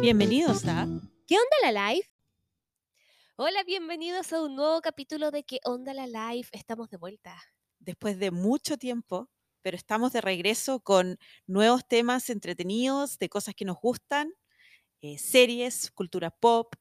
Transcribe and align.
Bienvenidos 0.00 0.66
a 0.66 0.86
¿Qué 1.26 1.36
onda 1.36 1.72
la 1.72 1.90
live? 1.90 2.06
Hola, 3.36 3.64
bienvenidos 3.64 4.32
a 4.32 4.42
un 4.42 4.56
nuevo 4.56 4.80
capítulo 4.80 5.30
de 5.30 5.44
¿Qué 5.44 5.58
onda 5.64 5.92
la 5.94 6.06
live? 6.06 6.48
Estamos 6.52 6.90
de 6.90 6.96
vuelta. 6.96 7.36
después 7.78 8.18
de 8.18 8.30
mucho 8.30 8.76
tiempo, 8.78 9.28
pero 9.62 9.76
estamos 9.76 10.12
de 10.12 10.20
regreso 10.20 10.80
con 10.80 11.18
nuevos 11.46 11.86
temas 11.86 12.30
entretenidos, 12.30 13.18
de 13.18 13.28
cosas 13.28 13.54
que 13.54 13.64
nos 13.64 13.76
gustan, 13.80 14.32
eh, 15.02 15.18
series, 15.18 15.90
cultura 15.90 16.30
pop. 16.30 16.74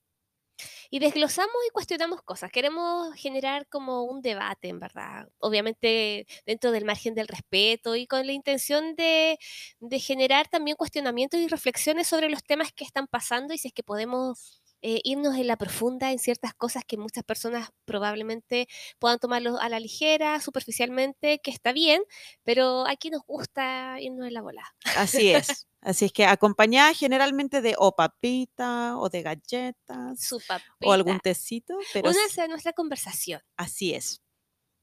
Y 0.89 0.99
desglosamos 0.99 1.55
y 1.67 1.71
cuestionamos 1.71 2.21
cosas. 2.23 2.51
Queremos 2.51 3.13
generar 3.15 3.67
como 3.67 4.03
un 4.03 4.21
debate, 4.21 4.69
en 4.69 4.79
verdad. 4.79 5.27
Obviamente 5.39 6.25
dentro 6.45 6.71
del 6.71 6.85
margen 6.85 7.13
del 7.15 7.27
respeto 7.27 7.95
y 7.95 8.07
con 8.07 8.25
la 8.25 8.33
intención 8.33 8.95
de, 8.95 9.37
de 9.79 9.99
generar 9.99 10.47
también 10.47 10.77
cuestionamientos 10.77 11.39
y 11.39 11.47
reflexiones 11.47 12.07
sobre 12.07 12.29
los 12.29 12.43
temas 12.43 12.71
que 12.73 12.83
están 12.83 13.07
pasando 13.07 13.53
y 13.53 13.57
si 13.57 13.67
es 13.69 13.73
que 13.73 13.83
podemos 13.83 14.61
eh, 14.87 15.01
irnos 15.03 15.35
en 15.35 15.47
la 15.47 15.57
profunda 15.57 16.11
en 16.11 16.19
ciertas 16.19 16.53
cosas 16.53 16.83
que 16.85 16.95
muchas 16.95 17.23
personas 17.23 17.69
probablemente 17.85 18.67
puedan 18.99 19.17
tomarlo 19.17 19.59
a 19.59 19.67
la 19.67 19.79
ligera, 19.79 20.39
superficialmente, 20.39 21.39
que 21.39 21.49
está 21.49 21.73
bien, 21.73 22.03
pero 22.43 22.85
aquí 22.87 23.09
nos 23.09 23.23
gusta 23.25 23.99
irnos 23.99 24.27
en 24.27 24.33
la 24.35 24.43
bola. 24.43 24.61
Así 24.95 25.31
es. 25.31 25.67
Así 25.81 26.05
es 26.05 26.13
que 26.13 26.25
acompañada 26.25 26.93
generalmente 26.93 27.61
de 27.61 27.73
o 27.79 27.95
papita 27.95 28.97
o 28.97 29.09
de 29.09 29.23
galletas 29.23 30.19
Su 30.19 30.39
o 30.83 30.93
algún 30.93 31.19
tecito, 31.19 31.75
pero 31.91 32.11
Únanse 32.11 32.41
a 32.41 32.47
nuestra 32.47 32.73
conversación. 32.73 33.41
así 33.57 33.93
es. 33.93 34.21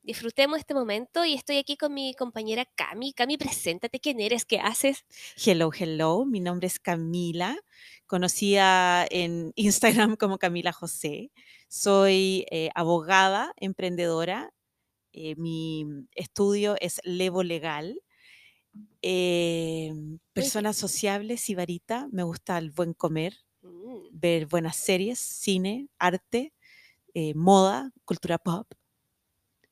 Disfrutemos 0.04 0.58
este 0.58 0.74
momento 0.74 1.24
y 1.24 1.34
estoy 1.34 1.58
aquí 1.58 1.76
con 1.76 1.94
mi 1.94 2.12
compañera 2.14 2.64
Cami. 2.74 3.12
Cami, 3.12 3.36
preséntate, 3.38 4.00
¿quién 4.00 4.18
eres? 4.18 4.44
¿Qué 4.44 4.58
haces? 4.58 5.04
Hello, 5.36 5.70
hello. 5.72 6.24
Mi 6.24 6.40
nombre 6.40 6.66
es 6.66 6.80
Camila, 6.80 7.56
conocida 8.06 9.06
en 9.08 9.52
Instagram 9.56 10.16
como 10.16 10.38
Camila 10.38 10.72
José. 10.72 11.30
Soy 11.68 12.46
eh, 12.50 12.70
abogada, 12.74 13.52
emprendedora. 13.56 14.52
eh, 15.12 15.36
mi 15.36 15.86
estudio 16.16 16.76
es 16.80 17.00
Levo 17.04 17.44
Legal. 17.44 18.00
Eh, 19.02 19.92
persona 20.32 20.72
sociable, 20.72 21.36
sibarita. 21.36 22.08
Me 22.10 22.24
gusta 22.24 22.58
el 22.58 22.70
buen 22.72 22.92
comer, 22.94 23.34
Mm, 23.62 24.08
ver 24.10 24.46
buenas 24.46 24.74
series, 24.74 25.20
cine, 25.20 25.88
arte, 26.00 26.52
moda, 27.36 27.92
cultura 28.04 28.38
pop. 28.38 28.66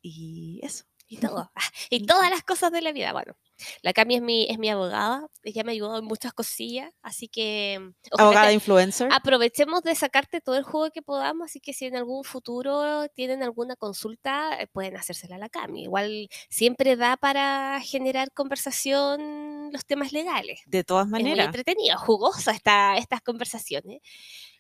Y 0.03 0.61
eso. 0.63 0.85
y 1.09 1.19
todo. 1.19 1.51
Ah, 1.57 1.63
Y 1.91 2.07
todas 2.07 2.31
las 2.31 2.43
cosas 2.45 2.73
de 2.73 2.83
la 2.83 2.93
vida. 2.93 3.13
Bueno, 3.13 3.37
la 3.83 3.93
Cami 3.93 4.17
es 4.17 4.23
mi, 4.23 4.47
es 4.51 4.59
mi 4.59 4.69
abogada. 4.71 5.27
Ella 5.43 5.65
me 5.65 5.73
ayudó 5.73 5.99
en 5.99 6.05
muchas 6.05 6.33
cosillas. 6.33 6.93
Así 7.03 7.29
que 7.29 7.79
mm, 7.81 8.21
Abogada 8.21 8.53
influencer. 8.53 9.09
aprovechemos 9.13 9.83
de 9.83 9.95
sacarte 9.95 10.41
todo 10.41 10.57
el 10.57 10.65
juego 10.65 10.91
que 10.91 11.03
podamos. 11.03 11.47
Así 11.51 11.61
que 11.61 11.73
si 11.73 11.87
en 11.87 11.97
algún 11.97 12.25
futuro 12.25 13.09
tienen 13.15 13.43
alguna 13.43 13.77
consulta, 13.77 14.61
eh, 14.61 14.67
pueden 14.67 14.97
hacérsela 14.97 15.37
a 15.37 15.39
la 15.39 15.49
Cami. 15.49 15.85
Igual 15.85 16.29
siempre 16.49 16.97
da 16.97 17.17
para 17.17 17.81
generar 17.83 18.31
conversación 18.33 19.71
los 19.73 19.85
temas 19.87 20.13
legales. 20.13 20.61
De 20.67 20.85
todas 20.85 21.07
Es 21.07 21.11
muy 21.11 21.23
maneras. 21.23 21.47
entretenido, 21.47 21.97
jugosa 21.99 22.53
esta, 22.53 22.97
estas 22.97 23.21
conversaciones. 23.21 24.01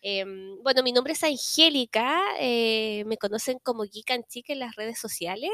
Em, 0.03 0.57
bueno, 0.63 0.83
mi 0.83 0.93
nombre 0.93 1.13
es 1.13 1.23
Angélica, 1.25 2.23
eh, 2.39 3.05
me 3.07 3.19
conocen 3.19 3.59
como 3.63 3.83
Geek 3.83 4.11
and 4.13 4.27
Chic 4.29 4.49
en 4.49 4.59
las 4.61 4.75
redes 4.77 4.99
sociales. 4.99 5.51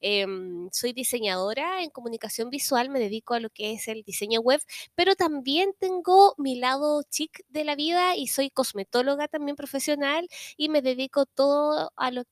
Em, 0.00 0.68
soy 0.72 0.92
diseñadora 0.94 1.82
en 1.82 1.90
comunicación 1.90 2.48
visual, 2.48 2.81
me 2.90 3.00
dedico 3.00 3.34
a 3.34 3.40
lo 3.40 3.50
que 3.50 3.72
es 3.72 3.88
el 3.88 4.02
diseño 4.02 4.40
web, 4.40 4.60
pero 4.94 5.14
también 5.14 5.72
tengo 5.78 6.34
mi 6.38 6.56
lado 6.56 7.02
chic 7.10 7.44
de 7.48 7.64
la 7.64 7.74
vida 7.76 8.16
y 8.16 8.28
soy 8.28 8.50
cosmetóloga 8.50 9.28
también 9.28 9.56
profesional 9.56 10.28
y 10.56 10.68
me 10.68 10.82
dedico 10.82 11.26
todo 11.26 11.92
a 11.96 12.10
lo, 12.10 12.24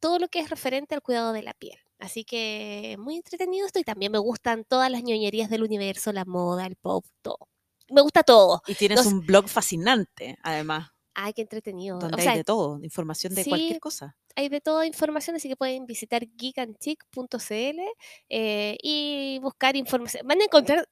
todo 0.00 0.18
lo 0.18 0.28
que 0.28 0.40
es 0.40 0.50
referente 0.50 0.94
al 0.94 1.02
cuidado 1.02 1.32
de 1.32 1.42
la 1.42 1.54
piel. 1.54 1.78
Así 1.98 2.24
que 2.24 2.96
muy 2.98 3.16
entretenido 3.16 3.66
esto 3.66 3.80
y 3.80 3.84
también 3.84 4.12
me 4.12 4.18
gustan 4.18 4.64
todas 4.64 4.90
las 4.90 5.02
ñoñerías 5.02 5.50
del 5.50 5.64
universo, 5.64 6.12
la 6.12 6.24
moda, 6.24 6.66
el 6.66 6.76
pop, 6.76 7.04
todo. 7.22 7.48
Me 7.90 8.02
gusta 8.02 8.22
todo. 8.22 8.62
Y 8.66 8.74
tienes 8.74 9.04
un 9.06 9.24
blog 9.24 9.48
fascinante, 9.48 10.38
además, 10.42 10.90
Ay, 11.20 11.32
qué 11.32 11.42
entretenido. 11.42 11.98
donde 11.98 12.16
o 12.16 12.20
sea, 12.20 12.32
hay 12.32 12.38
de 12.38 12.44
todo, 12.44 12.78
información 12.80 13.34
de 13.34 13.42
sí, 13.42 13.50
cualquier 13.50 13.80
cosa. 13.80 14.16
hay 14.36 14.48
de 14.48 14.60
toda 14.60 14.86
información, 14.86 15.34
así 15.34 15.48
que 15.48 15.56
pueden 15.56 15.84
visitar 15.84 16.22
geekandchic.cl 16.36 17.80
eh, 18.28 18.76
y 18.80 19.40
buscar 19.42 19.74
información. 19.74 20.24
Van 20.28 20.40
a 20.40 20.44
encontrar 20.44 20.88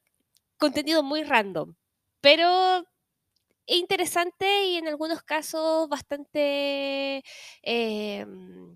contenido 0.57 1.01
muy 1.01 1.23
random, 1.23 1.75
pero 2.19 2.83
interesante 3.75 4.65
y 4.67 4.77
en 4.77 4.87
algunos 4.87 5.21
casos 5.23 5.89
bastante 5.89 7.23
eh, 7.63 8.25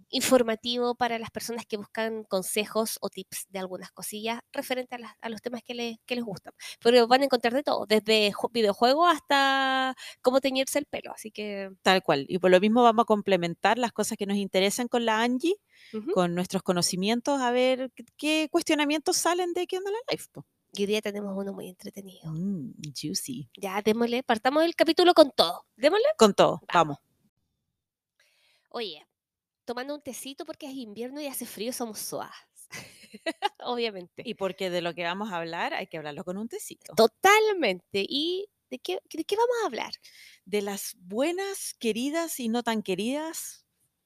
informativo 0.09 0.95
para 0.95 1.17
las 1.19 1.31
personas 1.31 1.65
que 1.65 1.77
buscan 1.77 2.23
consejos 2.25 2.97
o 3.01 3.09
tips 3.09 3.45
de 3.49 3.59
algunas 3.59 3.91
cosillas 3.91 4.41
referente 4.51 4.95
a, 4.95 4.99
las- 4.99 5.13
a 5.21 5.29
los 5.29 5.41
temas 5.41 5.61
que, 5.63 5.73
les 5.73 5.97
que 6.05 6.15
les 6.15 6.23
gustan. 6.25 6.53
Pero 6.81 7.07
van 7.07 7.21
a 7.21 7.25
encontrar 7.25 7.53
de 7.53 7.63
todo, 7.63 7.85
desde 7.85 8.31
ju- 8.33 8.51
videojuegos 8.51 9.11
hasta 9.13 9.95
cómo 10.21 10.41
teñirse 10.41 10.79
el 10.79 10.85
pelo. 10.85 11.11
Así 11.13 11.31
que 11.31 11.71
Tal 11.83 12.03
cual. 12.03 12.25
Y 12.27 12.39
por 12.39 12.51
lo 12.51 12.59
mismo 12.59 12.83
vamos 12.83 13.03
a 13.03 13.05
complementar 13.05 13.77
las 13.77 13.91
cosas 13.93 14.17
que 14.17 14.25
nos 14.25 14.37
interesan 14.37 14.87
con 14.87 15.05
la 15.05 15.21
Angie, 15.21 15.55
con 16.11 16.35
nuestros 16.35 16.63
conocimientos, 16.63 17.41
a 17.41 17.51
ver 17.51 17.91
qué- 17.95 18.03
qué 18.17 18.47
cuestionamientos 18.51 19.17
salen 19.17 19.53
de 19.53 19.67
qué 19.67 19.77
onda 19.77 19.91
la 19.91 19.97
live. 20.11 20.23
po. 20.31 20.45
Y 20.73 20.81
hoy 20.83 20.87
día 20.87 21.01
tenemos 21.01 21.33
uno 21.35 21.53
muy 21.53 21.67
entretenido. 21.69 22.31
Mm, 22.31 22.71
juicy. 22.99 23.49
Ya, 23.57 23.81
démosle, 23.81 24.23
partamos 24.23 24.63
el 24.63 24.75
capítulo 24.75 25.13
con 25.13 25.31
todo. 25.31 25.65
Démosle. 25.75 26.05
Con 26.17 26.33
todo, 26.33 26.61
Vamos. 26.73 26.97
vamos. 26.97 26.97
Oye, 28.69 29.05
tomando 29.65 29.93
un 29.93 30.01
tecito 30.01 30.45
porque 30.45 30.67
es 30.67 30.73
invierno 30.73 31.19
y 31.21 31.27
hace 31.27 31.45
frío, 31.45 31.73
somos 31.73 31.99
suaves. 31.99 32.35
Obviamente. 33.59 34.23
Y 34.25 34.35
porque 34.35 34.69
de 34.69 34.81
lo 34.81 34.93
que 34.93 35.03
vamos 35.03 35.31
a 35.31 35.37
hablar 35.37 35.73
hay 35.73 35.87
que 35.87 35.97
hablarlo 35.97 36.23
con 36.23 36.37
un 36.37 36.47
tecito. 36.47 36.93
Totalmente. 36.95 38.05
¿Y 38.07 38.47
de 38.69 38.79
qué, 38.79 38.99
de 39.11 39.23
qué 39.25 39.35
vamos 39.35 39.55
a 39.63 39.65
hablar? 39.65 39.91
De 40.45 40.61
las 40.61 40.95
buenas, 40.97 41.73
queridas 41.79 42.39
y 42.39 42.47
no 42.47 42.63
tan 42.63 42.81
queridas 42.81 43.65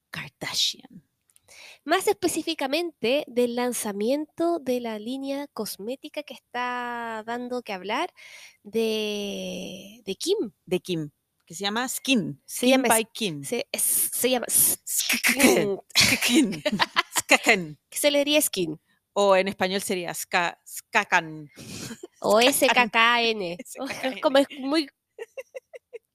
Kardashian. 0.09 1.03
Más 1.83 2.07
específicamente 2.07 3.23
del 3.28 3.56
lanzamiento 3.56 4.59
de 4.59 4.79
la 4.79 5.00
línea 5.00 5.47
cosmética 5.47 6.23
que 6.23 6.33
está 6.33 7.23
dando 7.25 7.61
que 7.61 7.73
hablar 7.73 8.11
de, 8.63 10.01
de 10.06 10.16
Kim. 10.16 10.51
De 10.66 10.79
Kim, 10.79 11.11
que 11.45 11.53
se 11.53 11.63
llama 11.63 11.88
Skin. 11.88 12.41
Se 12.45 12.59
Skin 12.59 12.69
llama 12.72 12.88
by 12.88 13.06
Kim. 13.06 13.44
Se, 13.44 13.67
es- 13.72 14.09
se 14.13 14.29
llama 14.29 14.47
Skin. 14.50 15.79
Skin. 15.97 16.63
Que 17.89 17.97
se 17.97 18.12
le 18.12 18.19
diría 18.19 18.39
skin 18.39 18.79
O 19.13 19.35
en 19.35 19.47
español 19.47 19.81
sería 19.81 20.13
ska, 20.13 20.59
Skakan. 20.67 21.50
o 22.22 22.39
SKKN. 22.39 23.57
SKKN. 23.66 24.19
Como 24.22 24.38
es 24.38 24.47
muy 24.59 24.88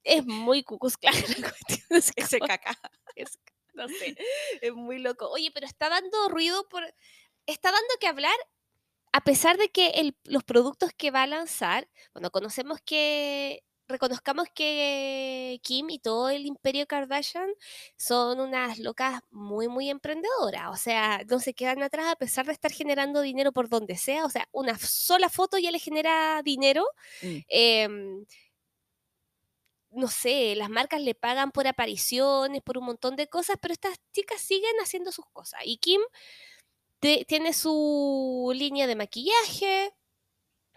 es 0.02 0.24
muy 0.24 0.62
cucus 0.62 0.96
claro 0.96 1.18
es 1.90 2.06
SKK. 2.16 2.76
Es- 3.84 3.90
no 3.92 3.98
sé, 3.98 4.16
es 4.62 4.72
muy 4.74 4.98
loco. 4.98 5.28
Oye, 5.30 5.50
pero 5.52 5.66
está 5.66 5.88
dando 5.88 6.28
ruido 6.28 6.68
por 6.68 6.84
está 7.46 7.72
dando 7.72 7.94
que 8.00 8.06
hablar 8.06 8.36
a 9.12 9.22
pesar 9.24 9.56
de 9.58 9.70
que 9.70 9.88
el- 9.90 10.16
los 10.24 10.44
productos 10.44 10.90
que 10.96 11.10
va 11.10 11.22
a 11.24 11.26
lanzar, 11.26 11.88
bueno, 12.14 12.30
conocemos 12.30 12.80
que 12.84 13.64
reconozcamos 13.88 14.46
que 14.54 15.58
Kim 15.64 15.90
y 15.90 15.98
todo 15.98 16.30
el 16.30 16.46
imperio 16.46 16.86
Kardashian 16.86 17.50
son 17.96 18.38
unas 18.38 18.78
locas 18.78 19.20
muy, 19.30 19.66
muy 19.66 19.90
emprendedoras. 19.90 20.68
O 20.70 20.76
sea, 20.76 21.22
no 21.28 21.40
se 21.40 21.54
quedan 21.54 21.82
atrás 21.82 22.06
a 22.06 22.14
pesar 22.16 22.46
de 22.46 22.52
estar 22.52 22.70
generando 22.70 23.20
dinero 23.20 23.50
por 23.52 23.68
donde 23.68 23.96
sea. 23.96 24.24
O 24.26 24.30
sea, 24.30 24.48
una 24.52 24.78
sola 24.78 25.28
foto 25.28 25.58
ya 25.58 25.72
le 25.72 25.80
genera 25.80 26.40
dinero. 26.44 26.86
Mm. 27.22 27.38
Em, 27.48 28.24
no 29.90 30.08
sé, 30.08 30.54
las 30.56 30.70
marcas 30.70 31.00
le 31.02 31.14
pagan 31.14 31.50
por 31.52 31.66
apariciones, 31.66 32.62
por 32.62 32.78
un 32.78 32.84
montón 32.86 33.16
de 33.16 33.28
cosas, 33.28 33.56
pero 33.60 33.72
estas 33.74 33.96
chicas 34.12 34.40
siguen 34.40 34.76
haciendo 34.82 35.12
sus 35.12 35.26
cosas. 35.32 35.60
Y 35.64 35.78
Kim 35.78 36.00
te- 37.00 37.24
tiene 37.26 37.52
su 37.52 38.52
línea 38.54 38.86
de 38.86 38.96
maquillaje. 38.96 39.92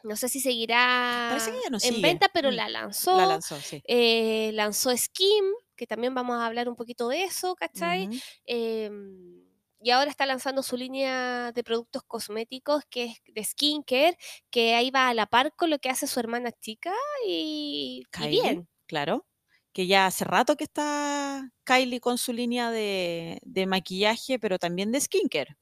No 0.03 0.15
sé 0.17 0.29
si 0.29 0.39
seguirá 0.41 1.29
no 1.71 1.79
en 1.79 1.79
sigue. 1.79 2.01
venta, 2.01 2.29
pero 2.33 2.51
Mm, 2.51 2.55
la 2.55 2.69
lanzó. 2.69 3.17
La 3.17 3.25
lanzó, 3.27 3.59
sí. 3.61 3.81
Eh, 3.85 4.51
lanzó 4.53 4.95
Skim, 4.97 5.45
que 5.75 5.87
también 5.87 6.13
vamos 6.15 6.37
a 6.37 6.45
hablar 6.45 6.69
un 6.69 6.75
poquito 6.75 7.07
de 7.09 7.23
eso, 7.23 7.55
¿cachai? 7.55 8.09
Em, 8.45 9.43
y 9.81 9.91
ahora 9.91 10.09
está 10.11 10.25
lanzando 10.25 10.63
su 10.63 10.77
línea 10.77 11.51
de 11.53 11.63
productos 11.63 12.03
cosméticos, 12.03 12.83
que 12.89 13.05
es 13.05 13.21
de 13.27 13.43
skincare, 13.43 14.17
que 14.51 14.75
ahí 14.75 14.91
va 14.91 15.09
a 15.09 15.13
la 15.13 15.25
par 15.27 15.55
con 15.55 15.69
lo 15.69 15.79
que 15.79 15.89
hace 15.89 16.07
su 16.07 16.19
hermana 16.19 16.51
chica 16.51 16.93
y, 17.27 18.03
y 18.19 18.27
bien. 18.27 18.67
Claro. 18.93 19.25
Que 19.73 19.87
ya 19.87 20.05
hace 20.05 20.23
rato 20.23 20.55
que 20.55 20.65
está 20.65 21.49
Kylie 21.63 21.99
con 21.99 22.19
su 22.19 22.31
línea 22.31 22.69
de, 22.69 23.39
de 23.43 23.65
maquillaje, 23.65 24.37
pero 24.37 24.59
también 24.59 24.91
de 24.91 25.01
skincare. 25.01 25.57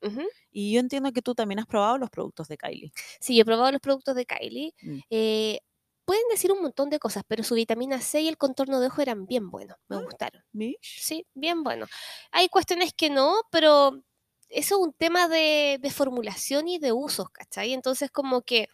Y 0.51 0.73
yo 0.73 0.81
entiendo 0.81 1.13
que 1.13 1.21
tú 1.21 1.33
también 1.33 1.59
has 1.59 1.65
probado 1.65 1.97
los 1.97 2.09
productos 2.09 2.49
de 2.49 2.57
Kylie. 2.57 2.91
Sí, 3.21 3.35
yo 3.37 3.43
he 3.43 3.45
probado 3.45 3.71
los 3.71 3.79
productos 3.79 4.15
de 4.15 4.25
Kylie. 4.25 4.73
Mm. 4.81 4.99
Eh, 5.09 5.59
pueden 6.03 6.23
decir 6.29 6.51
un 6.51 6.61
montón 6.61 6.89
de 6.89 6.99
cosas, 6.99 7.23
pero 7.25 7.41
su 7.43 7.55
vitamina 7.55 8.01
C 8.01 8.19
y 8.21 8.27
el 8.27 8.37
contorno 8.37 8.81
de 8.81 8.87
ojo 8.87 9.01
eran 9.01 9.25
bien 9.27 9.49
buenos, 9.49 9.77
me 9.87 9.95
Ah, 9.95 10.01
gustaron. 10.03 10.43
Mish. 10.51 10.99
Sí, 11.01 11.25
bien 11.33 11.63
buenos. 11.63 11.89
Hay 12.31 12.49
cuestiones 12.49 12.91
que 12.93 13.09
no, 13.09 13.33
pero 13.49 14.03
eso 14.49 14.75
es 14.75 14.81
un 14.81 14.91
tema 14.93 15.29
de, 15.29 15.77
de 15.81 15.89
formulación 15.89 16.67
y 16.67 16.79
de 16.79 16.91
usos, 16.91 17.29
¿cachai? 17.29 17.71
Entonces 17.71 18.11
como 18.11 18.41
que 18.41 18.67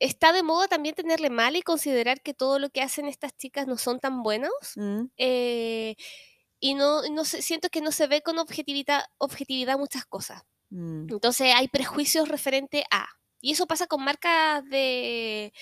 está 0.00 0.32
de 0.32 0.42
moda 0.42 0.68
también 0.68 0.94
tenerle 0.94 1.30
mal 1.30 1.56
y 1.56 1.62
considerar 1.62 2.20
que 2.22 2.34
todo 2.34 2.58
lo 2.58 2.70
que 2.70 2.82
hacen 2.82 3.06
estas 3.06 3.36
chicas 3.36 3.66
no 3.66 3.76
son 3.78 4.00
tan 4.00 4.22
buenos. 4.22 4.52
Mm, 4.76 5.06
eh, 5.16 5.96
y 6.60 6.74
no, 6.74 7.02
no 7.10 7.24
se- 7.24 7.42
siento 7.42 7.68
que 7.70 7.80
no 7.80 7.92
se 7.92 8.06
ve 8.08 8.22
con 8.22 8.38
objetividad, 8.38 9.04
objetividad 9.18 9.78
muchas 9.78 10.04
cosas. 10.06 10.42
mm, 10.70 11.06
Entonces 11.12 11.52
hay 11.54 11.68
prejuicios 11.68 12.28
referente 12.28 12.84
a. 12.90 13.06
Y 13.40 13.52
eso 13.52 13.66
pasa 13.66 13.86
con 13.86 14.04
marcas 14.04 14.64
de, 14.68 15.52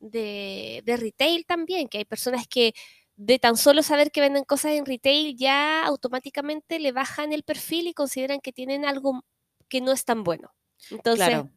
de, 0.00 0.82
de 0.84 0.96
retail 0.96 1.46
también, 1.46 1.88
que 1.88 1.98
hay 1.98 2.04
personas 2.04 2.46
que 2.48 2.74
de 3.16 3.38
tan 3.38 3.56
solo 3.56 3.82
saber 3.82 4.10
que 4.12 4.20
venden 4.22 4.44
cosas 4.44 4.72
en 4.72 4.86
retail 4.86 5.36
ya 5.36 5.84
automáticamente 5.86 6.78
le 6.78 6.92
bajan 6.92 7.32
el 7.32 7.42
perfil 7.44 7.86
y 7.88 7.94
consideran 7.94 8.40
que 8.40 8.52
tienen 8.52 8.84
algo 8.86 9.24
que 9.68 9.80
no 9.82 9.92
es 9.92 10.04
tan 10.04 10.24
bueno. 10.24 10.54
Entonces, 10.90 11.26
claro. 11.26 11.50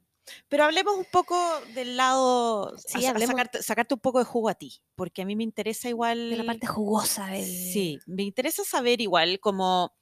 Pero 0.48 0.64
hablemos 0.64 0.96
un 0.96 1.06
poco 1.06 1.38
del 1.74 1.98
lado, 1.98 2.76
Sí, 2.78 3.06
a 3.06 3.12
a 3.12 3.20
sacarte, 3.20 3.62
sacarte 3.62 3.94
un 3.94 4.00
poco 4.00 4.20
de 4.20 4.26
jugo 4.26 4.50
a 4.50 4.56
ti, 4.56 4.82
porque 4.96 5.22
a 5.22 5.26
mí 5.26 5.36
me 5.36 5.44
interesa 5.44 5.90
igual... 5.90 6.30
de 6.30 6.38
la 6.38 6.46
parte 6.46 6.68
jugosa 6.68 7.28
del... 7.28 7.46
Sí, 7.46 8.00
me 8.06 8.24
interesa 8.24 8.64
saber 8.64 9.02
igual 9.02 9.40
como 9.40 9.94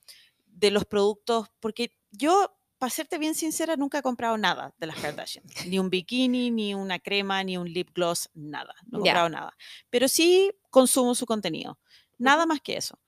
de 0.45 0.71
los 0.71 0.85
productos, 0.85 1.47
porque 1.59 1.97
yo, 2.12 2.53
para 2.77 2.91
serte 2.91 3.18
bien 3.18 3.35
sincera, 3.35 3.75
nunca 3.75 4.00
he 4.00 4.01
comprado 4.01 4.38
nada 4.38 4.73
de 4.77 4.88
las 4.88 5.00
Kardashian. 5.00 5.44
Ni 5.68 5.79
un 5.79 5.89
bikini, 5.89 6.51
ni 6.51 6.74
una 6.75 7.00
crema, 7.00 7.44
ni 7.44 7.57
un 7.57 7.71
lip 7.71 7.89
gloss, 7.94 8.29
nada. 8.33 8.75
No 8.85 9.00
he 9.00 9.01
comprado 9.01 9.29
nada. 9.29 9.57
Pero 9.89 10.07
sí 10.07 10.51
consumo 10.69 11.15
su 11.15 11.25
contenido. 11.25 11.79
Nada 12.17 12.45
más 12.45 12.62
que 12.62 12.77
eso. 12.77 13.00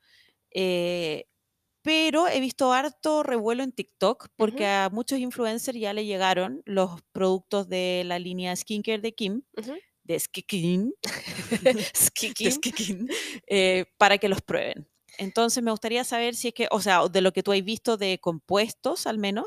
Eh, 0.50 1.26
pero 1.84 2.26
he 2.28 2.40
visto 2.40 2.72
harto 2.72 3.22
revuelo 3.22 3.62
en 3.62 3.70
TikTok 3.70 4.28
porque 4.36 4.66
a 4.66 4.88
muchos 4.90 5.18
influencers 5.18 5.78
ya 5.78 5.92
le 5.92 6.06
llegaron 6.06 6.62
los 6.64 7.02
productos 7.12 7.68
de 7.68 8.02
la 8.06 8.18
línea 8.18 8.56
skincare 8.56 9.02
de 9.02 9.14
Kim, 9.14 9.42
de 10.02 10.18
Skikin, 10.18 10.94
de 11.62 12.50
Skikin. 12.50 13.08
Eh, 13.46 13.84
para 13.98 14.16
que 14.16 14.30
los 14.30 14.40
prueben. 14.40 14.88
Entonces 15.18 15.62
me 15.62 15.70
gustaría 15.70 16.04
saber 16.04 16.34
si 16.34 16.48
es 16.48 16.54
que, 16.54 16.68
o 16.70 16.80
sea, 16.80 17.06
de 17.06 17.20
lo 17.20 17.32
que 17.32 17.42
tú 17.42 17.52
has 17.52 17.62
visto 17.62 17.98
de 17.98 18.18
compuestos 18.18 19.06
al 19.06 19.18
menos. 19.18 19.46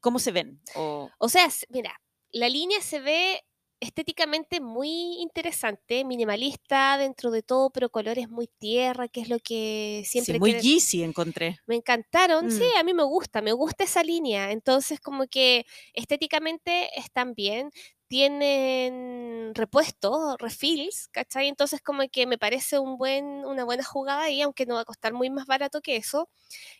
¿cómo 0.00 0.18
se 0.18 0.30
ven? 0.30 0.60
O, 0.74 1.10
O 1.18 1.28
sea, 1.30 1.48
mira, 1.70 1.98
la 2.32 2.50
línea 2.50 2.82
se 2.82 3.00
ve 3.00 3.42
estéticamente 3.82 4.60
muy 4.60 4.90
interesante, 5.22 6.04
minimalista 6.04 6.98
dentro 6.98 7.30
de 7.30 7.42
todo, 7.42 7.70
pero 7.70 7.90
colores 7.90 8.28
muy 8.30 8.48
tierra, 8.48 9.08
que 9.08 9.20
es 9.22 9.28
lo 9.28 9.38
que 9.40 10.04
siempre 10.06 10.38
sí, 10.38 10.38
muy 10.38 10.54
Yeezy 10.54 11.02
encontré. 11.02 11.58
me 11.66 11.76
encantaron. 11.76 12.50
Sí, 12.50 12.64
Mm. 12.64 12.72
a 12.78 12.82
mí 12.84 12.94
me 12.94 13.04
gusta, 13.04 13.40
me 13.42 13.52
gusta 13.52 13.84
esa 13.84 14.02
línea. 14.02 14.50
Entonces, 14.52 15.00
como 15.00 15.26
que 15.28 15.64
estéticamente 15.94 16.90
están 16.98 17.34
bien, 17.34 17.70
tienen 18.08 19.54
repuestos, 19.54 20.36
refills, 20.38 21.08
¿cachai? 21.12 21.48
Entonces, 21.48 21.80
como 21.80 22.02
que 22.10 22.26
me 22.26 22.36
parece 22.38 22.78
un 22.78 22.98
buen, 22.98 23.24
una 23.46 23.64
buena 23.64 23.84
jugada 23.84 24.24
ahí, 24.24 24.42
aunque 24.42 24.66
no 24.66 24.74
va 24.74 24.80
a 24.82 24.84
costar 24.84 25.14
muy 25.14 25.30
más 25.30 25.46
barato 25.46 25.80
que 25.80 25.96
eso. 25.96 26.28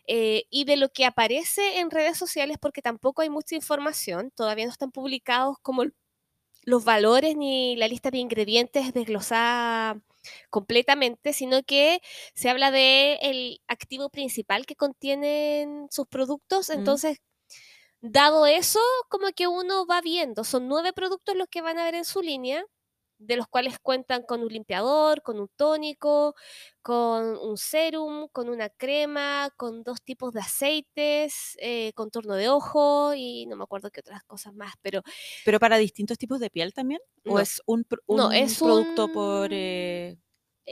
Eh, 0.06 0.44
y 0.50 0.64
de 0.64 0.76
lo 0.76 0.90
que 0.90 1.04
aparece 1.06 1.80
en 1.80 1.90
redes 1.90 2.18
sociales, 2.18 2.58
porque 2.60 2.82
tampoco 2.82 3.22
hay 3.22 3.30
mucha 3.30 3.54
información, 3.56 4.30
todavía 4.34 4.66
no 4.66 4.72
están 4.72 4.90
publicados 4.92 5.56
como 5.62 5.82
el- 5.82 5.94
los 6.62 6.84
valores 6.84 7.36
ni 7.36 7.76
la 7.76 7.88
lista 7.88 8.10
de 8.10 8.18
ingredientes 8.18 8.92
desglosada 8.94 10.00
completamente, 10.50 11.32
sino 11.32 11.62
que 11.62 12.00
se 12.34 12.48
habla 12.48 12.70
de 12.70 13.18
el 13.22 13.60
activo 13.66 14.08
principal 14.10 14.66
que 14.66 14.76
contienen 14.76 15.88
sus 15.90 16.06
productos. 16.06 16.68
Mm. 16.68 16.72
Entonces, 16.72 17.18
dado 18.00 18.46
eso, 18.46 18.80
como 19.08 19.28
que 19.34 19.46
uno 19.46 19.86
va 19.86 20.00
viendo, 20.00 20.44
son 20.44 20.68
nueve 20.68 20.92
productos 20.92 21.36
los 21.36 21.48
que 21.48 21.62
van 21.62 21.78
a 21.78 21.84
ver 21.84 21.94
en 21.94 22.04
su 22.04 22.22
línea, 22.22 22.64
de 23.26 23.36
los 23.36 23.48
cuales 23.48 23.78
cuentan 23.80 24.22
con 24.24 24.42
un 24.42 24.48
limpiador, 24.48 25.22
con 25.22 25.38
un 25.40 25.48
tónico, 25.56 26.34
con 26.82 27.36
un 27.38 27.56
serum, 27.56 28.28
con 28.32 28.48
una 28.48 28.68
crema, 28.70 29.50
con 29.56 29.82
dos 29.82 30.02
tipos 30.02 30.32
de 30.32 30.40
aceites, 30.40 31.56
eh, 31.60 31.92
contorno 31.94 32.34
de 32.34 32.48
ojo 32.48 33.14
y 33.14 33.46
no 33.46 33.56
me 33.56 33.64
acuerdo 33.64 33.90
qué 33.90 34.00
otras 34.00 34.22
cosas 34.24 34.54
más, 34.54 34.74
pero 34.82 35.02
¿Pero 35.44 35.58
para 35.60 35.76
distintos 35.78 36.18
tipos 36.18 36.40
de 36.40 36.50
piel 36.50 36.72
también? 36.72 37.00
¿O 37.26 37.38
No. 37.38 37.40
es 37.40 37.60
un, 37.66 37.84
No, 38.08 38.30
es 38.32 38.58
producto 38.60 39.08
por... 39.08 39.48
eh, 39.52 40.16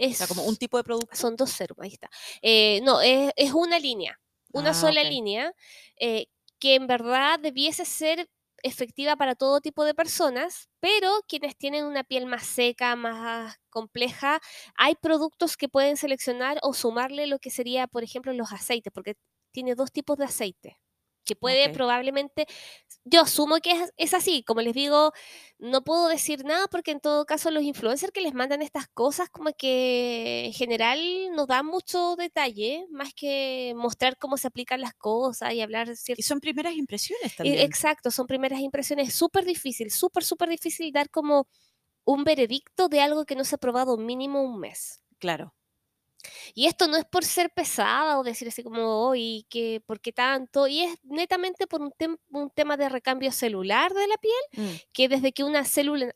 o 0.08 0.14
es, 0.14 0.17
sea, 0.17 0.26
como 0.29 0.44
un 0.44 0.56
tipo 0.56 0.76
de 0.76 0.85
producto? 0.85 1.17
son 1.17 1.37
dos 1.37 1.50
serums, 1.50 1.81
ahí 1.82 1.93
está. 1.93 2.08
Eh, 2.43 2.81
no, 2.82 3.00
es, 3.00 3.32
es 3.37 3.53
una 3.53 3.79
línea, 3.79 4.20
una 4.53 4.70
Ah, 4.70 4.75
sola 4.75 5.03
línea, 5.05 5.53
eh, 5.99 6.26
que 6.58 6.75
en 6.76 6.87
verdad 6.87 7.38
debiese 7.41 7.85
ser 7.85 8.29
efectiva 8.62 9.17
para 9.17 9.35
todo 9.35 9.61
tipo 9.61 9.85
de 9.85 9.95
personas, 9.95 10.69
pero 10.81 11.11
quienes 11.29 11.57
tienen 11.57 11.85
una 11.85 12.05
piel 12.05 12.27
más 12.27 12.47
seca, 12.47 12.97
más 12.97 13.57
compleja, 13.71 14.41
hay 14.77 14.95
productos 14.97 15.57
que 15.57 15.69
pueden 15.69 15.97
seleccionar 15.97 16.59
o 16.62 16.75
sumarle 16.75 17.27
lo 17.27 17.39
que 17.39 17.51
sería, 17.51 17.87
por 17.87 18.05
ejemplo, 18.05 18.33
los 18.33 18.53
aceites, 18.53 18.93
porque 18.93 19.15
tiene 19.53 19.75
dos 19.75 19.93
tipos 19.93 20.17
de 20.19 20.25
aceite 20.25 20.79
que 21.25 21.37
puede 21.37 21.70
probablemente, 21.70 22.46
yo 23.05 23.22
asumo 23.22 23.58
que 23.58 23.72
es, 23.72 23.93
es 23.96 24.14
así, 24.14 24.43
como 24.43 24.61
les 24.61 24.75
digo, 24.75 25.12
no 25.58 25.82
puedo 25.82 26.08
decir 26.08 26.44
nada 26.44 26.67
porque 26.69 26.90
en 26.90 27.00
todo 27.00 27.25
caso 27.26 27.50
los 27.50 27.62
influencers 27.62 28.12
que 28.12 28.20
les 28.20 28.34
mandan 28.34 28.62
estas 28.62 28.88
cosas 28.88 29.28
como 29.31 29.50
que 29.56 30.46
en 30.46 30.52
general 30.52 30.99
no 31.34 31.46
dan 31.46 31.67
mucho 31.67 32.17
detalle, 32.17 32.87
más 32.90 33.12
que 33.14 33.72
mostrar 33.76 34.17
cómo 34.17 34.37
se 34.37 34.49
aplican 34.49 34.81
las 34.81 34.94
cosas 34.94 35.52
y 35.52 35.61
hablar 35.61 35.88
Y 36.06 36.22
son 36.22 36.40
primeras 36.40 36.75
impresiones 36.75 37.37
también. 37.37 37.61
Exacto, 37.61 38.11
son 38.11 38.26
primeras 38.26 38.61
impresiones, 38.61 39.08
es 39.08 39.14
súper 39.14 39.44
difícil, 39.44 39.90
súper, 39.90 40.25
súper 40.25 40.49
difícil 40.49 40.93
dar 40.93 41.11
como 41.11 41.46
un 42.05 42.25
veredicto 42.25 42.88
de 42.88 43.00
algo 43.00 43.25
que 43.25 43.37
no 43.37 43.44
se 43.44 43.55
ha 43.55 43.58
probado 43.58 43.96
mínimo 43.96 44.43
un 44.43 44.58
mes. 44.58 45.02
Claro. 45.19 45.55
Y 46.55 46.67
esto 46.67 46.87
no 46.88 46.96
es 46.96 47.05
por 47.05 47.25
ser 47.25 47.50
pesada 47.50 48.19
o 48.19 48.22
decir 48.25 48.49
así 48.49 48.62
como, 48.62 49.06
hoy 49.06 49.46
que 49.49 49.81
¿por 49.87 50.00
qué 50.00 50.12
tanto? 50.12 50.67
Y 50.67 50.82
es 50.82 50.94
netamente 51.05 51.67
por 51.67 51.81
un, 51.82 51.90
tem- 51.93 52.19
un 52.31 52.50
tema 52.50 52.76
de 52.76 52.88
recambio 52.88 53.32
celular 53.32 53.93
de 53.94 54.06
la 54.06 54.17
piel, 54.19 54.34
Mm, 54.56 54.76
que 54.93 55.08
desde 55.08 55.32
que 55.32 55.44
una 55.44 55.64
célula, 55.64 56.12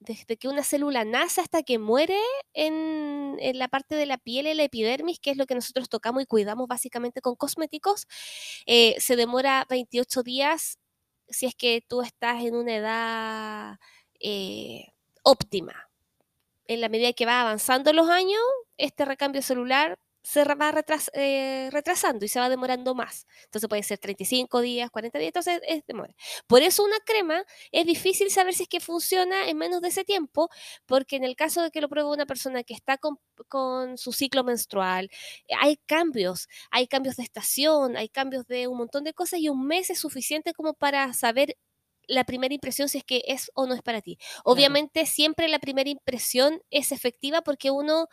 desde 0.00 0.36
que 0.36 0.48
una 0.48 0.62
célula 0.64 1.04
nace 1.04 1.40
hasta 1.40 1.62
que 1.62 1.78
muere 1.78 2.18
en, 2.52 3.36
en 3.40 3.58
la 3.58 3.68
parte 3.68 3.94
de 3.94 4.06
la 4.06 4.18
piel, 4.18 4.46
en 4.46 4.56
la 4.58 4.64
epidermis, 4.64 5.18
que 5.20 5.30
es 5.30 5.36
lo 5.36 5.46
que 5.46 5.54
nosotros 5.54 5.88
tocamos 5.88 6.22
y 6.22 6.26
cuidamos 6.26 6.68
básicamente 6.68 7.20
con 7.20 7.36
cosméticos, 7.36 8.06
eh, 8.66 8.96
se 9.00 9.16
demora 9.16 9.66
28 9.68 10.22
días 10.22 10.78
si 11.28 11.46
es 11.46 11.54
que 11.54 11.82
tú 11.86 12.02
estás 12.02 12.42
en 12.44 12.54
una 12.56 12.76
edad 12.76 13.76
eh, 14.20 14.86
óptima. 15.22 15.87
En 16.68 16.80
la 16.80 16.88
medida 16.88 17.12
que 17.12 17.26
va 17.26 17.40
avanzando 17.40 17.92
los 17.92 18.08
años, 18.08 18.40
este 18.76 19.04
recambio 19.04 19.42
celular 19.42 19.98
se 20.22 20.44
va 20.44 20.74
eh, 21.14 21.70
retrasando 21.72 22.24
y 22.24 22.28
se 22.28 22.38
va 22.38 22.50
demorando 22.50 22.94
más. 22.94 23.26
Entonces 23.44 23.66
puede 23.68 23.82
ser 23.82 23.98
35 23.98 24.60
días, 24.60 24.90
40 24.90 25.18
días, 25.18 25.28
entonces 25.28 25.60
es 25.66 25.86
demora. 25.86 26.14
Por 26.46 26.60
eso 26.62 26.84
una 26.84 26.98
crema 27.00 27.44
es 27.72 27.86
difícil 27.86 28.30
saber 28.30 28.52
si 28.54 28.64
es 28.64 28.68
que 28.68 28.80
funciona 28.80 29.48
en 29.48 29.56
menos 29.56 29.80
de 29.80 29.88
ese 29.88 30.04
tiempo, 30.04 30.50
porque 30.84 31.16
en 31.16 31.24
el 31.24 31.34
caso 31.34 31.62
de 31.62 31.70
que 31.70 31.80
lo 31.80 31.88
pruebe 31.88 32.10
una 32.10 32.26
persona 32.26 32.62
que 32.62 32.74
está 32.74 32.98
con, 32.98 33.18
su 33.96 34.12
ciclo 34.12 34.44
menstrual, 34.44 35.10
hay 35.60 35.78
cambios, 35.86 36.48
hay 36.70 36.88
cambios 36.88 37.16
de 37.16 37.22
estación, 37.22 37.96
hay 37.96 38.08
cambios 38.10 38.46
de 38.46 38.66
un 38.68 38.76
montón 38.76 39.04
de 39.04 39.14
cosas 39.14 39.40
y 39.40 39.48
un 39.48 39.66
mes 39.66 39.88
es 39.90 40.00
suficiente 40.00 40.52
como 40.52 40.74
para 40.74 41.12
saber 41.14 41.56
la 42.08 42.24
primera 42.24 42.54
impresión 42.54 42.88
si 42.88 42.98
es 42.98 43.04
que 43.04 43.22
es 43.26 43.50
o 43.54 43.66
no 43.66 43.74
es 43.74 43.82
para 43.82 44.00
ti. 44.02 44.18
Obviamente 44.44 45.06
siempre 45.06 45.48
la 45.48 45.58
primera 45.60 45.90
impresión 45.90 46.60
es 46.70 46.92
efectiva 46.92 47.42
porque 47.42 47.70
uno 47.70 48.08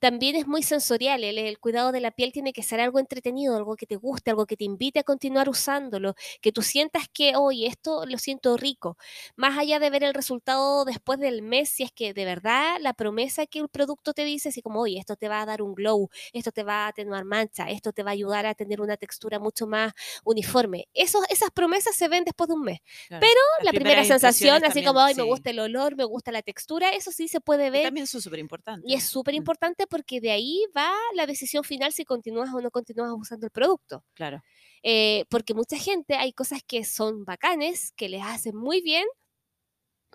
también 0.00 0.36
es 0.36 0.46
muy 0.46 0.62
sensorial. 0.62 1.22
El, 1.24 1.38
el 1.38 1.58
cuidado 1.58 1.92
de 1.92 2.00
la 2.00 2.10
piel 2.10 2.32
tiene 2.32 2.52
que 2.52 2.62
ser 2.62 2.80
algo 2.80 2.98
entretenido, 2.98 3.56
algo 3.56 3.76
que 3.76 3.86
te 3.86 3.96
guste, 3.96 4.30
algo 4.30 4.46
que 4.46 4.56
te 4.56 4.64
invite 4.64 5.00
a 5.00 5.02
continuar 5.04 5.48
usándolo, 5.48 6.14
que 6.40 6.52
tú 6.52 6.62
sientas 6.62 7.04
que, 7.12 7.36
oye, 7.36 7.66
esto 7.66 8.04
lo 8.06 8.18
siento 8.18 8.56
rico. 8.56 8.96
Más 9.36 9.58
allá 9.58 9.78
de 9.78 9.90
ver 9.90 10.04
el 10.04 10.14
resultado 10.14 10.84
después 10.84 11.18
del 11.18 11.42
mes, 11.42 11.68
si 11.70 11.82
es 11.82 11.92
que 11.92 12.14
de 12.14 12.24
verdad 12.24 12.76
la 12.80 12.94
promesa 12.94 13.46
que 13.46 13.58
el 13.60 13.68
producto 13.68 14.12
te 14.12 14.24
dice, 14.24 14.48
así 14.50 14.62
como, 14.62 14.80
oye, 14.80 14.98
esto 14.98 15.16
te 15.16 15.28
va 15.28 15.42
a 15.42 15.46
dar 15.46 15.62
un 15.62 15.74
glow, 15.74 16.08
esto 16.32 16.52
te 16.52 16.62
va 16.62 16.84
a 16.86 16.88
atenuar 16.88 17.24
mancha, 17.24 17.70
esto 17.70 17.92
te 17.92 18.02
va 18.02 18.10
a 18.10 18.12
ayudar 18.14 18.46
a 18.46 18.54
tener 18.54 18.80
una 18.80 18.96
textura 18.96 19.38
mucho 19.38 19.66
más 19.66 19.92
uniforme. 20.24 20.88
Esos, 20.94 21.24
esas 21.28 21.50
promesas 21.50 21.94
se 21.96 22.08
ven 22.08 22.24
después 22.24 22.48
de 22.48 22.54
un 22.54 22.62
mes. 22.62 22.80
claro. 23.08 23.20
Pero 23.20 23.40
la 23.62 23.72
primera 23.72 24.04
sensación, 24.04 24.64
así 24.64 24.82
como, 24.82 25.00
ay, 25.00 25.14
me 25.14 25.22
gusta 25.22 25.50
el 25.50 25.58
olor, 25.60 25.96
me 25.96 26.04
gusta 26.04 26.32
la 26.32 26.42
textura, 26.42 26.90
eso 26.90 27.10
sí 27.12 27.28
se 27.28 27.40
puede 27.40 27.70
Y 27.70 27.70
ver. 27.70 27.82
también 27.82 28.06
son 28.06 28.20
súper 28.22 28.38
importantes. 28.38 28.90
Y 28.90 28.94
es 28.94 29.04
súper 29.04 29.34
importante 29.34 29.86
porque 29.90 30.20
de 30.22 30.30
ahí 30.32 30.64
va 30.76 30.92
la 31.16 31.26
decisión 31.26 31.64
final 31.64 31.92
si 31.92 32.04
continúas 32.06 32.50
o 32.54 32.60
no 32.62 32.70
continúas 32.72 33.10
usando 33.14 33.46
el 33.46 33.52
producto. 33.52 34.04
Claro. 34.16 34.44
Eh, 34.84 35.24
porque 35.30 35.54
mucha 35.54 35.78
gente, 35.78 36.16
hay 36.16 36.32
cosas 36.34 36.62
que 36.66 36.84
son 36.84 37.24
bacanes, 37.26 37.92
que 37.96 38.08
les 38.10 38.22
hacen 38.24 38.56
muy 38.56 38.82
bien, 38.82 39.06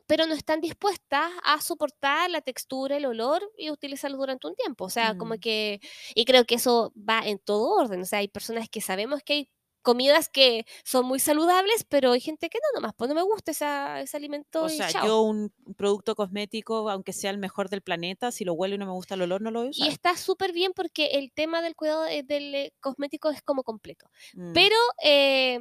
pero 0.07 0.27
no 0.27 0.35
están 0.35 0.61
dispuestas 0.61 1.31
a 1.43 1.59
soportar 1.61 2.29
la 2.29 2.41
textura, 2.41 2.97
el 2.97 3.05
olor 3.07 3.41
y 3.57 3.71
utilizarlo 3.71 4.17
durante 4.17 4.47
un 4.47 4.55
tiempo. 4.55 4.85
O 4.85 4.89
sea, 4.89 5.15
como 5.15 5.35
Mm. 5.35 5.39
que, 5.39 5.79
y 6.13 6.25
creo 6.25 6.45
que 6.45 6.55
eso 6.55 6.93
va 6.97 7.21
en 7.25 7.39
todo 7.39 7.69
orden. 7.71 8.01
O 8.01 8.05
sea, 8.05 8.19
hay 8.19 8.27
personas 8.27 8.69
que 8.69 8.81
sabemos 8.81 9.21
que 9.23 9.33
hay 9.33 9.49
comidas 9.85 10.29
que 10.29 10.65
son 10.83 11.05
muy 11.07 11.19
saludables, 11.19 11.85
pero 11.85 12.11
hay 12.13 12.21
gente 12.21 12.49
que 12.49 12.59
no, 12.59 12.81
nomás, 12.81 12.93
pues 12.97 13.07
no 13.09 13.15
me 13.15 13.23
gusta 13.23 13.51
esa, 13.51 14.01
ese 14.01 14.17
alimento 14.17 14.65
O 14.65 14.69
y 14.69 14.69
sea, 14.69 14.91
chao. 14.91 15.05
yo 15.05 15.21
un 15.21 15.53
producto 15.77 16.15
cosmético, 16.15 16.89
aunque 16.89 17.13
sea 17.13 17.31
el 17.31 17.37
mejor 17.37 17.69
del 17.69 17.81
planeta, 17.81 18.31
si 18.31 18.43
lo 18.45 18.53
huelo 18.53 18.75
y 18.75 18.77
no 18.79 18.85
me 18.85 18.91
gusta 18.93 19.15
el 19.15 19.21
olor, 19.23 19.41
no 19.41 19.51
lo 19.51 19.59
voy 19.61 19.69
a 19.69 19.71
Y 19.71 19.87
usar. 19.87 19.89
está 19.89 20.15
súper 20.17 20.53
bien 20.53 20.71
porque 20.73 21.07
el 21.13 21.31
tema 21.33 21.61
del 21.61 21.75
cuidado 21.75 22.03
del 22.05 22.55
eh, 22.55 22.73
cosmético 22.79 23.29
es 23.29 23.41
como 23.41 23.63
completo. 23.63 24.09
Mm. 24.33 24.53
Pero 24.53 24.75
eh, 25.03 25.59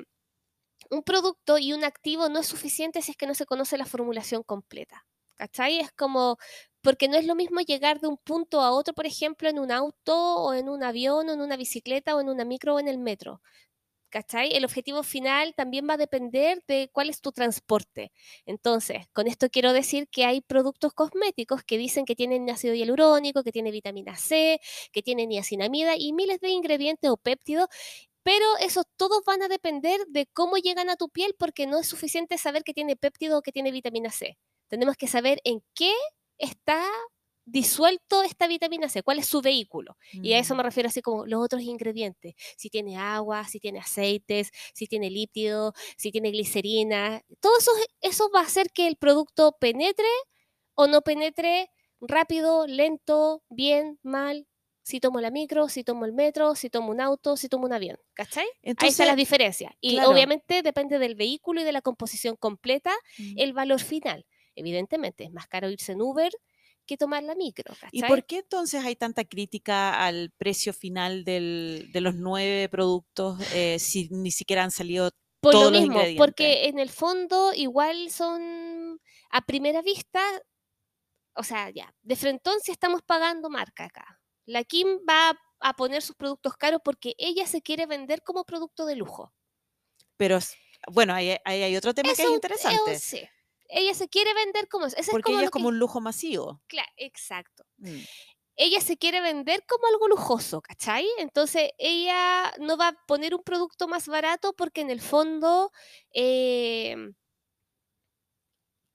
un 0.91 1.03
producto 1.03 1.59
y 1.59 1.73
un 1.73 1.85
activo 1.85 2.29
no 2.29 2.41
es 2.41 2.47
suficiente 2.47 3.03
si 3.03 3.13
es 3.13 3.17
que 3.17 3.27
no 3.27 3.35
se 3.35 3.47
conoce 3.47 3.79
la 3.79 3.87
formulación 3.87 4.43
completa. 4.43 5.07
¿Cachai? 5.37 5.81
Es 5.81 5.91
como, 5.93 6.39
porque 6.83 7.09
no 7.09 7.17
es 7.17 7.27
lo 7.27 7.35
mismo 7.35 7.61
llegar 7.61 8.01
de 8.01 8.07
un 8.09 8.19
punto 8.19 8.61
a 8.61 8.71
otro, 8.71 8.95
por 8.95 9.07
ejemplo, 9.07 9.49
en 9.49 9.59
un 9.59 9.73
auto 9.73 10.17
o 10.37 10.55
en 10.55 10.69
un 10.69 10.85
avión 10.85 11.29
o 11.29 11.33
en 11.33 11.41
una 11.41 11.57
bicicleta 11.57 12.15
o 12.17 12.21
en 12.21 12.29
una 12.29 12.45
micro 12.45 12.77
o 12.77 12.81
en 12.81 12.87
el 12.89 12.99
metro. 12.99 13.41
¿Cachai? 14.15 14.55
El 14.55 14.65
objetivo 14.65 15.03
final 15.03 15.55
también 15.57 15.89
va 15.91 15.95
a 15.95 15.97
depender 15.97 16.63
de 16.69 16.89
cuál 16.93 17.11
es 17.11 17.21
tu 17.21 17.33
transporte. 17.33 18.13
Entonces, 18.47 19.09
con 19.13 19.27
esto 19.27 19.49
quiero 19.51 19.73
decir 19.73 20.07
que 20.09 20.25
hay 20.25 20.41
productos 20.41 20.95
cosméticos 20.95 21.65
que 21.65 21.79
dicen 21.79 22.05
que 22.05 22.15
tienen 22.15 22.49
ácido 22.49 22.75
hialurónico, 22.75 23.43
que 23.43 23.51
tiene 23.51 23.73
vitamina 23.73 24.15
C, 24.15 24.61
que 24.93 25.03
tienen 25.03 25.31
niacinamida 25.31 25.97
y 25.99 26.13
miles 26.13 26.39
de 26.39 26.51
ingredientes 26.51 27.11
o 27.11 27.17
péptidos 27.17 27.67
pero 28.23 28.47
esos 28.61 28.85
todos 28.97 29.23
van 29.27 29.43
a 29.43 29.49
depender 29.49 30.01
de 30.07 30.27
cómo 30.27 30.59
llegan 30.59 30.91
a 30.91 30.97
tu 30.97 31.09
piel 31.09 31.35
porque 31.37 31.67
no 31.67 31.81
es 31.81 31.89
suficiente 31.89 32.39
saber 32.39 32.63
que 32.63 32.73
tiene 32.73 32.97
péptido 32.97 33.39
o 33.39 33.43
que 33.43 33.53
tiene 33.53 33.73
vitamina 33.73 34.11
C. 34.11 34.39
Tenemos 34.69 34.97
que 34.97 35.09
saber 35.09 35.41
en 35.45 35.61
qué 35.75 35.93
está 36.39 36.87
disuelto 37.47 38.23
esta 38.23 38.47
vitamina 38.47 38.89
C, 38.89 39.03
cuál 39.03 39.19
es 39.19 39.27
su 39.27 39.41
vehículo. 39.43 39.97
Y 40.13 40.33
a 40.33 40.39
eso 40.39 40.55
Mm. 40.55 40.57
me 40.59 40.63
refiero 40.63 40.89
así 40.89 41.03
como 41.03 41.27
los 41.27 41.43
otros 41.45 41.63
ingredientes. 41.63 42.35
Si 42.57 42.71
tiene 42.71 42.97
agua, 42.97 43.45
si 43.47 43.61
tiene 43.61 43.81
aceites, 43.81 44.51
si 44.75 44.87
tiene 44.87 45.11
lípido, 45.11 45.73
si 45.97 46.11
tiene 46.11 46.31
glicerina. 46.31 47.23
Todo 47.41 47.59
eso, 47.59 47.71
eso 48.01 48.31
va 48.35 48.41
a 48.41 48.45
hacer 48.45 48.71
que 48.73 48.87
el 48.87 48.97
producto 48.97 49.57
penetre 49.61 50.07
o 50.75 50.87
no 50.87 51.03
penetre 51.03 51.71
rápido, 52.01 52.67
lento, 52.67 53.43
bien, 53.49 53.99
mal, 54.03 54.47
si 54.83 55.01
tomo 55.01 55.21
la 55.21 55.31
micro, 55.31 55.69
si 55.69 55.85
tomo 55.85 56.05
el 56.05 56.13
metro, 56.13 56.55
si 56.55 56.69
tomo 56.71 56.91
un 56.91 57.01
auto, 57.01 57.37
si 57.39 57.49
tomo 57.49 57.65
un 57.67 57.73
avión. 57.73 57.99
¿Cachai? 58.15 58.45
Ahí 58.45 58.51
están 58.53 58.71
Entonces, 58.71 59.07
las 59.07 59.17
diferencias. 59.17 59.73
Y 59.81 59.95
claro. 59.97 60.11
obviamente 60.11 60.63
depende 60.63 60.99
del 60.99 61.15
vehículo 61.15 61.61
y 61.63 61.65
de 61.65 61.73
la 61.73 61.81
composición 61.83 62.37
completa 62.37 62.93
Mm. 63.19 63.35
el 63.39 63.53
valor 63.55 63.81
final. 63.81 64.27
Evidentemente, 64.57 65.25
es 65.25 65.33
más 65.33 65.47
caro 65.49 65.71
irse 65.71 65.93
en 65.93 66.03
Uber 66.03 66.31
que 66.85 66.97
tomar 66.97 67.23
la 67.23 67.35
micro. 67.35 67.75
¿Y 67.93 68.03
por 68.03 68.25
qué 68.25 68.39
entonces 68.39 68.85
hay 68.85 68.97
tanta 68.97 69.25
crítica 69.25 70.05
al 70.05 70.31
precio 70.37 70.73
final 70.73 71.25
del- 71.25 71.89
de 71.93 72.01
los 72.01 72.15
nueve 72.15 72.69
productos 72.69 73.39
eh, 73.55 73.79
si 73.79 74.09
ni 74.11 74.31
siquiera 74.31 74.63
han 74.65 74.71
salido 74.71 75.11
Por 75.41 75.53
todos 75.53 75.65
lo 75.67 75.71
los 75.73 75.81
mismo, 75.81 75.97
ingredientes? 75.97 76.25
porque 76.27 76.67
en 76.69 76.79
el 76.79 76.91
fondo 76.91 77.53
igual 77.55 78.11
son 78.11 79.01
a 79.31 79.45
primera 79.47 79.83
vista, 79.83 80.21
o 81.35 81.43
sea, 81.43 81.71
ya, 81.71 81.93
de 82.03 82.17
frentón 82.17 82.61
si 82.63 82.71
estamos 82.73 83.03
pagando 83.03 83.51
marca 83.51 83.85
acá. 83.85 84.21
La 84.47 84.63
Kim 84.65 84.87
va 85.09 85.31
a- 85.61 85.75
poner 85.77 86.03
sus 86.03 86.15
productos 86.17 86.57
caros 86.57 86.81
porque 86.85 87.15
ella 87.19 87.47
se 87.47 87.63
quiere 87.63 87.87
vender 87.87 88.23
como 88.23 88.45
producto 88.45 88.85
de 88.87 88.97
lujo. 88.97 89.33
Pero 90.17 90.39
bueno, 90.93 91.15
ahí, 91.15 91.37
ahí 91.45 91.63
hay 91.63 91.77
otro 91.77 91.95
tema 91.95 92.13
que 92.15 92.23
es 92.23 92.29
interesante, 92.29 92.93
eh, 92.93 92.99
sí. 92.99 93.23
Ella 93.77 93.93
se 93.95 94.09
quiere 94.09 94.33
vender 94.35 94.69
como 94.69 94.87
eso. 94.87 94.97
Porque 95.11 95.19
es 95.19 95.25
como 95.25 95.39
ella 95.39 95.45
es 95.47 95.51
como 95.51 95.65
que- 95.65 95.69
un 95.71 95.79
lujo 95.79 96.01
masivo. 96.01 96.63
Claro, 96.69 96.91
exacto. 96.97 97.65
Mm. 97.79 97.99
ella 98.57 98.81
se 98.81 98.97
quiere 98.97 99.21
vender 99.21 99.65
como 99.67 99.87
algo 99.89 100.07
lujoso, 100.07 100.63
¿cachai? 100.63 101.05
Entonces 101.19 101.73
ella 101.77 102.53
no 102.61 102.77
va 102.77 102.89
a 102.89 102.93
poner 103.09 103.35
un 103.35 103.43
producto 103.43 103.89
más 103.89 104.07
barato 104.07 104.53
porque 104.57 104.81
en 104.83 104.91
el 104.91 105.01
fondo 105.01 105.73
eh, 106.13 106.95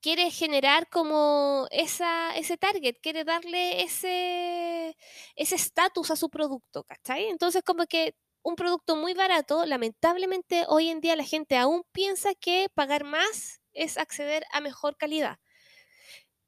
quiere 0.02 0.32
generar 0.32 0.88
como 0.90 1.68
esa, 1.72 2.36
ese 2.38 2.58
target, 2.58 2.96
quiere 3.02 3.24
darle 3.26 3.82
ese 3.84 4.96
ese 5.36 5.56
estatus 5.56 6.12
a 6.12 6.16
su 6.16 6.30
producto, 6.30 6.84
¿cachai? 6.86 7.26
Entonces 7.28 7.64
como 7.64 7.86
que 7.86 8.16
un 8.42 8.56
producto 8.56 8.96
muy 8.96 9.14
barato, 9.14 9.66
lamentablemente 9.66 10.64
hoy 10.70 10.90
en 10.90 11.02
día 11.02 11.16
la 11.18 11.26
gente 11.26 11.58
aún 11.58 11.84
piensa 11.92 12.34
que 12.36 12.68
pagar 12.74 13.04
más 13.04 13.59
es 13.84 13.98
acceder 13.98 14.44
a 14.52 14.62
mejor 14.62 14.96
calidad. 14.98 15.40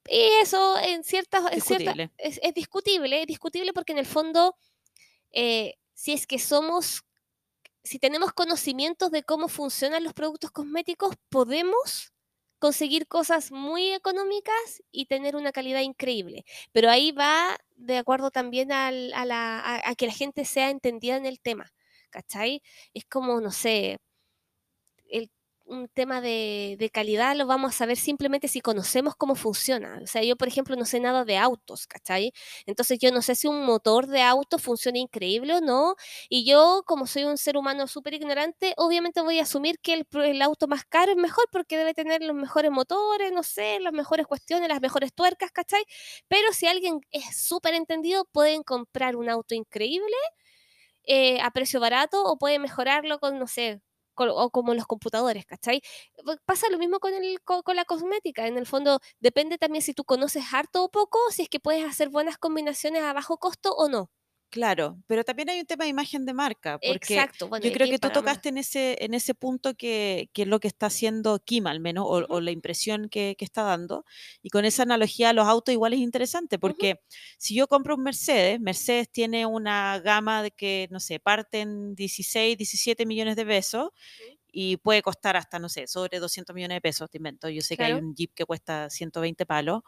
Y 0.07 0.19
eso 0.41 0.77
en 0.79 1.03
ciertas, 1.03 1.41
en 1.51 1.61
cierta- 1.61 1.93
Discutible. 1.93 2.11
es, 2.17 2.39
es 2.41 2.53
discutible, 2.53 3.21
es 3.21 3.27
discutible 3.27 3.71
porque 3.73 3.91
en 3.93 3.99
el 3.99 4.05
fondo, 4.07 4.55
eh, 5.31 5.75
si 5.93 6.13
es 6.13 6.25
que 6.25 6.39
somos, 6.39 7.03
si 7.83 7.99
tenemos 7.99 8.33
conocimientos 8.33 9.11
de 9.11 9.23
cómo 9.23 9.47
funcionan 9.47 10.03
los 10.03 10.13
productos 10.13 10.51
cosméticos, 10.51 11.15
podemos 11.29 12.11
conseguir 12.59 13.07
cosas 13.07 13.51
muy 13.51 13.91
económicas 13.91 14.83
y 14.91 15.05
tener 15.05 15.35
una 15.35 15.51
calidad 15.51 15.81
increíble. 15.81 16.45
Pero 16.71 16.89
ahí 16.89 17.11
va 17.11 17.57
de 17.75 17.97
acuerdo 17.97 18.29
también 18.31 18.71
al- 18.71 19.13
a, 19.13 19.25
la- 19.25 19.59
a- 19.59 19.89
a 19.89 19.95
que 19.95 20.07
la 20.07 20.13
gente 20.13 20.45
sea 20.45 20.69
entendida 20.69 21.15
en 21.15 21.25
el 21.25 21.39
tema, 21.39 21.71
¿cachai? 22.11 22.61
Es 22.93 23.05
como, 23.05 23.39
no 23.41 23.51
sé, 23.51 23.97
un 25.71 25.87
tema 25.87 26.21
de, 26.21 26.89
calidad 26.93 27.35
lo 27.35 27.47
vamos 27.47 27.73
a 27.73 27.77
saber 27.77 27.97
simplemente 27.97 28.47
si 28.47 28.61
conocemos 28.61 29.15
cómo 29.15 29.35
funciona. 29.35 29.99
O 30.03 30.07
sea, 30.07 30.21
yo, 30.23 30.35
por 30.35 30.47
ejemplo, 30.47 30.75
no 30.75 30.85
sé 30.85 30.99
nada 30.99 31.23
de 31.25 31.37
autos, 31.37 31.87
¿cachai? 31.87 32.33
Entonces 32.65 32.99
yo 32.99 33.11
no 33.11 33.21
sé 33.21 33.35
si 33.35 33.47
un 33.47 33.65
motor 33.65 34.07
de 34.07 34.21
auto 34.21 34.59
funciona 34.59 34.99
increíble 34.99 35.55
o 35.55 35.61
no. 35.61 35.95
Y 36.29 36.45
yo, 36.45 36.83
como 36.85 37.07
soy 37.07 37.23
un 37.23 37.37
ser 37.37 37.57
humano 37.57 37.87
súper 37.87 38.13
ignorante, 38.13 38.73
obviamente 38.77 39.21
voy 39.21 39.39
a 39.39 39.43
asumir 39.43 39.79
que 39.79 39.93
el, 39.93 40.41
auto 40.41 40.67
más 40.67 40.83
caro 40.85 41.11
es 41.11 41.17
mejor 41.17 41.45
porque 41.51 41.77
debe 41.77 41.93
tener 41.93 42.21
los 42.21 42.35
mejores 42.35 42.71
motores, 42.71 43.31
no 43.31 43.43
sé, 43.43 43.79
las 43.79 43.93
mejores 43.93 44.27
cuestiones, 44.27 44.67
las 44.69 44.81
mejores 44.81 45.13
tuercas, 45.13 45.51
¿cachai? 45.51 45.83
Pero 46.27 46.51
si 46.53 46.67
alguien 46.67 46.99
es 47.11 47.37
súper 47.47 47.73
entendido, 47.75 48.25
pueden 48.25 48.63
comprar 48.63 49.15
un 49.15 49.29
auto 49.29 49.55
increíble 49.55 50.15
eh, 51.03 51.39
a 51.41 51.51
precio 51.51 51.79
barato 51.79 52.23
o 52.23 52.37
pueden 52.37 52.61
mejorarlo 52.61 53.19
con, 53.19 53.39
no 53.39 53.47
sé, 53.47 53.81
o 54.15 54.49
como 54.51 54.73
los 54.73 54.85
computadores, 54.87 55.45
¿cachai? 55.45 55.81
Pa- 56.25 56.37
Pasa 56.45 56.69
lo 56.69 56.77
mismo 56.77 56.99
con, 56.99 57.13
el, 57.13 57.41
co- 57.43 57.63
con, 57.63 57.75
la 57.75 57.85
cosmética. 57.85 58.47
En 58.47 58.57
el 58.57 58.65
fondo, 58.65 58.99
depende 59.19 59.57
también 59.57 59.81
si 59.81 59.93
tú 59.93 60.03
conoces 60.05 60.43
harto 60.53 60.83
o 60.83 60.89
poco, 60.91 61.19
si 61.31 61.43
es 61.43 61.49
que 61.49 61.59
puedes 61.59 61.85
hacer 61.85 62.09
buenas 62.09 62.37
combinaciones 62.37 63.03
a 63.03 63.13
bajo 63.13 63.37
costo 63.37 63.73
o 63.75 63.89
no. 63.89 64.09
Claro, 64.51 64.97
pero 65.07 65.23
también 65.23 65.49
hay 65.49 65.61
un 65.61 65.65
tema 65.65 65.85
de 65.85 65.89
imagen 65.89 66.25
de 66.25 66.33
marca, 66.33 66.77
porque 66.77 67.13
Exacto. 67.13 67.47
Bueno, 67.47 67.65
yo 67.65 67.71
creo 67.71 67.87
que 67.87 67.99
tú 67.99 68.09
tocaste 68.09 68.49
en 68.49 68.57
ese, 68.57 68.97
en 68.99 69.13
ese 69.13 69.33
punto 69.33 69.75
que, 69.75 70.29
que 70.33 70.41
es 70.41 70.47
lo 70.49 70.59
que 70.59 70.67
está 70.67 70.87
haciendo 70.87 71.39
Kim 71.39 71.67
al 71.67 71.79
menos, 71.79 72.05
o, 72.05 72.41
la 72.41 72.51
impresión 72.51 73.07
que, 73.07 73.35
que 73.37 73.45
está 73.45 73.63
dando. 73.63 74.03
Y 74.43 74.49
con 74.49 74.65
esa 74.65 74.83
analogía 74.83 75.29
a 75.29 75.33
los 75.33 75.47
autos 75.47 75.71
igual 75.71 75.93
es 75.93 76.01
interesante, 76.01 76.59
porque 76.59 76.99
si 77.37 77.55
yo 77.55 77.69
compro 77.69 77.95
un 77.95 78.03
Mercedes, 78.03 78.59
Mercedes 78.59 79.09
tiene 79.09 79.45
una 79.45 79.97
gama 79.99 80.43
de 80.43 80.51
que, 80.51 80.89
no 80.91 80.99
sé, 80.99 81.21
parten 81.21 81.95
16, 81.95 82.57
17 82.57 83.05
millones 83.05 83.37
de 83.37 83.45
pesos 83.45 83.91
y 84.51 84.75
puede 84.75 85.01
costar 85.01 85.37
hasta, 85.37 85.59
no 85.59 85.69
sé, 85.69 85.87
sobre 85.87 86.19
200 86.19 86.53
millones 86.53 86.75
de 86.75 86.81
pesos, 86.81 87.09
te 87.09 87.19
invento. 87.19 87.47
Yo 87.47 87.61
sé 87.61 87.77
que 87.77 87.85
hay 87.85 87.93
un 87.93 88.13
Jeep 88.13 88.33
que 88.33 88.43
cuesta 88.43 88.89
120 88.89 89.45
palos. 89.45 89.81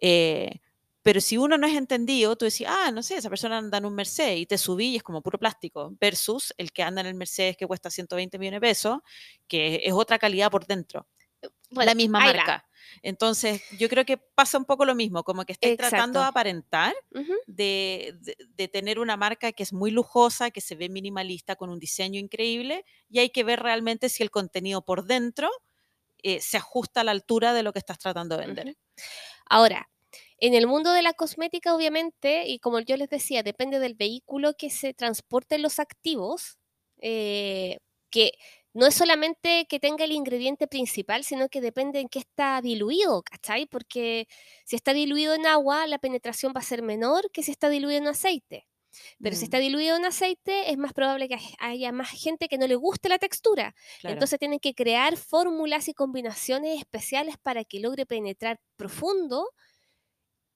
eh, 0.00 0.58
pero 1.02 1.20
si 1.20 1.36
uno 1.38 1.58
no 1.58 1.66
es 1.66 1.74
entendido, 1.76 2.36
tú 2.36 2.44
decís, 2.44 2.66
ah, 2.68 2.90
no 2.92 3.02
sé, 3.02 3.16
esa 3.16 3.28
persona 3.30 3.58
anda 3.58 3.78
en 3.78 3.84
un 3.86 3.94
Mercedes 3.94 4.38
y 4.40 4.46
te 4.46 4.58
subí 4.58 4.90
y 4.90 4.96
es 4.96 5.02
como 5.02 5.22
puro 5.22 5.38
plástico, 5.38 5.92
versus 6.00 6.54
el 6.58 6.72
que 6.72 6.82
anda 6.82 7.00
en 7.00 7.08
el 7.08 7.14
Mercedes 7.14 7.56
que 7.56 7.66
cuesta 7.66 7.90
120 7.90 8.38
millones 8.38 8.60
de 8.60 8.66
pesos, 8.68 8.98
que 9.48 9.80
es 9.84 9.92
otra 9.92 10.18
calidad 10.18 10.50
por 10.50 10.66
dentro, 10.66 11.08
Bueno, 11.70 11.86
la 11.90 11.94
misma 11.94 12.20
marca. 12.20 12.64
Entonces, 13.02 13.62
yo 13.70 13.88
creo 13.88 14.04
que 14.04 14.18
pasa 14.18 14.58
un 14.58 14.64
poco 14.66 14.84
lo 14.84 14.94
mismo, 14.94 15.24
como 15.24 15.44
que 15.44 15.52
estáis 15.52 15.74
tratando 15.74 16.20
de 16.20 16.26
aparentar 16.26 16.94
de, 17.46 18.14
de- 18.20 18.36
de 18.48 18.68
tener 18.68 18.98
una 18.98 19.16
marca 19.16 19.52
que 19.52 19.62
es 19.62 19.72
muy 19.72 19.90
lujosa, 19.90 20.50
que 20.50 20.60
se 20.60 20.76
ve 20.76 20.88
minimalista, 20.88 21.56
con 21.56 21.70
un 21.70 21.78
diseño 21.78 22.20
increíble, 22.20 22.84
y 23.08 23.18
hay 23.20 23.30
que 23.30 23.44
ver 23.44 23.60
realmente 23.62 24.08
si 24.08 24.22
el 24.22 24.30
contenido 24.30 24.84
por 24.84 25.04
dentro 25.06 25.50
eh, 26.22 26.40
se 26.40 26.56
ajusta 26.58 27.02
a 27.02 27.04
la 27.04 27.12
altura 27.12 27.54
de 27.54 27.62
lo 27.64 27.72
que 27.72 27.80
estás 27.80 27.98
tratando 27.98 28.36
de 28.36 28.42
vender. 28.46 28.68
Ahora, 29.46 29.90
en 30.46 30.54
el 30.54 30.66
mundo 30.66 30.92
de 30.92 31.02
la 31.02 31.14
cosmética, 31.14 31.74
obviamente, 31.74 32.48
y 32.48 32.58
como 32.58 32.80
yo 32.80 32.96
les 32.96 33.08
decía, 33.10 33.42
depende 33.42 33.78
del 33.78 33.94
vehículo 33.94 34.54
que 34.54 34.70
se 34.70 34.94
transporten 34.94 35.62
los 35.62 35.78
activos, 35.78 36.58
eh, 37.00 37.78
que 38.10 38.32
no 38.74 38.86
es 38.86 38.94
solamente 38.94 39.66
que 39.68 39.80
tenga 39.80 40.04
el 40.04 40.12
ingrediente 40.12 40.66
principal, 40.66 41.24
sino 41.24 41.48
que 41.48 41.60
depende 41.60 42.00
en 42.00 42.08
qué 42.08 42.18
está 42.20 42.60
diluido, 42.62 43.22
¿cachai? 43.22 43.66
Porque 43.66 44.26
si 44.64 44.76
está 44.76 44.92
diluido 44.94 45.34
en 45.34 45.46
agua, 45.46 45.86
la 45.86 45.98
penetración 45.98 46.52
va 46.56 46.60
a 46.60 46.64
ser 46.64 46.82
menor 46.82 47.30
que 47.32 47.42
si 47.42 47.50
está 47.52 47.68
diluido 47.68 47.98
en 48.00 48.08
aceite. 48.08 48.66
Pero 49.22 49.36
si 49.36 49.44
Mm, 49.44 49.52
está 49.52 49.58
diluido 49.58 49.96
en 49.96 50.04
aceite, 50.04 50.70
es 50.70 50.78
más 50.78 50.92
probable 50.92 51.28
que 51.28 51.36
haya 51.58 51.92
más 51.92 52.10
gente 52.10 52.48
que 52.48 52.58
no 52.58 52.66
le 52.66 52.74
guste 52.76 53.08
la 53.08 53.18
textura. 53.18 53.74
claro. 53.96 54.28
Entonces 54.28 54.38
tienen 54.38 54.58
que 54.60 54.74
crear 54.74 55.16
fórmulas 55.16 55.88
y 55.88 55.94
combinaciones 55.94 56.78
especiales 56.78 57.36
para 57.42 57.64
que 57.64 57.80
logre 57.80 58.06
penetrar 58.06 58.58
profundo, 58.76 59.48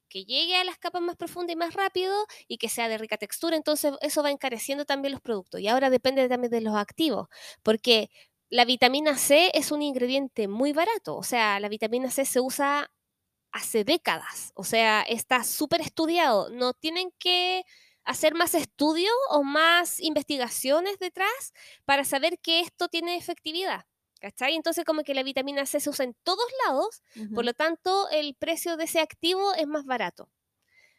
que 0.08 0.24
llegue 0.24 0.56
a 0.56 0.64
las 0.64 0.78
capas 0.78 1.02
más 1.02 1.16
profundas 1.16 1.52
y 1.54 1.56
más 1.56 1.74
rápido 1.74 2.14
y 2.48 2.58
que 2.58 2.68
sea 2.68 2.88
de 2.88 2.98
rica 2.98 3.16
textura. 3.18 3.56
Entonces 3.56 3.94
eso 4.00 4.22
va 4.22 4.30
encareciendo 4.30 4.84
también 4.84 5.12
los 5.12 5.20
productos. 5.20 5.60
Y 5.60 5.68
ahora 5.68 5.90
depende 5.90 6.28
también 6.28 6.50
de 6.50 6.60
los 6.60 6.76
activos, 6.76 7.28
porque 7.62 8.10
la 8.48 8.64
vitamina 8.64 9.16
C 9.18 9.50
es 9.54 9.72
un 9.72 9.82
ingrediente 9.82 10.48
muy 10.48 10.72
barato. 10.72 11.16
O 11.16 11.22
sea, 11.24 11.60
la 11.60 11.68
vitamina 11.68 12.10
C 12.10 12.24
se 12.24 12.40
usa 12.40 12.90
hace 13.52 13.84
décadas. 13.84 14.52
O 14.54 14.64
sea, 14.64 15.02
está 15.02 15.44
súper 15.44 15.80
estudiado. 15.80 16.50
No 16.50 16.74
tienen 16.74 17.10
que 17.18 17.64
hacer 18.04 18.34
más 18.34 18.54
estudios 18.54 19.12
o 19.30 19.42
más 19.42 20.00
investigaciones 20.00 20.98
detrás 20.98 21.52
para 21.84 22.04
saber 22.04 22.38
que 22.40 22.60
esto 22.60 22.88
tiene 22.88 23.16
efectividad. 23.16 23.86
¿Cachai? 24.20 24.54
Entonces 24.54 24.84
como 24.84 25.02
que 25.02 25.14
la 25.14 25.22
vitamina 25.22 25.66
C 25.66 25.78
se 25.80 25.90
usa 25.90 26.04
en 26.04 26.14
todos 26.22 26.46
lados, 26.66 27.02
por 27.34 27.44
lo 27.44 27.52
tanto 27.54 28.08
el 28.10 28.34
precio 28.34 28.76
de 28.76 28.84
ese 28.84 29.00
activo 29.00 29.52
es 29.54 29.66
más 29.66 29.84
barato. 29.84 30.30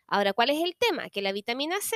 Ahora, 0.09 0.31
¿cuál 0.31 0.51
es 0.51 0.63
el 0.63 0.77
tema? 0.77 1.09
Que 1.09 1.21
la 1.21 1.33
vitamina 1.33 1.75
C 1.81 1.95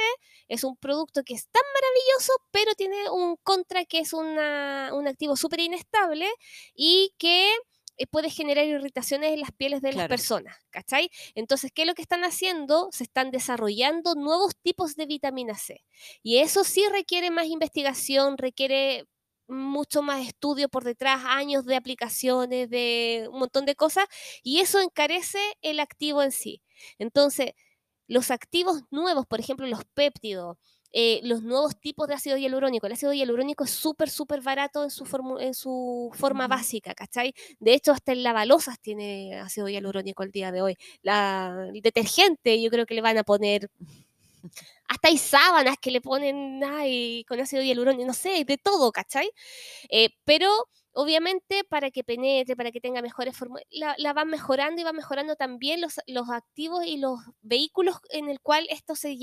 es 0.50 0.64
un 0.66 0.76
producto 0.76 1.24
que 1.24 1.34
es 1.34 1.48
tan 1.48 1.62
maravilloso, 1.74 2.34
pero 2.52 2.74
tiene 2.76 3.10
un 3.10 3.38
contra 3.38 3.86
que 3.86 4.00
es 4.00 4.12
una- 4.14 4.90
un 4.94 5.08
activo 5.08 5.38
súper 5.38 5.62
inestable 5.62 6.28
y 6.76 7.14
que 7.18 7.54
eh, 7.98 8.08
puede 8.08 8.30
generar 8.30 8.66
irritaciones 8.66 9.32
en 9.32 9.42
las 9.42 9.52
pieles 9.52 9.82
de 9.82 9.90
las 9.90 10.08
personas, 10.10 10.58
¿cachai? 10.72 11.10
Entonces, 11.36 11.72
¿qué 11.74 11.84
es 11.84 11.88
lo 11.88 11.94
que 11.94 12.02
están 12.02 12.24
haciendo? 12.24 12.90
Se 12.92 13.04
están 13.04 13.30
desarrollando 13.32 14.16
nuevos 14.16 14.56
tipos 14.62 14.96
de 14.96 15.06
vitamina 15.06 15.56
C. 15.56 15.86
Y 16.24 16.38
eso 16.40 16.64
sí 16.64 16.84
requiere 16.90 17.30
más 17.32 17.46
investigación, 17.48 18.38
requiere 18.38 19.06
mucho 19.52 20.02
más 20.02 20.26
estudio 20.28 20.70
por 20.70 20.84
detrás, 20.84 21.22
años 21.26 21.66
de 21.66 21.76
aplicaciones, 21.76 22.70
de 22.70 23.28
un 23.32 23.40
montón 23.40 23.66
de 23.66 23.76
cosas, 23.76 24.06
y 24.44 24.60
eso 24.60 24.80
encarece 24.82 25.40
el 25.62 25.80
activo 25.80 26.24
en 26.24 26.32
sí. 26.32 26.62
Entonces, 27.00 27.54
los 28.08 28.32
activos 28.32 28.84
nuevos, 28.92 29.26
por 29.28 29.40
ejemplo, 29.40 29.68
los 29.68 29.86
péptidos, 29.94 30.58
eh, 30.94 31.22
los 31.24 31.42
nuevos 31.44 31.80
tipos 31.80 32.08
de 32.08 32.16
ácido 32.16 32.36
hialurónico. 32.38 32.86
El 32.88 32.94
ácido 32.94 33.14
hialurónico 33.14 33.64
es 33.64 33.72
súper, 33.72 34.10
súper 34.10 34.42
barato 34.42 34.84
en 34.84 34.90
su, 34.92 35.06
en 35.40 35.54
su 35.54 36.12
forma 36.14 36.48
básica, 36.48 36.94
¿cachai? 36.94 37.34
De 37.60 37.74
hecho, 37.74 37.94
hasta 37.94 38.12
el 38.12 38.24
lavalosas 38.24 38.80
tiene 38.82 39.40
ácido 39.40 39.70
hialurónico 39.70 40.24
el 40.24 40.32
día 40.32 40.52
de 40.52 40.62
hoy. 40.62 40.76
La, 41.02 41.70
el 41.74 41.82
detergente, 41.82 42.62
yo 42.62 42.70
creo 42.70 42.86
que 42.86 42.96
le 42.96 43.02
van 43.02 43.18
a 43.18 43.24
poner. 43.24 43.70
Hasta 44.88 45.08
hay 45.08 45.18
sábanas 45.18 45.78
que 45.82 45.92
le 45.92 46.02
ponen 46.02 46.64
ay, 46.64 47.26
con 47.28 47.40
ácido 47.40 47.64
hialurónico, 47.64 48.06
no 48.06 48.14
sé, 48.14 48.44
de 48.46 48.58
todo, 48.58 48.92
¿cachai? 48.92 49.30
Eh, 49.90 50.10
pero 50.26 50.50
obviamente 50.94 51.64
para 51.64 51.92
que 51.92 52.04
penetre, 52.04 52.56
para 52.56 52.72
que 52.72 52.82
tenga 52.82 53.02
mejores 53.02 53.38
formas, 53.38 53.64
la, 53.70 54.14
van 54.14 54.30
mejorando 54.30 54.82
y 54.82 54.84
van 54.84 54.96
mejorando 54.96 55.36
también 55.36 55.82
los, 55.82 56.00
los 56.08 56.30
activos 56.30 56.86
y 56.86 56.98
los 56.98 57.20
vehículos 57.42 57.98
en 58.10 58.30
el 58.30 58.42
cual 58.42 58.68
esto 58.70 58.96
se, 58.96 59.16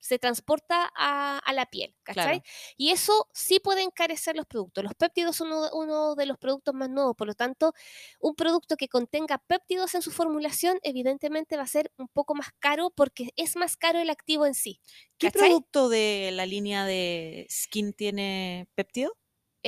se 0.00 0.18
transporta 0.18 0.90
a, 0.96 1.38
a 1.38 1.52
la 1.52 1.66
piel, 1.66 1.94
¿cachai? 2.02 2.40
Claro. 2.40 2.42
Y 2.76 2.90
eso 2.90 3.28
sí 3.32 3.60
puede 3.60 3.82
encarecer 3.82 4.36
los 4.36 4.46
productos. 4.46 4.84
Los 4.84 4.94
péptidos 4.94 5.36
son 5.36 5.48
uno, 5.48 5.70
uno 5.72 6.14
de 6.14 6.26
los 6.26 6.38
productos 6.38 6.74
más 6.74 6.90
nuevos, 6.90 7.16
por 7.16 7.26
lo 7.26 7.34
tanto, 7.34 7.72
un 8.20 8.34
producto 8.34 8.76
que 8.76 8.88
contenga 8.88 9.38
péptidos 9.38 9.94
en 9.94 10.02
su 10.02 10.10
formulación 10.10 10.78
evidentemente 10.82 11.56
va 11.56 11.62
a 11.64 11.66
ser 11.66 11.92
un 11.98 12.08
poco 12.08 12.34
más 12.34 12.48
caro 12.58 12.90
porque 12.90 13.30
es 13.36 13.56
más 13.56 13.76
caro 13.76 13.98
el 13.98 14.10
activo 14.10 14.46
en 14.46 14.54
sí. 14.54 14.80
¿Qué 15.18 15.30
¿cachai? 15.30 15.48
producto 15.48 15.88
de 15.88 16.30
la 16.32 16.46
línea 16.46 16.84
de 16.84 17.46
skin 17.50 17.92
tiene 17.92 18.68
péptido? 18.74 19.16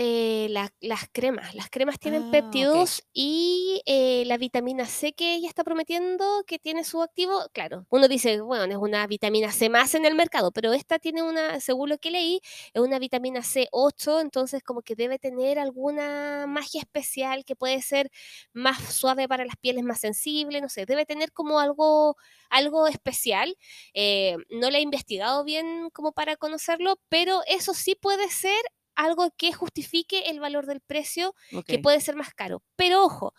Eh, 0.00 0.47
la- 0.50 0.73
las 0.81 1.09
cremas, 1.11 1.57
las 1.57 1.71
cremas 1.71 1.99
tienen 1.99 2.23
Ah, 2.23 2.28
péptidos 2.31 3.02
y 3.12 3.83
eh, 3.85 4.23
la 4.26 4.37
vitamina 4.38 4.87
C 4.87 5.12
que 5.12 5.35
ella 5.35 5.49
está 5.49 5.64
prometiendo 5.64 6.45
que 6.47 6.61
tiene 6.61 6.85
su 6.85 7.02
activo, 7.02 7.49
claro, 7.52 7.85
uno 7.90 8.07
dice, 8.07 8.40
bueno, 8.40 8.73
es 8.73 8.76
una 8.78 9.05
vitamina 9.09 9.50
C 9.50 9.69
más 9.69 9.97
en 9.97 10.05
el 10.05 10.14
mercado, 10.14 10.52
pero 10.52 10.73
esta 10.73 11.00
tiene 11.00 11.23
una, 11.25 11.59
según 11.59 11.88
lo 11.88 11.99
que 11.99 12.12
leí, 12.12 12.40
es 12.75 12.81
una 12.81 13.00
vitamina 13.00 13.43
C8, 13.43 14.21
entonces 14.21 14.63
como 14.63 14.82
que 14.82 14.95
debe 14.95 15.19
tener 15.19 15.58
alguna 15.58 16.47
magia 16.47 16.80
especial 16.82 17.45
que 17.45 17.56
puede 17.56 17.82
ser 17.82 18.08
más 18.52 18.95
suave 18.95 19.26
para 19.26 19.45
las 19.45 19.56
pieles 19.56 19.82
más 19.82 19.99
sensibles, 20.00 20.63
no 20.63 20.69
sé, 20.69 20.87
debe 20.87 21.06
tener 21.06 21.32
como 21.32 21.58
algo, 21.58 22.17
algo 22.50 22.87
especial. 22.87 23.56
Eh, 23.95 24.37
no 24.50 24.71
la 24.71 24.78
he 24.78 24.80
investigado 24.82 25.45
bien 25.45 25.91
como 25.93 26.13
para 26.13 26.37
conocerlo, 26.37 27.00
pero 27.08 27.43
eso 27.49 27.75
sí 27.75 27.95
puede 28.00 28.28
ser 28.30 28.54
algo 28.99 29.30
que 29.39 29.52
justifique 29.54 30.30
el 30.30 30.41
valor 30.41 30.67
del 30.67 30.80
precio, 30.82 31.34
que 31.69 31.78
Ok. 31.78 31.82
puede 31.82 32.00
ser 32.02 32.17
más 32.17 32.34
caro. 32.34 32.63
Pero 32.76 33.04
ojo, 33.04 33.34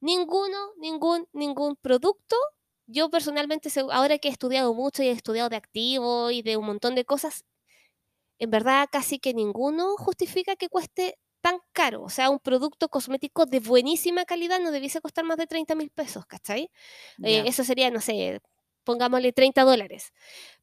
ninguno, 0.00 0.58
ningún, 0.78 1.28
ningún 1.32 1.76
producto. 1.76 2.36
Yo 2.86 3.10
personalmente, 3.10 3.70
ahora 3.92 4.18
que 4.18 4.28
he 4.28 4.32
estudiado 4.32 4.74
mucho 4.74 5.02
y 5.02 5.08
he 5.08 5.12
estudiado 5.12 5.48
de 5.50 5.56
activo 5.56 6.30
y 6.30 6.42
de 6.42 6.56
un 6.58 6.66
montón 6.66 6.94
de 6.96 7.04
cosas, 7.04 7.44
en 8.38 8.50
verdad 8.50 8.88
casi 8.90 9.18
que 9.18 9.34
ninguno 9.34 9.96
justifica 9.96 10.56
que 10.56 10.68
cueste 10.68 11.18
tan 11.40 11.58
caro. 11.72 12.02
O 12.02 12.08
sea, 12.10 12.30
un 12.30 12.38
producto 12.40 12.88
cosmético 12.88 13.46
de 13.46 13.60
buenísima 13.60 14.24
calidad 14.24 14.60
no 14.60 14.70
debiese 14.72 15.00
costar 15.00 15.24
más 15.24 15.36
de 15.38 15.46
30 15.46 15.74
mil 15.74 15.90
pesos, 15.90 16.26
¿cachai? 16.26 16.70
Eh, 17.22 17.44
Ya. 17.44 17.44
eso 17.46 17.64
sería, 17.64 17.90
no 17.90 18.00
sé, 18.00 18.40
pongámosle 18.84 19.32
30 19.32 19.64
dólares. 19.64 20.12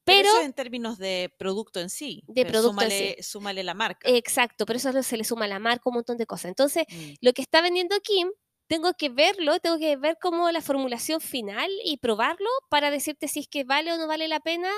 Pero 0.06 0.22
Pero 0.24 0.30
eso 0.30 0.41
en 0.41 0.54
términos 0.54 0.98
de 0.98 1.34
producto 1.38 1.80
en 1.80 1.89
sí. 1.89 2.24
de 2.28 2.46
pero 2.46 2.46
producto 2.46 2.86
en 2.86 2.91
sí. 2.91 3.15
súmale, 3.15 3.24
súmale 3.24 3.63
la 3.63 3.74
marca. 3.74 4.08
Exacto, 4.08 4.65
pero 4.65 4.78
eso 4.78 5.02
se 5.04 5.18
le 5.18 5.24
suma 5.24 5.46
a 5.46 5.48
la 5.48 5.60
marca, 5.60 5.84
un 5.89 5.96
montón 5.96 6.18
de 6.18 6.28
cosas. 6.28 6.46
Entonces, 6.50 6.86
Mm, 6.91 7.15
lo 7.22 7.34
que 7.34 7.41
está 7.41 7.62
vendiendo 7.62 8.00
Kim, 8.02 8.30
tengo 8.68 8.94
que 8.94 9.10
verlo, 9.10 9.60
tengo 9.60 9.80
que 9.80 9.96
ver 9.98 10.18
como 10.22 10.52
la 10.52 10.62
formulación 10.62 11.22
final 11.22 11.70
y 11.84 11.98
probarlo 11.98 12.48
para 12.70 12.91
decirte 12.91 13.28
si 13.28 13.41
es 13.41 13.48
que 13.48 13.63
vale 13.63 13.91
o 13.94 13.98
no 13.98 14.08
vale 14.08 14.28
la 14.28 14.39
pena 14.39 14.70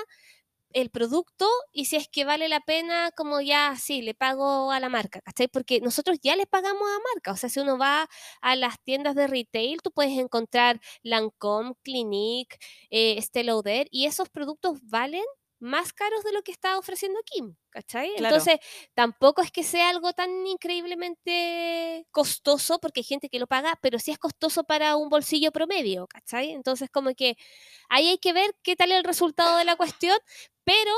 el 0.72 0.90
producto 0.90 1.46
y 1.72 1.86
si 1.86 1.96
es 1.96 2.08
que 2.08 2.24
vale 2.24 2.48
la 2.48 2.60
pena 2.60 3.10
como 3.16 3.40
ya, 3.40 3.74
sí, 3.76 4.02
le 4.02 4.14
pago 4.14 4.70
a 4.72 4.80
la 4.80 4.88
marca, 4.88 5.20
¿cachai? 5.22 5.48
Porque 5.48 5.80
nosotros 5.80 6.18
ya 6.22 6.36
le 6.36 6.46
pagamos 6.46 6.82
a 6.88 6.98
marca, 7.14 7.32
o 7.32 7.36
sea, 7.36 7.48
si 7.50 7.60
uno 7.60 7.78
va 7.78 8.08
a 8.42 8.56
las 8.56 8.80
tiendas 8.82 9.14
de 9.14 9.26
retail, 9.26 9.80
tú 9.82 9.90
puedes 9.92 10.18
encontrar 10.18 10.80
Lancome, 11.02 11.74
Clinique, 11.82 12.56
eh, 12.90 13.18
y 13.90 14.06
esos 14.06 14.28
productos 14.30 14.78
valen 14.82 15.22
más 15.60 15.92
caros 15.92 16.22
de 16.24 16.32
lo 16.32 16.42
que 16.42 16.52
está 16.52 16.78
ofreciendo 16.78 17.20
Kim, 17.24 17.56
¿cachai? 17.70 18.12
Claro. 18.16 18.36
Entonces, 18.36 18.60
tampoco 18.94 19.42
es 19.42 19.50
que 19.50 19.62
sea 19.62 19.88
algo 19.90 20.12
tan 20.12 20.46
increíblemente 20.46 22.06
costoso, 22.10 22.78
porque 22.78 23.00
hay 23.00 23.04
gente 23.04 23.28
que 23.28 23.38
lo 23.38 23.46
paga, 23.46 23.78
pero 23.82 23.98
sí 23.98 24.10
es 24.10 24.18
costoso 24.18 24.64
para 24.64 24.96
un 24.96 25.08
bolsillo 25.08 25.52
promedio, 25.52 26.06
¿cachai? 26.06 26.52
Entonces, 26.52 26.90
como 26.90 27.14
que 27.14 27.36
ahí 27.88 28.08
hay 28.08 28.18
que 28.18 28.32
ver 28.32 28.54
qué 28.62 28.76
tal 28.76 28.92
el 28.92 29.04
resultado 29.04 29.58
de 29.58 29.64
la 29.64 29.76
cuestión, 29.76 30.16
pero 30.64 30.92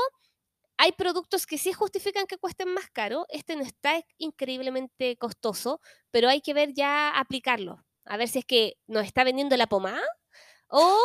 hay 0.77 0.93
productos 0.93 1.45
que 1.45 1.57
sí 1.59 1.73
justifican 1.73 2.25
que 2.25 2.37
cuesten 2.37 2.73
más 2.73 2.89
caro. 2.91 3.25
Este 3.29 3.55
no 3.55 3.61
está 3.61 4.03
increíblemente 4.17 5.15
costoso, 5.17 5.79
pero 6.09 6.27
hay 6.27 6.41
que 6.41 6.53
ver 6.55 6.73
ya 6.73 7.09
aplicarlo. 7.09 7.85
A 8.05 8.17
ver 8.17 8.27
si 8.27 8.39
es 8.39 8.45
que 8.45 8.77
nos 8.87 9.05
está 9.05 9.23
vendiendo 9.23 9.55
la 9.57 9.67
pomada 9.67 10.01
o 10.67 10.97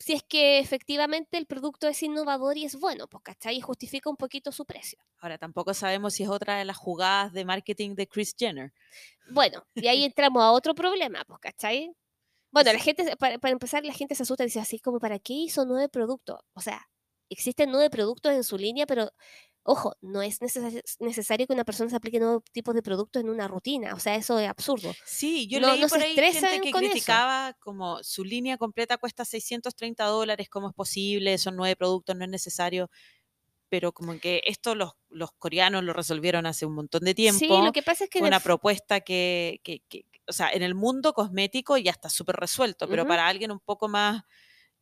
si 0.00 0.14
es 0.14 0.22
que 0.22 0.58
efectivamente 0.58 1.36
el 1.36 1.46
producto 1.46 1.86
es 1.86 2.02
innovador 2.02 2.56
y 2.56 2.64
es 2.64 2.80
bueno, 2.80 3.06
pues, 3.06 3.22
¿cachai? 3.22 3.58
Y 3.58 3.60
justifica 3.60 4.08
un 4.08 4.16
poquito 4.16 4.50
su 4.50 4.64
precio. 4.64 4.98
Ahora, 5.18 5.36
tampoco 5.36 5.74
sabemos 5.74 6.14
si 6.14 6.22
es 6.22 6.30
otra 6.30 6.56
de 6.56 6.64
las 6.64 6.78
jugadas 6.78 7.34
de 7.34 7.44
marketing 7.44 7.94
de 7.94 8.08
Chris 8.08 8.34
Jenner. 8.36 8.72
Bueno, 9.30 9.62
y 9.74 9.86
ahí 9.88 10.04
entramos 10.06 10.42
a 10.42 10.52
otro 10.52 10.74
problema, 10.74 11.22
pues, 11.26 11.38
¿cachai? 11.40 11.94
Bueno, 12.50 12.72
la 12.72 12.78
gente, 12.78 13.14
para, 13.18 13.38
para 13.38 13.52
empezar, 13.52 13.84
la 13.84 13.92
gente 13.92 14.14
se 14.14 14.22
asusta 14.22 14.42
y 14.42 14.46
dice 14.46 14.60
así 14.60 14.80
como, 14.80 14.98
¿para 14.98 15.18
qué 15.18 15.34
hizo 15.34 15.66
nueve 15.66 15.90
productos? 15.90 16.40
O 16.54 16.62
sea, 16.62 16.88
existen 17.30 17.70
nueve 17.70 17.88
productos 17.90 18.32
en 18.32 18.44
su 18.44 18.58
línea, 18.58 18.86
pero 18.86 19.10
ojo, 19.62 19.94
no 20.00 20.20
es 20.22 20.40
neces- 20.40 20.82
necesario 21.00 21.46
que 21.46 21.52
una 21.52 21.64
persona 21.64 21.88
se 21.90 21.96
aplique 21.96 22.18
nuevos 22.18 22.42
tipos 22.52 22.74
de 22.74 22.82
productos 22.82 23.22
en 23.22 23.28
una 23.30 23.46
rutina. 23.46 23.94
O 23.94 24.00
sea, 24.00 24.16
eso 24.16 24.38
es 24.38 24.48
absurdo. 24.48 24.92
Sí, 25.04 25.46
yo 25.48 25.60
No- 25.60 25.70
leí 25.72 25.80
no 25.82 25.88
por 25.88 25.98
se 26.00 26.06
ahí 26.06 26.14
gente 26.14 26.60
que 26.62 26.68
eso. 26.70 26.78
criticaba 26.78 27.54
como 27.60 28.02
su 28.02 28.24
línea 28.24 28.56
completa 28.58 28.98
cuesta 28.98 29.24
630 29.24 30.04
dólares, 30.06 30.48
¿cómo 30.50 30.68
es 30.68 30.74
posible? 30.74 31.38
Son 31.38 31.56
nueve 31.56 31.76
productos, 31.76 32.16
no 32.16 32.24
es 32.24 32.30
necesario. 32.30 32.90
Pero 33.68 33.92
como 33.92 34.18
que 34.18 34.42
esto 34.46 34.74
los, 34.74 34.92
los 35.10 35.30
coreanos 35.38 35.84
lo 35.84 35.92
resolvieron 35.92 36.44
hace 36.46 36.66
un 36.66 36.74
montón 36.74 37.04
de 37.04 37.14
tiempo. 37.14 37.38
Sí, 37.38 37.46
lo 37.48 37.70
que 37.70 37.82
pasa 37.82 38.04
es 38.04 38.10
que 38.10 38.18
Fue 38.18 38.26
una 38.28 38.40
propuesta 38.40 39.00
que, 39.02 39.60
que- 39.62 39.82
que- 39.88 40.06
o 40.26 40.32
sea, 40.32 40.50
en 40.50 40.62
el 40.62 40.74
mundo 40.74 41.12
cosmético 41.12 41.76
ya 41.76 41.92
está 41.92 42.08
súper 42.10 42.34
resuelto, 42.36 42.88
pero 42.88 43.06
para 43.06 43.28
alguien 43.28 43.52
un 43.52 43.60
poco 43.60 43.88
más 43.88 44.24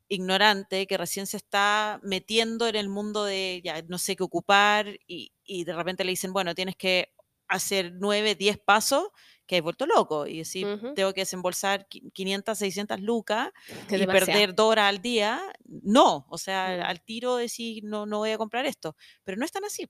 ignorante 0.09 0.87
que 0.87 0.97
recién 0.97 1.27
se 1.27 1.37
está 1.37 2.01
metiendo 2.03 2.67
en 2.67 2.77
el 2.77 2.89
mundo 2.89 3.25
de 3.25 3.61
ya 3.65 3.83
no 3.83 3.99
sé 3.99 4.17
qué 4.17 4.23
ocupar 4.23 4.89
y, 5.07 5.33
y 5.45 5.65
de 5.65 5.75
repente 5.75 6.05
le 6.05 6.11
dicen, 6.11 6.33
bueno, 6.33 6.55
tienes 6.55 6.77
que 6.77 7.13
hacer 7.49 7.93
9, 7.95 8.35
10 8.35 8.59
pasos 8.59 9.09
que 9.47 9.57
he 9.57 9.61
vuelto 9.63 9.87
loco 9.87 10.27
y 10.27 10.39
decir, 10.39 10.67
tengo 10.95 11.15
que 11.15 11.23
desembolsar 11.23 11.89
qui- 11.89 12.13
500, 12.13 12.59
600 12.59 13.01
lucas 13.01 13.51
y 13.89 13.97
demasiado. 13.97 14.27
perder 14.27 14.55
dos 14.55 14.71
horas 14.71 14.89
al 14.91 15.01
día. 15.01 15.41
No, 15.65 16.27
o 16.29 16.37
sea, 16.37 16.77
Mm. 16.79 16.83
al 16.91 17.01
tiro 17.03 17.37
decir, 17.37 17.83
no, 17.85 18.05
no 18.05 18.19
voy 18.19 18.33
a 18.33 18.39
comprar 18.39 18.67
esto. 18.67 18.95
Pero 19.25 19.39
no 19.39 19.47
es 19.47 19.53
tan 19.53 19.65
así. 19.65 19.89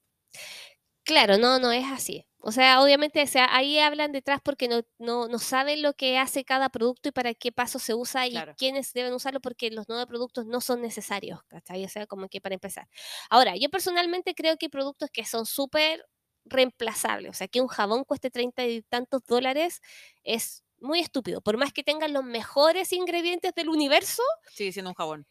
Claro, 1.05 1.39
no, 1.39 1.59
no 1.59 1.73
es 1.73 1.85
así. 1.87 2.25
O 2.41 2.53
sea, 2.53 2.81
obviamente, 2.83 3.21
o 3.23 3.27
sea, 3.27 3.49
ahí 3.55 3.79
hablan 3.81 4.13
detrás 4.13 4.41
porque 4.43 4.69
no, 4.69 4.83
no, 4.99 5.27
no 5.29 5.39
saben 5.39 5.83
lo 5.83 5.95
que 5.95 6.19
hace 6.19 6.45
cada 6.45 6.69
producto 6.69 7.09
y 7.09 7.13
para 7.13 7.35
qué 7.35 7.51
paso 7.53 7.79
se 7.81 7.95
usa 7.95 8.27
y 8.29 8.31
Claro. 8.33 8.55
quiénes 8.57 8.93
deben 8.93 9.13
usarlo 9.13 9.41
porque 9.41 9.71
los 9.71 9.89
nuevos 9.89 10.07
productos 10.07 10.47
no 10.47 10.61
son 10.61 10.81
necesarios, 10.81 11.41
¿cachai? 11.49 11.85
O 11.85 11.89
sea, 11.89 12.07
como 12.07 12.29
que 12.29 12.41
para 12.41 12.55
empezar. 12.55 12.89
Ahora, 13.29 13.57
yo 13.57 13.69
personalmente 13.71 14.35
creo 14.35 14.57
que 14.57 14.67
hay 14.67 14.71
productos 14.71 15.11
que 15.13 15.25
son 15.25 15.47
súper 15.47 16.07
reemplazables. 16.45 17.31
O 17.31 17.35
sea, 17.35 17.49
que 17.49 17.61
un 17.61 17.69
jabón 17.69 18.05
cueste 18.05 18.31
treinta 18.31 18.65
y 18.67 18.83
tantos 18.83 19.23
dólares 19.27 19.81
es 20.23 20.63
muy 20.81 21.01
estúpido. 21.01 21.41
Por 21.41 21.57
más 21.57 21.73
que 21.73 21.83
tengan 21.83 22.13
los 22.13 22.25
mejores 22.25 22.93
ingredientes 22.93 23.53
del 23.55 23.69
universo, 23.69 24.23
Sigue 24.55 24.73
siendo 24.73 24.91
un 24.91 24.95
jabón. 24.95 25.27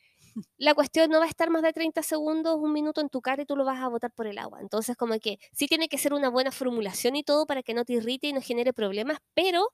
La 0.58 0.74
cuestión 0.74 1.10
no 1.10 1.20
va 1.20 1.26
a 1.26 1.30
estar 1.30 1.50
más 1.50 1.62
de 1.64 1.74
30 1.74 2.04
segundos, 2.04 2.56
un 2.60 2.74
minuto 2.74 3.02
en 3.02 3.10
tu 3.10 3.22
cara 3.22 3.42
y 3.44 3.46
tú 3.46 3.56
lo 3.56 3.66
vas 3.66 3.80
a 3.82 3.88
botar 3.90 4.12
por 4.12 4.28
el 4.28 4.38
agua. 4.38 4.60
Entonces, 4.62 4.96
como 4.98 5.18
que 5.20 5.40
sí 5.54 5.68
tiene 5.68 5.88
que 5.90 5.98
ser 5.98 6.14
una 6.14 6.30
buena 6.30 6.52
formulación 6.52 7.16
y 7.16 7.24
todo 7.24 7.46
para 7.46 7.64
que 7.64 7.74
no 7.74 7.86
te 7.86 7.94
irrite 7.94 8.28
y 8.28 8.34
no 8.34 8.42
genere 8.42 8.74
problemas, 8.74 9.20
pero 9.34 9.70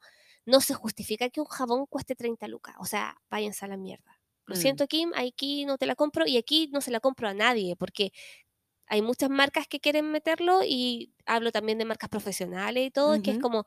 no 0.45 0.62
se 0.62 0.73
justifica 0.73 1.30
que 1.30 1.39
un 1.41 1.47
jabón 1.47 1.86
cueste 1.88 2.15
30 2.15 2.47
lucas. 2.47 2.76
O 2.80 2.86
sea, 2.86 3.15
váyanse 3.30 3.65
a 3.65 3.67
la 3.69 3.78
mierda. 3.78 4.19
Lo 4.45 4.56
Mm. 4.56 4.58
siento, 4.58 4.88
Kim, 4.88 5.12
aquí 5.15 5.65
no 5.65 5.78
te 5.78 5.86
la 5.86 5.95
compro 5.95 6.26
y 6.28 6.38
aquí 6.38 6.69
no 6.73 6.82
se 6.82 6.91
la 6.91 6.99
compro 6.99 7.28
a 7.30 7.34
nadie 7.34 7.76
porque 7.78 8.12
hay 8.88 9.02
muchas 9.02 9.30
marcas 9.30 9.67
que 9.67 9.80
quieren 9.80 10.12
meterlo 10.12 10.62
y 10.65 11.13
hablo 11.26 11.52
también 11.52 11.78
de 11.78 11.86
marcas 11.86 12.10
profesionales 12.10 12.86
y 12.88 12.91
todo, 12.91 13.19
que 13.22 13.32
es 13.32 13.38
como, 13.39 13.65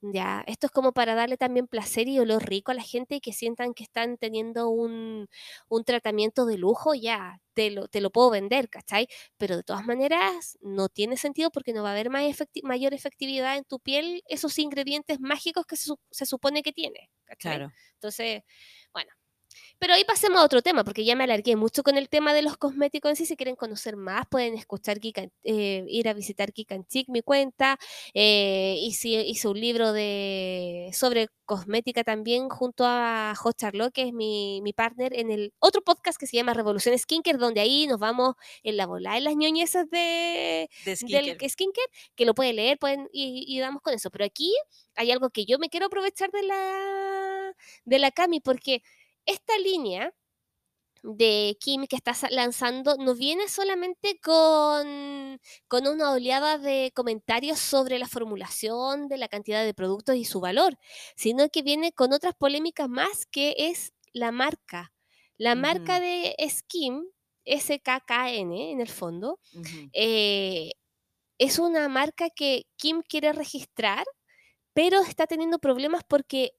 ya, 0.00 0.44
esto 0.46 0.66
es 0.66 0.72
como 0.72 0.92
para 0.92 1.14
darle 1.14 1.36
también 1.36 1.66
placer 1.68 2.08
y 2.08 2.18
olor 2.18 2.48
rico 2.48 2.72
a 2.72 2.74
la 2.74 2.82
gente 2.82 3.16
y 3.16 3.20
que 3.20 3.32
sientan 3.32 3.74
que 3.74 3.84
están 3.84 4.16
teniendo 4.18 4.68
un, 4.70 5.28
un 5.68 5.84
tratamiento 5.84 6.46
de 6.46 6.58
lujo, 6.58 6.94
ya, 6.94 7.40
te 7.54 7.70
lo, 7.70 7.88
te 7.88 8.00
lo 8.00 8.10
puedo 8.10 8.30
vender, 8.30 8.68
¿cachai? 8.70 9.08
Pero 9.38 9.56
de 9.56 9.62
todas 9.62 9.86
maneras 9.86 10.58
no 10.60 10.88
tiene 10.88 11.16
sentido 11.16 11.50
porque 11.50 11.72
no 11.72 11.82
va 11.82 11.90
a 11.90 11.92
haber 11.92 12.10
más 12.10 12.22
efecti- 12.24 12.62
mayor 12.62 12.94
efectividad 12.94 13.56
en 13.58 13.64
tu 13.64 13.80
piel 13.80 14.22
esos 14.28 14.58
ingredientes 14.58 15.20
mágicos 15.20 15.66
que 15.66 15.76
se, 15.76 15.84
su- 15.86 16.00
se 16.10 16.26
supone 16.26 16.62
que 16.62 16.72
tiene, 16.72 17.10
¿cachai? 17.24 17.62
Claro. 17.62 17.74
Entonces, 17.94 18.42
bueno. 18.92 19.10
Pero 19.80 19.94
ahí 19.94 20.04
pasemos 20.04 20.40
a 20.40 20.44
otro 20.44 20.60
tema, 20.60 20.84
porque 20.84 21.06
ya 21.06 21.16
me 21.16 21.24
alargué 21.24 21.56
mucho 21.56 21.82
con 21.82 21.96
el 21.96 22.10
tema 22.10 22.34
de 22.34 22.42
los 22.42 22.58
cosméticos. 22.58 23.16
Si 23.16 23.34
quieren 23.34 23.56
conocer 23.56 23.96
más, 23.96 24.26
pueden 24.30 24.54
escuchar 24.54 24.98
eh, 25.42 25.84
ir 25.88 26.06
a 26.08 26.12
visitar 26.12 26.52
Chic, 26.52 27.08
mi 27.08 27.22
cuenta. 27.22 27.78
Eh, 28.12 28.76
hice, 28.78 29.08
hice 29.08 29.48
un 29.48 29.58
libro 29.58 29.94
de, 29.94 30.90
sobre 30.92 31.28
cosmética 31.46 32.04
también 32.04 32.50
junto 32.50 32.84
a 32.86 33.32
Jo 33.36 33.52
Charlotte, 33.52 33.92
que 33.94 34.02
es 34.02 34.12
mi, 34.12 34.60
mi 34.62 34.74
partner, 34.74 35.18
en 35.18 35.30
el 35.30 35.54
otro 35.58 35.80
podcast 35.82 36.20
que 36.20 36.26
se 36.26 36.36
llama 36.36 36.52
Revolución 36.52 36.96
Skincare, 36.98 37.38
donde 37.38 37.62
ahí 37.62 37.86
nos 37.86 37.98
vamos 37.98 38.34
en 38.62 38.76
la 38.76 38.86
bola, 38.86 39.16
en 39.16 39.24
las 39.24 39.34
ñoñezas 39.34 39.88
de, 39.88 40.68
De 40.84 40.90
del 40.90 40.96
skincare. 40.98 41.36
que- 41.38 41.48
skincare, 41.48 41.86
que 42.14 42.26
lo 42.26 42.34
pueden 42.34 42.56
leer 42.56 42.78
pueden, 42.78 43.08
y, 43.12 43.46
y 43.48 43.58
damos 43.60 43.80
con 43.80 43.94
eso. 43.94 44.10
Pero 44.10 44.26
aquí 44.26 44.52
hay 44.94 45.10
algo 45.10 45.30
que 45.30 45.46
yo 45.46 45.58
me 45.58 45.70
quiero 45.70 45.86
aprovechar 45.86 46.30
de 46.30 46.42
la, 46.42 47.54
de 47.86 47.98
la 47.98 48.10
Cami, 48.10 48.40
porque 48.40 48.82
esta 49.26 49.58
línea 49.58 50.14
de 51.02 51.56
Kim 51.60 51.86
que 51.86 51.96
está 51.96 52.12
lanzando 52.30 52.96
no 52.96 53.14
viene 53.14 53.48
solamente 53.48 54.18
con, 54.20 55.40
con 55.66 55.86
una 55.86 56.12
oleada 56.12 56.58
de 56.58 56.92
comentarios 56.94 57.58
sobre 57.58 57.98
la 57.98 58.06
formulación 58.06 59.08
de 59.08 59.16
la 59.16 59.28
cantidad 59.28 59.64
de 59.64 59.74
productos 59.74 60.16
y 60.16 60.24
su 60.24 60.40
valor, 60.40 60.76
sino 61.16 61.48
que 61.48 61.62
viene 61.62 61.92
con 61.92 62.12
otras 62.12 62.34
polémicas 62.34 62.88
más 62.88 63.26
que 63.26 63.54
es 63.56 63.92
la 64.12 64.32
marca. 64.32 64.92
La 65.38 65.54
marca 65.54 66.00
de 66.00 66.36
Skim, 66.50 67.06
SKKN 67.46 68.52
en 68.52 68.80
el 68.80 68.88
fondo, 68.88 69.38
eh, 69.94 70.72
es 71.38 71.58
una 71.58 71.88
marca 71.88 72.28
que 72.28 72.66
Kim 72.76 73.00
quiere 73.00 73.32
registrar, 73.32 74.04
pero 74.74 75.00
está 75.00 75.26
teniendo 75.26 75.58
problemas 75.58 76.02
porque 76.06 76.52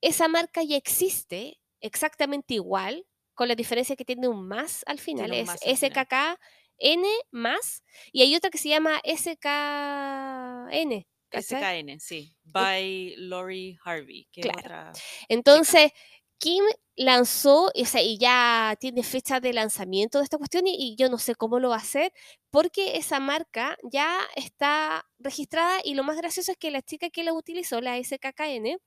esa 0.00 0.28
marca 0.28 0.62
ya 0.62 0.76
existe 0.76 1.58
exactamente 1.80 2.54
igual, 2.54 3.06
con 3.34 3.48
la 3.48 3.54
diferencia 3.54 3.96
que 3.96 4.04
tiene 4.04 4.28
un 4.28 4.46
más 4.48 4.82
al 4.86 4.98
final, 4.98 5.32
es 5.32 5.46
más 5.46 5.62
al 5.62 5.76
final. 5.76 5.92
SKKN 5.92 7.04
más, 7.30 7.82
y 8.12 8.22
hay 8.22 8.34
otra 8.36 8.50
que 8.50 8.58
se 8.58 8.68
llama 8.68 9.00
SKN. 9.04 11.06
¿cachai? 11.30 11.82
SKN, 11.82 12.00
sí. 12.00 12.34
By 12.44 13.14
Lori 13.16 13.76
Harvey, 13.84 14.28
que 14.32 14.42
Claro. 14.42 14.58
otra. 14.58 14.92
Entonces, 15.28 15.92
Kim 16.38 16.64
lanzó, 16.96 17.70
o 17.74 17.84
sea, 17.84 18.02
y 18.02 18.18
ya 18.18 18.76
tiene 18.80 19.02
fecha 19.02 19.40
de 19.40 19.52
lanzamiento 19.52 20.18
de 20.18 20.24
esta 20.24 20.38
cuestión 20.38 20.66
y, 20.66 20.74
y 20.76 20.96
yo 20.96 21.08
no 21.08 21.18
sé 21.18 21.34
cómo 21.34 21.58
lo 21.60 21.70
va 21.70 21.76
a 21.76 21.78
hacer 21.78 22.12
porque 22.50 22.96
esa 22.96 23.20
marca 23.20 23.76
ya 23.82 24.18
está 24.36 25.04
registrada 25.18 25.80
y 25.84 25.94
lo 25.94 26.04
más 26.04 26.16
gracioso 26.16 26.52
es 26.52 26.58
que 26.58 26.70
la 26.70 26.82
chica 26.82 27.10
que 27.10 27.24
la 27.24 27.32
utilizó, 27.32 27.80
la 27.80 28.02
SKKN, 28.02 28.78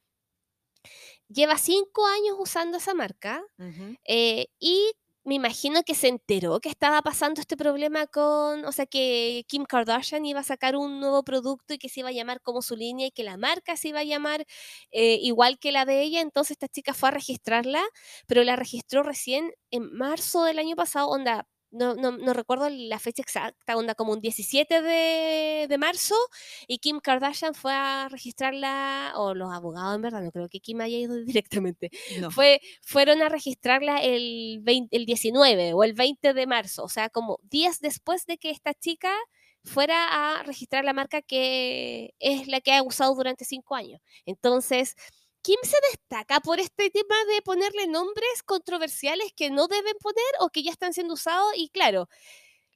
lleva 1.28 1.58
cinco 1.58 2.06
años 2.08 2.36
usando 2.40 2.78
esa 2.78 2.94
marca 2.94 3.44
eh, 4.06 4.48
y 4.60 4.92
me 5.24 5.36
imagino 5.36 5.84
que 5.84 5.94
se 5.96 6.08
enteró 6.08 6.60
que 6.60 6.70
estaba 6.70 7.02
pasando 7.04 7.42
este 7.42 7.56
problema 7.56 8.08
con, 8.08 8.66
o 8.66 8.72
sea, 8.72 8.88
que 8.88 9.44
Kim 9.48 9.66
Kardashian 9.66 10.26
iba 10.26 10.40
a 10.40 10.44
sacar 10.44 10.76
un 10.76 11.00
nuevo 11.00 11.24
producto 11.24 11.76
y 11.76 11.78
que 11.78 11.90
se 11.90 12.00
iba 12.00 12.10
a 12.10 12.12
llamar 12.12 12.42
como 12.42 12.62
su 12.64 12.76
línea 12.76 13.08
y 13.08 13.12
que 13.12 13.24
la 13.24 13.38
marca 13.38 13.78
se 13.78 13.90
iba 13.90 14.00
a 14.00 14.04
llamar 14.04 14.46
eh, 14.92 15.18
igual 15.22 15.60
que 15.60 15.72
la 15.72 15.86
de 15.86 16.02
ella. 16.02 16.22
Entonces 16.22 16.52
esta 16.52 16.68
chica 16.68 16.94
fue 16.96 17.10
a 17.10 17.12
registrarla, 17.12 17.84
pero 18.28 18.44
la 18.44 18.56
registró 18.56 19.04
recién 19.04 19.52
en 19.72 19.94
marzo 19.94 20.44
del 20.44 20.58
año 20.60 20.76
pasado, 20.76 21.10
onda. 21.10 21.46
No, 21.72 21.96
no, 21.96 22.12
no 22.12 22.34
recuerdo 22.34 22.70
la 22.70 23.00
fecha 23.00 23.22
exacta, 23.22 23.78
onda 23.78 23.96
como 23.96 24.12
un 24.14 24.20
17 24.22 24.82
de, 24.82 25.68
de 25.70 25.78
marzo, 25.78 26.16
y 26.68 26.80
Kim 26.80 27.00
Kardashian 27.00 27.54
fue 27.54 27.72
a 27.74 28.08
registrarla, 28.10 29.14
o 29.16 29.34
los 29.34 29.52
abogados 29.54 29.96
en 29.96 30.02
verdad, 30.02 30.22
no 30.22 30.32
creo 30.32 30.50
que 30.50 30.60
Kim 30.60 30.82
haya 30.82 30.98
ido 30.98 31.16
directamente, 31.26 31.90
No. 32.20 32.30
fue, 32.32 32.62
fueron 32.82 33.22
a 33.22 33.30
registrarla 33.30 34.00
el, 34.02 34.60
20 34.62 34.96
el 34.98 35.06
19 35.06 35.74
o 35.74 35.84
el 35.84 35.94
20 35.94 36.34
de 36.34 36.48
marzo, 36.48 36.84
o 36.84 36.90
sea, 36.90 37.10
como 37.10 37.40
días 37.44 37.80
después 37.80 38.26
de 38.26 38.38
que 38.38 38.50
esta 38.50 38.74
chica 38.74 39.14
fuera 39.64 40.40
a 40.40 40.44
registrar 40.44 40.84
la 40.84 40.94
marca 40.94 41.22
que 41.22 42.14
es 42.20 42.48
la 42.48 42.62
que 42.62 42.74
ha 42.74 42.82
usado 42.84 43.14
durante 43.16 43.46
cinco 43.46 43.76
años. 43.76 44.02
Entonces, 44.26 44.96
Kim 45.44 45.58
se 45.64 45.78
destaca 45.92 46.40
por 46.40 46.60
este 46.60 46.90
tema 46.92 47.16
de 47.34 47.42
ponerle 47.42 47.88
nombres 47.88 48.44
controversiales 48.46 49.34
que 49.36 49.50
no 49.50 49.68
deben 49.68 49.96
poner 50.00 50.24
o 50.40 50.50
que 50.50 50.64
ya 50.64 50.72
están 50.72 50.94
siendo 50.94 51.16
usados 51.16 51.52
y 51.56 51.70
claro, 51.70 52.08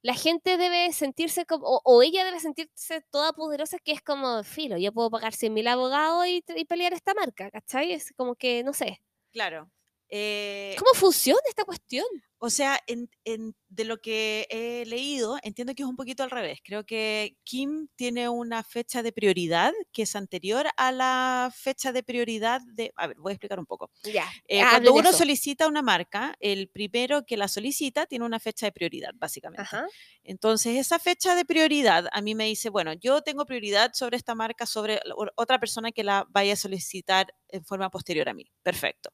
la 0.01 0.13
gente 0.15 0.57
debe 0.57 0.93
sentirse 0.93 1.45
como, 1.45 1.65
o, 1.67 1.81
o 1.83 2.01
ella 2.03 2.25
debe 2.25 2.39
sentirse 2.39 3.01
toda 3.11 3.33
poderosa, 3.33 3.79
que 3.79 3.91
es 3.91 4.01
como, 4.01 4.43
filo, 4.43 4.77
yo 4.77 4.91
puedo 4.93 5.09
pagar 5.09 5.33
100 5.33 5.53
mil 5.53 5.67
abogados 5.67 6.27
y, 6.27 6.43
y 6.55 6.65
pelear 6.65 6.93
esta 6.93 7.13
marca, 7.15 7.49
¿cachai? 7.51 7.91
Es 7.91 8.13
como 8.15 8.35
que, 8.35 8.63
no 8.63 8.73
sé. 8.73 9.01
Claro. 9.31 9.71
Eh, 10.09 10.75
¿Cómo 10.77 10.91
funciona 10.93 11.39
esta 11.49 11.65
cuestión? 11.65 12.05
O 12.37 12.51
sea, 12.51 12.79
en- 12.87 13.09
en- 13.23 13.55
de 13.75 13.83
lo 13.83 13.99
que 13.99 14.47
he 14.49 14.85
leído, 14.85 15.37
entiendo 15.43 15.75
que 15.75 15.83
es 15.83 15.89
un 15.89 15.97
poquito 15.97 16.23
al 16.23 16.31
revés. 16.31 16.59
Creo 16.63 16.85
que 16.85 17.37
Kim 17.43 17.87
tiene 17.95 18.29
una 18.29 18.63
fecha 18.63 19.03
de 19.03 19.11
prioridad 19.11 19.73
que 19.91 20.03
es 20.03 20.15
anterior 20.15 20.67
a 20.77 20.91
la 20.91 21.51
fecha 21.53 21.91
de 21.91 22.01
prioridad 22.01 22.61
de... 22.73 22.93
A 22.95 23.07
ver, 23.07 23.17
voy 23.17 23.31
a 23.31 23.33
explicar 23.33 23.59
un 23.59 23.65
poco. 23.65 23.91
Ya. 24.03 24.29
Eh, 24.47 24.61
hablen 24.61 24.71
cuando 24.71 24.93
uno 24.93 25.09
eso. 25.09 25.19
solicita 25.19 25.67
una 25.67 25.81
marca, 25.81 26.35
el 26.39 26.69
primero 26.69 27.25
que 27.25 27.35
la 27.35 27.49
solicita 27.49 28.05
tiene 28.05 28.25
una 28.25 28.39
fecha 28.39 28.65
de 28.65 28.71
prioridad, 28.71 29.11
básicamente. 29.15 29.63
Ajá. 29.63 29.85
Entonces, 30.23 30.77
esa 30.77 30.97
fecha 30.97 31.35
de 31.35 31.43
prioridad 31.43 32.05
a 32.11 32.21
mí 32.21 32.33
me 32.33 32.45
dice, 32.45 32.69
bueno, 32.69 32.93
yo 32.93 33.21
tengo 33.21 33.45
prioridad 33.45 33.91
sobre 33.93 34.15
esta 34.15 34.35
marca, 34.35 34.65
sobre 34.65 34.99
otra 35.35 35.59
persona 35.59 35.91
que 35.91 36.03
la 36.03 36.25
vaya 36.29 36.53
a 36.53 36.57
solicitar 36.57 37.33
en 37.49 37.65
forma 37.65 37.89
posterior 37.89 38.29
a 38.29 38.33
mí. 38.33 38.45
Perfecto. 38.63 39.11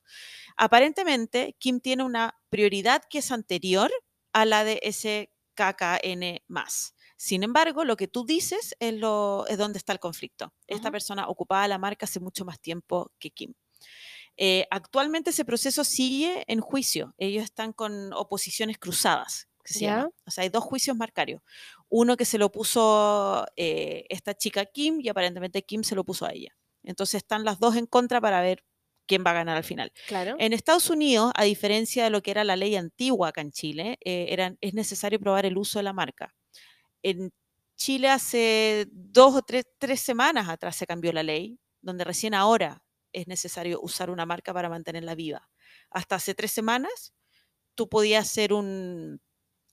Aparentemente, 0.55 1.55
Kim 1.57 1.79
tiene 1.79 2.03
una 2.03 2.37
prioridad 2.49 3.01
que 3.09 3.19
es 3.19 3.31
anterior 3.31 3.91
a 4.33 4.45
la 4.45 4.63
de 4.63 4.79
ese 4.83 5.31
KKN 5.55 6.41
más. 6.47 6.95
Sin 7.17 7.43
embargo, 7.43 7.85
lo 7.85 7.97
que 7.97 8.07
tú 8.07 8.25
dices 8.25 8.75
es, 8.79 8.93
lo, 8.95 9.45
es 9.47 9.57
donde 9.57 9.77
está 9.77 9.93
el 9.93 9.99
conflicto. 9.99 10.53
Esta 10.67 10.89
persona 10.89 11.27
ocupaba 11.27 11.67
la 11.67 11.77
marca 11.77 12.05
hace 12.05 12.19
mucho 12.19 12.45
más 12.45 12.59
tiempo 12.59 13.11
que 13.19 13.29
Kim. 13.29 13.53
Eh, 14.37 14.65
actualmente 14.71 15.29
ese 15.29 15.45
proceso 15.45 15.83
sigue 15.83 16.43
en 16.47 16.61
juicio. 16.61 17.13
Ellos 17.17 17.43
están 17.43 17.73
con 17.73 18.11
oposiciones 18.13 18.79
cruzadas, 18.79 19.49
que 19.63 19.73
se 19.73 19.81
Ya. 19.81 19.97
llama. 19.97 20.09
O 20.25 20.31
sea, 20.31 20.43
hay 20.43 20.49
dos 20.49 20.63
juicios 20.63 20.97
marcarios. 20.97 21.41
Uno 21.89 22.17
que 22.17 22.25
se 22.25 22.37
lo 22.39 22.51
puso 22.51 23.45
eh, 23.55 24.05
esta 24.09 24.33
chica 24.33 24.65
Kim 24.65 24.99
y 25.01 25.09
aparentemente 25.09 25.61
Kim 25.63 25.83
se 25.83 25.93
lo 25.95 26.03
puso 26.03 26.25
a 26.25 26.31
ella. 26.31 26.55
Entonces 26.83 27.15
están 27.15 27.43
las 27.43 27.59
dos 27.59 27.75
en 27.75 27.85
contra 27.85 28.19
para 28.19 28.41
ver 28.41 28.63
quién 29.11 29.23
va 29.25 29.31
a 29.31 29.41
ganar 29.41 29.57
al 29.57 29.63
final. 29.63 29.91
Claro. 30.07 30.35
En 30.39 30.53
Estados 30.53 30.89
Unidos, 30.89 31.31
a 31.35 31.43
diferencia 31.43 32.03
de 32.05 32.09
lo 32.09 32.21
que 32.21 32.31
era 32.31 32.43
la 32.45 32.55
ley 32.55 32.75
antigua 32.75 33.27
acá 33.29 33.41
en 33.41 33.51
Chile, 33.51 33.97
eh, 34.05 34.27
eran- 34.29 34.57
es 34.61 34.73
necesario 34.73 35.19
probar 35.19 35.45
el 35.45 35.57
uso 35.57 35.79
de 35.79 35.83
la 35.83 35.93
marca. 35.93 36.33
En 37.03 37.31
Chile 37.75 38.09
hace 38.09 38.87
dos 38.91 39.35
o 39.35 39.41
tres, 39.41 39.65
tres 39.79 39.99
semanas 40.01 40.47
atrás 40.49 40.75
se 40.75 40.85
cambió 40.85 41.11
la 41.13 41.23
ley, 41.23 41.59
donde 41.81 42.03
recién 42.03 42.33
ahora 42.33 42.83
es 43.13 43.27
necesario 43.27 43.79
usar 43.81 44.09
una 44.09 44.25
marca 44.25 44.53
para 44.53 44.69
mantenerla 44.69 45.15
viva. 45.15 45.49
Hasta 45.89 46.15
hace 46.15 46.33
tres 46.35 46.51
semanas 46.51 47.13
tú 47.75 47.89
podías 47.89 48.27
ser 48.29 48.53
un, 48.53 49.19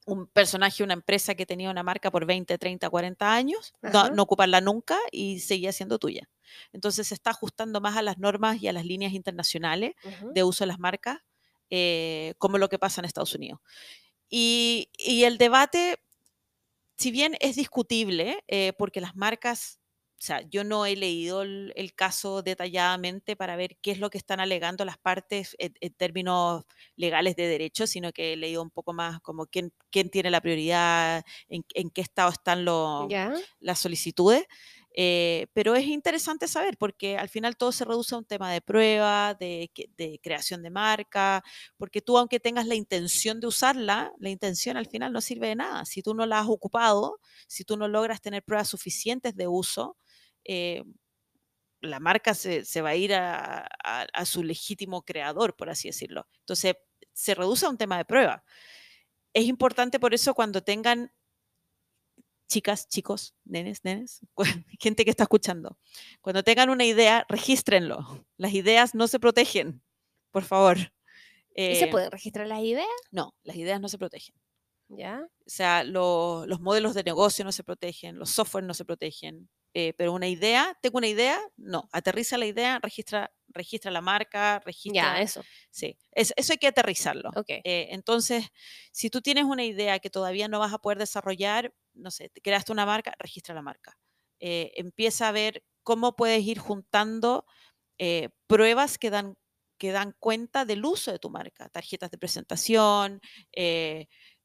un 0.08 0.26
personaje, 0.26 0.82
una 0.82 0.94
empresa 0.94 1.34
que 1.34 1.44
tenía 1.44 1.70
una 1.70 1.82
marca 1.82 2.10
por 2.10 2.24
20, 2.24 2.56
30, 2.56 2.88
40 2.88 3.34
años, 3.34 3.74
no, 3.82 4.22
ocuparla 4.22 4.62
nunca 4.62 4.98
y 5.12 5.40
seguía 5.40 5.70
siendo 5.70 5.98
tuya. 5.98 6.28
Entonces 6.72 7.08
se 7.08 7.14
está 7.14 7.30
ajustando 7.30 7.82
más 7.82 7.96
a 7.96 8.02
las 8.02 8.16
normas 8.18 8.62
y 8.62 8.68
a 8.68 8.72
las 8.72 8.86
líneas 8.86 9.12
internacionales 9.12 9.92
de 10.32 10.44
uso 10.44 10.64
de 10.64 10.68
las 10.68 10.78
marcas, 10.78 11.18
eh, 11.68 12.32
como 12.38 12.56
lo 12.56 12.70
que 12.70 12.78
pasa 12.78 13.02
en 13.02 13.04
Estados 13.04 13.34
Unidos. 13.34 13.60
Y, 14.30 14.88
y 14.96 15.24
el 15.24 15.36
debate, 15.36 16.02
si 16.96 17.10
bien 17.10 17.36
es 17.40 17.56
discutible, 17.56 18.42
eh, 18.48 18.72
porque 18.78 19.02
las 19.02 19.14
marcas, 19.14 19.77
o 20.20 20.20
sea, 20.20 20.42
yo 20.42 20.64
no 20.64 20.84
he 20.84 20.96
leído 20.96 21.42
el, 21.42 21.72
el 21.76 21.94
caso 21.94 22.42
detalladamente 22.42 23.36
para 23.36 23.54
ver 23.56 23.76
qué 23.80 23.92
es 23.92 23.98
lo 24.00 24.10
que 24.10 24.18
están 24.18 24.40
alegando 24.40 24.84
las 24.84 24.98
partes 24.98 25.54
en, 25.58 25.74
en 25.80 25.94
términos 25.94 26.64
legales 26.96 27.36
de 27.36 27.46
derecho, 27.46 27.86
sino 27.86 28.12
que 28.12 28.32
he 28.32 28.36
leído 28.36 28.62
un 28.62 28.70
poco 28.70 28.92
más 28.92 29.20
como 29.20 29.46
quién, 29.46 29.72
quién 29.90 30.10
tiene 30.10 30.30
la 30.30 30.40
prioridad, 30.40 31.24
en, 31.48 31.64
en 31.74 31.90
qué 31.90 32.00
estado 32.00 32.30
están 32.30 32.64
Ya. 33.08 33.34
las 33.60 33.78
solicitudes. 33.78 34.44
Eh, 35.00 35.46
pero 35.52 35.76
es 35.76 35.86
interesante 35.86 36.48
saber 36.48 36.76
porque 36.76 37.16
al 37.18 37.28
final 37.28 37.56
todo 37.56 37.70
se 37.70 37.84
reduce 37.84 38.14
a 38.14 38.18
un 38.18 38.24
tema 38.24 38.50
de 38.52 38.60
prueba, 38.60 39.34
de, 39.34 39.70
de 39.96 40.18
creación 40.22 40.62
de 40.62 40.70
marca, 40.70 41.44
porque 41.76 42.00
tú 42.00 42.18
aunque 42.18 42.40
tengas 42.40 42.66
la 42.66 42.74
intención 42.74 43.38
de 43.38 43.46
usarla, 43.46 44.12
la 44.18 44.30
intención 44.30 44.76
al 44.76 44.86
final 44.86 45.12
no 45.12 45.20
sirve 45.20 45.48
de 45.48 45.56
nada. 45.56 45.84
Si 45.84 46.02
tú 46.02 46.14
no 46.14 46.26
la 46.26 46.40
has 46.40 46.48
ocupado, 46.48 47.20
si 47.46 47.64
tú 47.64 47.76
no 47.76 47.86
logras 47.86 48.20
tener 48.20 48.42
pruebas 48.42 48.68
suficientes 48.68 49.36
de 49.36 49.46
uso, 49.46 49.96
eh, 50.48 50.82
la 51.80 52.00
marca 52.00 52.34
se, 52.34 52.64
se 52.64 52.82
va 52.82 52.90
a 52.90 52.96
ir 52.96 53.14
a, 53.14 53.60
a- 53.84 54.06
a 54.12 54.24
su 54.26 54.42
legítimo 54.42 55.02
creador, 55.02 55.54
por 55.56 55.70
así 55.70 55.88
decirlo. 55.88 56.26
Entonces, 56.40 56.74
se 57.12 57.34
reduce 57.36 57.66
a 57.66 57.70
un 57.70 57.78
tema 57.78 57.98
de 57.98 58.04
prueba. 58.04 58.44
Es 59.34 59.44
importante 59.46 60.00
por 60.00 60.14
eso 60.14 60.34
cuando 60.34 60.62
tengan 60.64 61.12
chicas, 62.48 62.88
chicos, 62.88 63.34
nenes, 63.44 63.84
nenes, 63.84 64.20
gente 64.80 65.04
que 65.04 65.10
está 65.10 65.24
escuchando, 65.24 65.78
cuando 66.20 66.42
tengan 66.42 66.70
una 66.70 66.84
idea, 66.84 67.26
regístrenlo. 67.28 68.26
Las 68.38 68.54
ideas 68.54 68.94
no 68.94 69.06
se 69.06 69.20
protegen, 69.20 69.82
por 70.30 70.44
favor. 70.44 70.78
¿Y 71.54 71.74
se 71.76 71.84
Eh, 71.84 71.90
pueden 71.90 72.10
registrar 72.10 72.46
las 72.46 72.60
ideas? 72.62 72.86
no, 73.10 73.34
las 73.42 73.56
ideas 73.56 73.80
no 73.80 73.88
se 73.88 73.98
protegen. 73.98 74.34
Ya. 74.88 75.20
O 75.46 75.50
sea, 75.50 75.84
lo- 75.84 76.46
los 76.46 76.60
modelos 76.60 76.94
de 76.94 77.04
negocio 77.04 77.44
no 77.44 77.52
se 77.52 77.64
protegen, 77.64 78.18
los 78.18 78.30
software 78.30 78.64
no 78.64 78.72
se 78.74 78.84
protegen. 78.86 79.50
Eh, 79.78 79.94
pero 79.96 80.12
una 80.12 80.28
idea, 80.28 80.76
tengo 80.82 80.98
una 80.98 81.08
idea, 81.08 81.38
no, 81.56 81.88
aterriza 81.92 82.38
la 82.38 82.46
idea, 82.46 82.78
registra, 82.82 83.30
registra 83.48 83.90
la 83.90 84.00
marca, 84.00 84.60
registra. 84.64 85.14
Ya, 85.16 85.20
eso. 85.22 85.42
Sí, 85.70 85.96
es- 86.12 86.32
eso 86.36 86.52
hay 86.52 86.58
que 86.58 86.66
aterrizarlo. 86.68 87.30
Eh, 87.64 87.88
entonces, 87.90 88.46
si 88.92 89.10
tú 89.10 89.20
tienes 89.20 89.44
una 89.44 89.64
idea 89.64 89.98
que 90.00 90.10
todavía 90.10 90.48
no 90.48 90.58
vas 90.58 90.72
a 90.72 90.78
poder 90.78 90.98
desarrollar, 90.98 91.72
no 91.94 92.10
sé, 92.10 92.28
te 92.30 92.40
creaste 92.40 92.72
una 92.72 92.86
marca, 92.86 93.14
registra 93.18 93.54
la 93.54 93.62
marca. 93.62 93.98
Eh, 94.40 94.72
empieza 94.76 95.28
a 95.28 95.32
ver 95.32 95.62
cómo 95.82 96.14
puedes 96.16 96.42
ir 96.44 96.58
juntando 96.58 97.44
pruebas 98.46 98.98
que 98.98 99.10
dan, 99.10 99.36
que 99.78 99.92
dan 99.92 100.14
cuenta 100.18 100.64
del 100.64 100.84
uso 100.84 101.12
de 101.12 101.18
tu 101.18 101.30
marca, 101.30 101.68
tarjetas 101.68 102.10
de 102.10 102.18
presentación, 102.18 103.20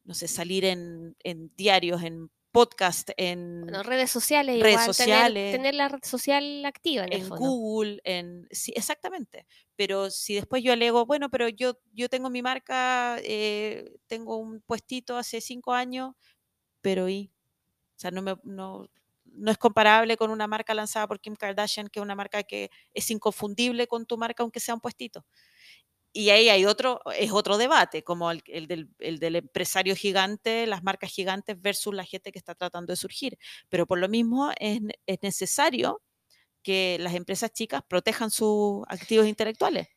no 0.04 0.14
sé, 0.14 0.28
salir 0.28 0.66
en, 0.66 1.16
en 1.24 1.54
diarios, 1.56 2.04
en 2.04 2.30
podcast, 2.54 3.10
en, 3.18 3.64
Bueno, 3.64 3.84
redes 3.84 4.10
sociales 4.12 4.62
Redes 4.62 4.74
igual, 4.84 4.96
tener- 4.96 4.96
sociales. 4.96 5.52
Tener, 5.52 5.76
la 5.76 5.90
red 5.90 6.00
social 6.04 6.64
activa 6.66 7.04
en, 7.04 7.12
el 7.14 7.22
en. 7.24 7.30
Google, 7.30 8.00
en 8.06 8.48
sí, 8.52 8.72
exactamente. 8.78 9.46
Pero 9.76 10.10
si 10.12 10.36
después 10.36 10.64
yo 10.64 10.72
alego, 10.72 11.06
bueno, 11.06 11.30
pero 11.30 11.50
yo, 11.50 11.78
yo 11.94 12.08
tengo 12.10 12.30
mi 12.30 12.42
marca, 12.42 13.18
eh, 13.24 13.92
tengo 14.08 14.38
un 14.38 14.62
puestito 14.62 15.18
hace 15.18 15.42
cinco 15.42 15.74
años, 15.74 16.14
pero 16.82 17.10
y, 17.10 17.32
o 17.98 18.00
sea, 18.00 18.12
no, 18.12 18.22
me, 18.22 18.36
no, 18.44 18.88
no 19.26 19.52
es 19.52 19.58
comparable 19.58 20.16
con 20.16 20.30
una 20.32 20.48
marca 20.48 20.74
lanzada 20.76 21.08
por 21.08 21.20
Kim 21.20 21.36
Kardashian, 21.36 21.88
que 21.90 22.00
es 22.00 22.04
una 22.04 22.16
marca 22.16 22.44
que 22.44 22.70
es 22.94 23.10
inconfundible 23.12 23.88
con 23.88 24.06
tu 24.06 24.18
marca, 24.18 24.44
aunque 24.44 24.60
sea 24.60 24.76
un 24.76 24.82
puestito. 24.82 25.26
Y 26.14 26.30
ahí 26.30 26.50
hay 26.50 26.66
otro, 26.66 27.02
es 27.18 27.32
otro 27.32 27.58
debate, 27.58 28.04
como 28.04 28.30
el, 28.32 28.44
el 28.48 28.68
del, 28.68 28.90
el 29.00 29.20
del 29.20 29.36
empresario 29.38 29.96
gigante, 29.96 30.68
las 30.68 30.84
marcas 30.84 31.12
gigantes 31.12 31.60
versus 31.60 31.94
la 31.96 32.06
gente 32.06 32.32
que 32.32 32.40
está 32.40 32.54
tratando 32.56 32.94
de 32.94 32.98
surgir. 32.98 33.38
Pero 33.70 33.88
por 33.88 33.98
lo 34.00 34.08
mismo 34.10 34.52
es, 34.60 34.80
es 35.08 35.18
necesario 35.24 36.02
que 36.64 36.98
las 37.00 37.16
empresas 37.16 37.52
chicas 37.54 37.82
protejan 37.88 38.32
sus 38.32 38.84
activos 38.90 39.28
intelectuales. 39.28 39.88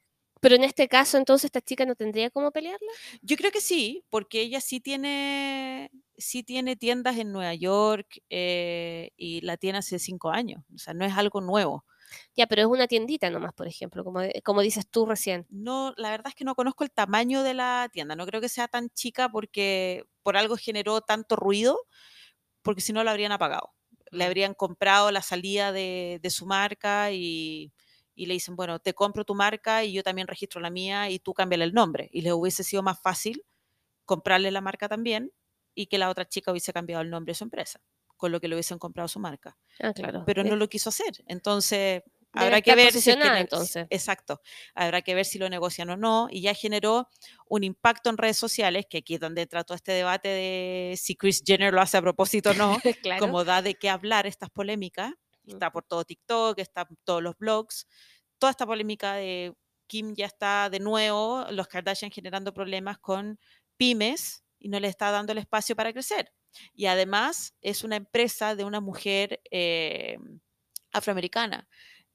Pero 0.41 0.55
en 0.57 0.65
este 0.65 0.89
caso, 0.89 1.17
entonces, 1.19 1.47
esta 1.47 1.61
chica 1.63 1.87
no 1.87 1.95
tendría 1.95 2.31
cómo 2.31 2.53
pelearla. 2.53 2.89
Yo 3.23 3.37
creo 3.37 3.51
que 3.51 3.61
sí, 3.61 4.05
porque 4.11 4.43
ella 4.43 4.61
sí 4.61 4.81
tiene, 4.81 5.91
sí 6.19 6.43
tiene 6.43 6.77
tiendas 6.77 7.17
en 7.19 7.33
Nueva 7.33 7.55
York 7.55 8.21
eh, 8.31 9.11
y 9.17 9.41
la 9.41 9.57
tiene 9.57 9.79
hace 9.79 9.99
cinco 9.99 10.31
años. 10.31 10.63
O 10.75 10.79
sea, 10.79 10.95
no 10.95 11.05
es 11.05 11.15
algo 11.15 11.41
nuevo. 11.41 11.85
Ya, 12.37 12.47
pero 12.47 12.63
es 12.63 12.69
una 12.69 12.87
tiendita 12.87 13.31
nomás, 13.31 13.53
por 13.55 13.67
ejemplo, 13.67 14.05
como, 14.05 14.21
como 14.45 14.61
dices 14.61 14.89
tú 14.91 15.07
recién. 15.07 15.47
No, 15.51 15.93
la 15.97 16.11
verdad 16.11 16.29
es 16.29 16.35
que 16.35 16.45
no 16.45 16.55
conozco 16.55 16.85
el 16.85 16.91
tamaño 16.91 17.43
de 17.43 17.55
la 17.55 17.89
tienda. 17.93 18.17
No 18.17 18.27
creo 18.27 18.41
que 18.41 18.49
sea 18.49 18.69
tan 18.69 18.91
chica 18.91 19.29
porque 19.29 20.05
por 20.23 20.37
algo 20.37 20.57
generó 20.57 21.01
tanto 21.01 21.37
ruido, 21.37 21.79
porque 22.63 22.81
si 22.81 22.93
no 22.93 23.05
la 23.05 23.13
habrían 23.13 23.33
apagado. 23.33 23.73
Le 24.11 24.25
habrían 24.25 24.55
comprado 24.55 25.11
la 25.13 25.23
salida 25.23 25.73
de, 25.73 26.21
de 26.23 26.31
su 26.31 26.47
marca 26.47 27.13
y, 27.13 27.73
y 28.15 28.27
le 28.27 28.35
dicen, 28.35 28.57
bueno, 28.57 28.79
te 28.81 28.95
compro 28.95 29.25
tu 29.25 29.35
marca 29.35 29.85
y 29.85 29.93
yo 29.93 30.03
también 30.03 30.29
registro 30.29 30.61
la 30.61 30.71
mía 30.71 31.11
y 31.11 31.19
tú 31.19 31.35
cámbiale 31.35 31.65
el 31.65 31.75
nombre. 31.75 32.09
Y 32.13 32.23
les 32.23 32.33
hubiese 32.33 32.65
sido 32.65 32.83
más 32.83 33.01
fácil 33.03 33.45
comprarle 34.05 34.51
la 34.51 34.61
marca 34.61 34.89
también 34.89 35.33
y 35.75 35.87
que 35.87 35.99
la 35.99 36.11
otra 36.11 36.27
chica 36.29 36.51
hubiese 36.53 36.73
cambiado 36.73 37.03
el 37.03 37.11
nombre 37.11 37.33
de 37.33 37.37
su 37.37 37.45
empresa, 37.45 37.81
con 38.17 38.33
lo 38.33 38.41
que 38.41 38.49
le 38.49 38.55
hubiesen 38.55 38.79
comprado 38.79 39.09
su 39.09 39.19
marca. 39.19 39.57
Ah, 39.81 39.93
claro. 39.93 40.25
Pero 40.27 40.43
Eh, 40.43 40.45
no 40.45 40.57
lo 40.57 40.69
quiso 40.69 40.91
hacer. 40.91 41.23
Entonces, 41.27 42.03
Debe 42.33 42.47
habrá 42.47 42.61
que 42.61 42.75
ver 42.75 42.93
si 42.93 43.11
es 43.11 43.17
que 43.17 43.39
entonces. 43.39 43.87
Exacto. 43.89 44.43
Habrá 44.75 45.01
que 45.03 45.15
ver 45.15 45.25
si 45.25 45.39
lo 45.39 45.49
negocian 45.49 45.89
o 45.91 45.97
no. 45.97 46.29
Y 46.31 46.43
ya 46.43 46.55
generó 46.55 47.09
un 47.49 47.65
impacto 47.65 48.11
en 48.11 48.19
redes 48.19 48.37
sociales, 48.37 48.87
que 48.89 48.99
aquí 48.99 49.15
es 49.15 49.21
donde 49.21 49.47
todo 49.47 49.75
este 49.75 49.93
debate 49.93 50.29
de 50.29 50.97
si 50.99 51.17
Chris 51.17 51.43
Jenner 51.47 51.73
lo 51.73 51.81
hace 51.81 51.97
a 51.97 52.03
propósito 52.03 52.51
o 52.51 52.55
no, 52.55 52.79
claro. 53.03 53.21
como 53.21 53.45
da 53.45 53.63
de 53.63 53.75
qué 53.75 53.89
hablar 53.89 54.27
estas 54.27 54.51
polémicas. 54.51 55.13
Está 55.47 55.71
por 55.71 55.85
todo 55.85 56.05
TikTok, 56.05 56.59
está 56.59 56.85
por 56.85 56.99
todos 57.05 57.23
los 57.23 57.39
blogs. 57.39 57.87
Toda 58.39 58.51
esta 58.51 58.67
polémica 58.67 59.15
de 59.15 59.55
Kim 59.87 60.15
ya 60.15 60.27
está 60.27 60.69
de 60.69 60.81
nuevo, 60.81 61.47
los 61.51 61.69
Kardashian 61.69 62.11
generando 62.11 62.53
problemas 62.53 62.99
con 62.99 63.39
pymes 63.77 64.45
y 64.59 64.69
no 64.69 64.81
le 64.81 64.89
está 64.89 65.11
dando 65.11 65.33
el 65.33 65.39
espacio 65.39 65.77
para 65.77 65.93
crecer. 65.93 66.33
Y 66.75 66.87
además 66.87 67.55
es 67.63 67.85
una 67.85 67.97
empresa 67.97 68.55
de 68.55 68.65
una 68.65 68.81
mujer 68.81 69.41
eh, 69.51 70.19
afroamericana. 70.93 71.69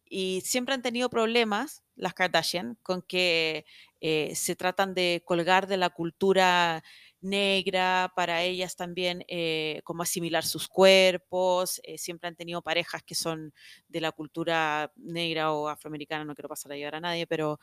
Y 0.06 0.42
siempre 0.42 0.76
han 0.76 0.82
tenido 0.82 1.10
problemas 1.10 1.84
las 1.96 2.14
Kardashian 2.14 2.78
con 2.84 3.02
que 3.02 3.66
eh, 4.02 4.34
se 4.36 4.56
tratan 4.56 4.94
de 4.94 5.24
colgar 5.26 5.68
de 5.68 5.78
la 5.78 5.90
cultura 5.90 6.84
negra, 7.22 8.12
para 8.16 8.42
ellas 8.42 8.76
también 8.76 9.24
eh, 9.28 9.82
como 9.84 10.04
asimilar 10.04 10.44
sus 10.44 10.68
cuerpos, 10.68 11.80
siempre 11.98 12.28
han 12.28 12.36
tenido 12.36 12.64
parejas 12.64 13.04
que 13.04 13.14
son 13.14 13.54
de 13.88 14.02
la 14.02 14.12
cultura 14.12 14.92
negra 14.96 15.54
o 15.54 15.68
afroamericana, 15.68 16.26
no 16.26 16.34
quiero 16.34 16.50
pasar 16.50 16.72
a 16.72 16.76
llevar 16.76 16.96
a 16.96 17.00
nadie, 17.00 17.28
pero 17.28 17.60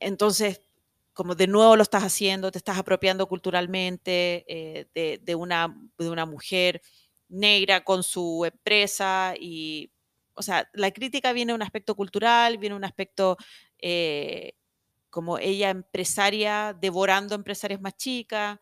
entonces, 0.00 0.60
como 1.16 1.34
de 1.34 1.46
nuevo 1.46 1.76
lo 1.76 1.82
estás 1.82 2.04
haciendo, 2.04 2.52
te 2.52 2.58
estás 2.58 2.76
apropiando 2.76 3.26
culturalmente 3.26 4.44
eh, 4.46 4.86
de, 4.94 5.18
de, 5.22 5.34
una, 5.34 5.74
de 5.96 6.10
una 6.10 6.26
mujer 6.26 6.82
negra 7.30 7.82
con 7.84 8.02
su 8.02 8.44
empresa 8.44 9.32
y, 9.40 9.90
o 10.34 10.42
sea, 10.42 10.68
la 10.74 10.90
crítica 10.90 11.32
viene 11.32 11.54
un 11.54 11.62
aspecto 11.62 11.94
cultural, 11.94 12.58
viene 12.58 12.76
un 12.76 12.84
aspecto 12.84 13.38
eh, 13.78 14.52
como 15.08 15.38
ella 15.38 15.70
empresaria 15.70 16.76
devorando 16.78 17.34
empresarias 17.34 17.80
más 17.80 17.96
chicas. 17.96 18.58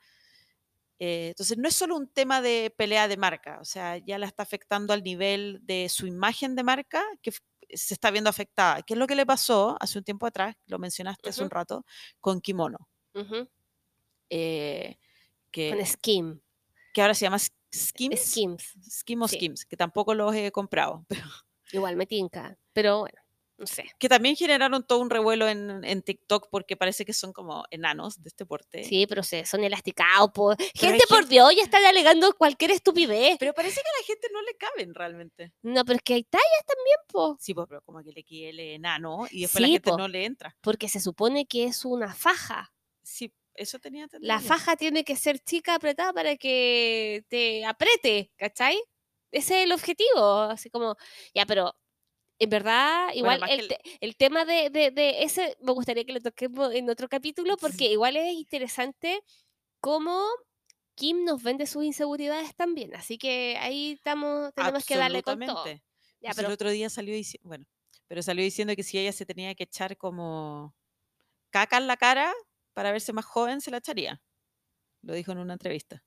Eh, 1.00 1.30
entonces, 1.30 1.58
no 1.58 1.66
es 1.68 1.74
solo 1.74 1.96
un 1.96 2.06
tema 2.08 2.40
de 2.40 2.72
pelea 2.76 3.08
de 3.08 3.16
marca, 3.16 3.58
o 3.60 3.64
sea, 3.64 3.98
ya 3.98 4.16
la 4.16 4.26
está 4.26 4.44
afectando 4.44 4.92
al 4.92 5.02
nivel 5.02 5.58
de 5.64 5.88
su 5.88 6.06
imagen 6.06 6.54
de 6.54 6.62
marca, 6.62 7.02
que 7.20 7.32
se 7.72 7.94
está 7.94 8.10
viendo 8.10 8.30
afectada. 8.30 8.82
¿Qué 8.82 8.94
es 8.94 8.98
lo 8.98 9.06
que 9.06 9.14
le 9.14 9.26
pasó 9.26 9.76
hace 9.80 9.98
un 9.98 10.04
tiempo 10.04 10.26
atrás? 10.26 10.56
Lo 10.66 10.78
mencionaste 10.78 11.22
uh 11.22 11.26
-huh. 11.28 11.30
hace 11.30 11.42
un 11.42 11.50
rato, 11.50 11.84
con 12.20 12.40
Kimono. 12.40 12.88
Uh 13.14 13.20
-huh. 13.20 13.50
eh, 14.30 14.98
que, 15.50 15.70
con 15.70 15.86
Skim. 15.86 16.40
Que 16.92 17.02
ahora 17.02 17.14
se 17.14 17.24
llama 17.24 17.38
Skims. 17.38 18.20
Skims. 18.20 18.74
Skim 18.90 19.22
o 19.22 19.28
sí. 19.28 19.36
Skims, 19.36 19.66
que 19.66 19.76
tampoco 19.76 20.14
los 20.14 20.34
he 20.34 20.50
comprado. 20.52 21.04
Pero... 21.08 21.26
Igual 21.72 21.96
me 21.96 22.06
tinca, 22.06 22.56
pero 22.72 23.00
bueno. 23.00 23.23
No 23.56 23.66
sé. 23.68 23.88
Que 24.00 24.08
también 24.08 24.34
generaron 24.34 24.84
todo 24.84 24.98
un 24.98 25.10
revuelo 25.10 25.46
en, 25.48 25.84
en 25.84 26.02
TikTok 26.02 26.48
porque 26.50 26.76
parece 26.76 27.04
que 27.04 27.12
son 27.12 27.32
como 27.32 27.64
enanos 27.70 28.20
de 28.20 28.28
este 28.28 28.44
porte. 28.44 28.82
Sí, 28.82 29.06
pero 29.06 29.22
se, 29.22 29.46
son 29.46 29.62
elasticados. 29.62 30.30
po. 30.32 30.56
Gente, 30.74 31.04
por 31.08 31.18
gente- 31.18 31.30
Dios, 31.34 31.54
ya 31.56 31.62
están 31.62 31.84
alegando 31.84 32.34
cualquier 32.34 32.72
estupidez. 32.72 33.36
Pero 33.38 33.54
parece 33.54 33.76
que 33.76 33.88
a 33.88 34.00
la 34.00 34.06
gente 34.06 34.28
no 34.32 34.42
le 34.42 34.54
caben 34.56 34.94
realmente. 34.94 35.52
No, 35.62 35.84
pero 35.84 35.96
es 35.98 36.02
que 36.02 36.14
hay 36.14 36.24
tallas 36.24 36.64
también, 36.66 36.96
po. 37.06 37.36
Sí, 37.40 37.54
pues, 37.54 37.66
pero 37.68 37.80
como 37.82 38.02
que 38.02 38.10
le 38.10 38.22
XL 38.22 38.58
enano 38.74 39.26
y 39.30 39.42
después 39.42 39.60
la 39.60 39.66
Sí, 39.68 39.72
gente 39.74 39.90
po. 39.90 39.98
no 39.98 40.08
le 40.08 40.24
entra. 40.24 40.56
Porque 40.60 40.88
se 40.88 40.98
supone 40.98 41.46
que 41.46 41.64
es 41.64 41.84
una 41.84 42.12
faja. 42.12 42.72
Sí, 43.04 43.32
eso 43.54 43.78
tenía. 43.78 44.08
La 44.20 44.40
faja 44.40 44.74
tiene 44.76 45.04
que 45.04 45.14
ser 45.14 45.38
chica 45.38 45.76
apretada 45.76 46.12
para 46.12 46.36
que 46.36 47.24
te 47.28 47.64
apriete, 47.64 48.32
¿cachai? 48.36 48.82
Ese 49.30 49.58
es 49.60 49.64
el 49.64 49.72
objetivo. 49.72 50.40
Así 50.42 50.70
como, 50.70 50.96
ya, 51.34 51.46
pero 51.46 51.76
en 52.38 52.50
verdad, 52.50 53.08
igual 53.14 53.40
el, 53.48 53.68
que 53.68 54.14
tema 54.14 54.44
de, 54.44 54.70
de- 54.70 54.90
de 54.90 55.22
ese 55.22 55.56
me 55.60 55.72
gustaría 55.72 56.04
que 56.04 56.12
lo 56.12 56.20
toquemos 56.20 56.72
en 56.74 56.88
otro 56.90 57.08
capítulo 57.08 57.56
porque 57.56 57.92
igual 57.92 58.16
es 58.16 58.32
interesante 58.34 59.22
cómo 59.80 60.24
Kim 60.96 61.24
nos 61.24 61.42
vende 61.42 61.66
sus 61.66 61.84
inseguridades 61.84 62.54
también. 62.54 62.94
Así 62.94 63.18
que 63.18 63.56
ahí 63.58 63.92
estamos, 63.92 64.52
tenemos 64.54 64.84
que 64.84 64.96
darle 64.96 65.22
con 65.22 65.38
todo. 65.40 65.64
Ya, 65.64 65.80
Pues 66.20 66.36
pero 66.36 66.48
El 66.48 66.54
otro 66.54 66.70
día 66.70 66.88
salió 66.90 67.14
diciendo, 67.14 67.48
bueno, 67.48 67.66
pero 68.08 68.22
salió 68.22 68.42
diciendo 68.44 68.74
que 68.76 68.82
si 68.82 68.98
ella 68.98 69.12
se 69.12 69.26
tenía 69.26 69.54
que 69.54 69.64
echar 69.64 69.96
como 69.96 70.74
caca 71.50 71.76
en 71.78 71.86
la 71.86 71.96
cara 71.96 72.32
para 72.72 72.92
verse 72.92 73.12
más 73.12 73.24
joven, 73.24 73.60
se 73.60 73.70
la 73.70 73.78
echaría. 73.78 74.22
Lo 75.02 75.14
dijo 75.14 75.32
en 75.32 75.38
una 75.38 75.52
entrevista. 75.54 76.02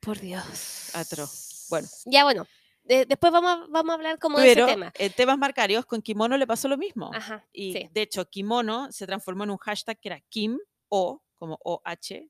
por 0.00 0.18
Dios. 0.20 0.94
Atroz. 0.94 1.66
Bueno. 1.70 1.88
Ya, 2.06 2.24
bueno. 2.24 2.46
De- 2.84 3.06
después 3.06 3.32
vamos 3.32 3.50
a, 3.50 3.66
vamos 3.68 3.90
a 3.90 3.94
hablar 3.94 4.18
como 4.18 4.38
de 4.38 4.46
Pero 4.46 4.66
ese 4.66 4.74
tema. 4.74 4.92
en 4.98 5.12
temas 5.12 5.38
marcarios, 5.38 5.84
con 5.86 6.00
Kimono 6.02 6.36
le 6.36 6.46
pasó 6.46 6.68
lo 6.68 6.76
mismo. 6.76 7.10
Ajá. 7.12 7.46
Y 7.52 7.72
sí. 7.72 7.88
de 7.92 8.02
hecho, 8.02 8.24
Kimono 8.28 8.92
se 8.92 9.06
transformó 9.06 9.44
en 9.44 9.50
un 9.50 9.58
hashtag 9.58 9.98
que 9.98 10.08
era 10.08 10.20
Kim 10.28 10.58
O, 10.88 11.22
como 11.34 11.58
O-H, 11.64 12.28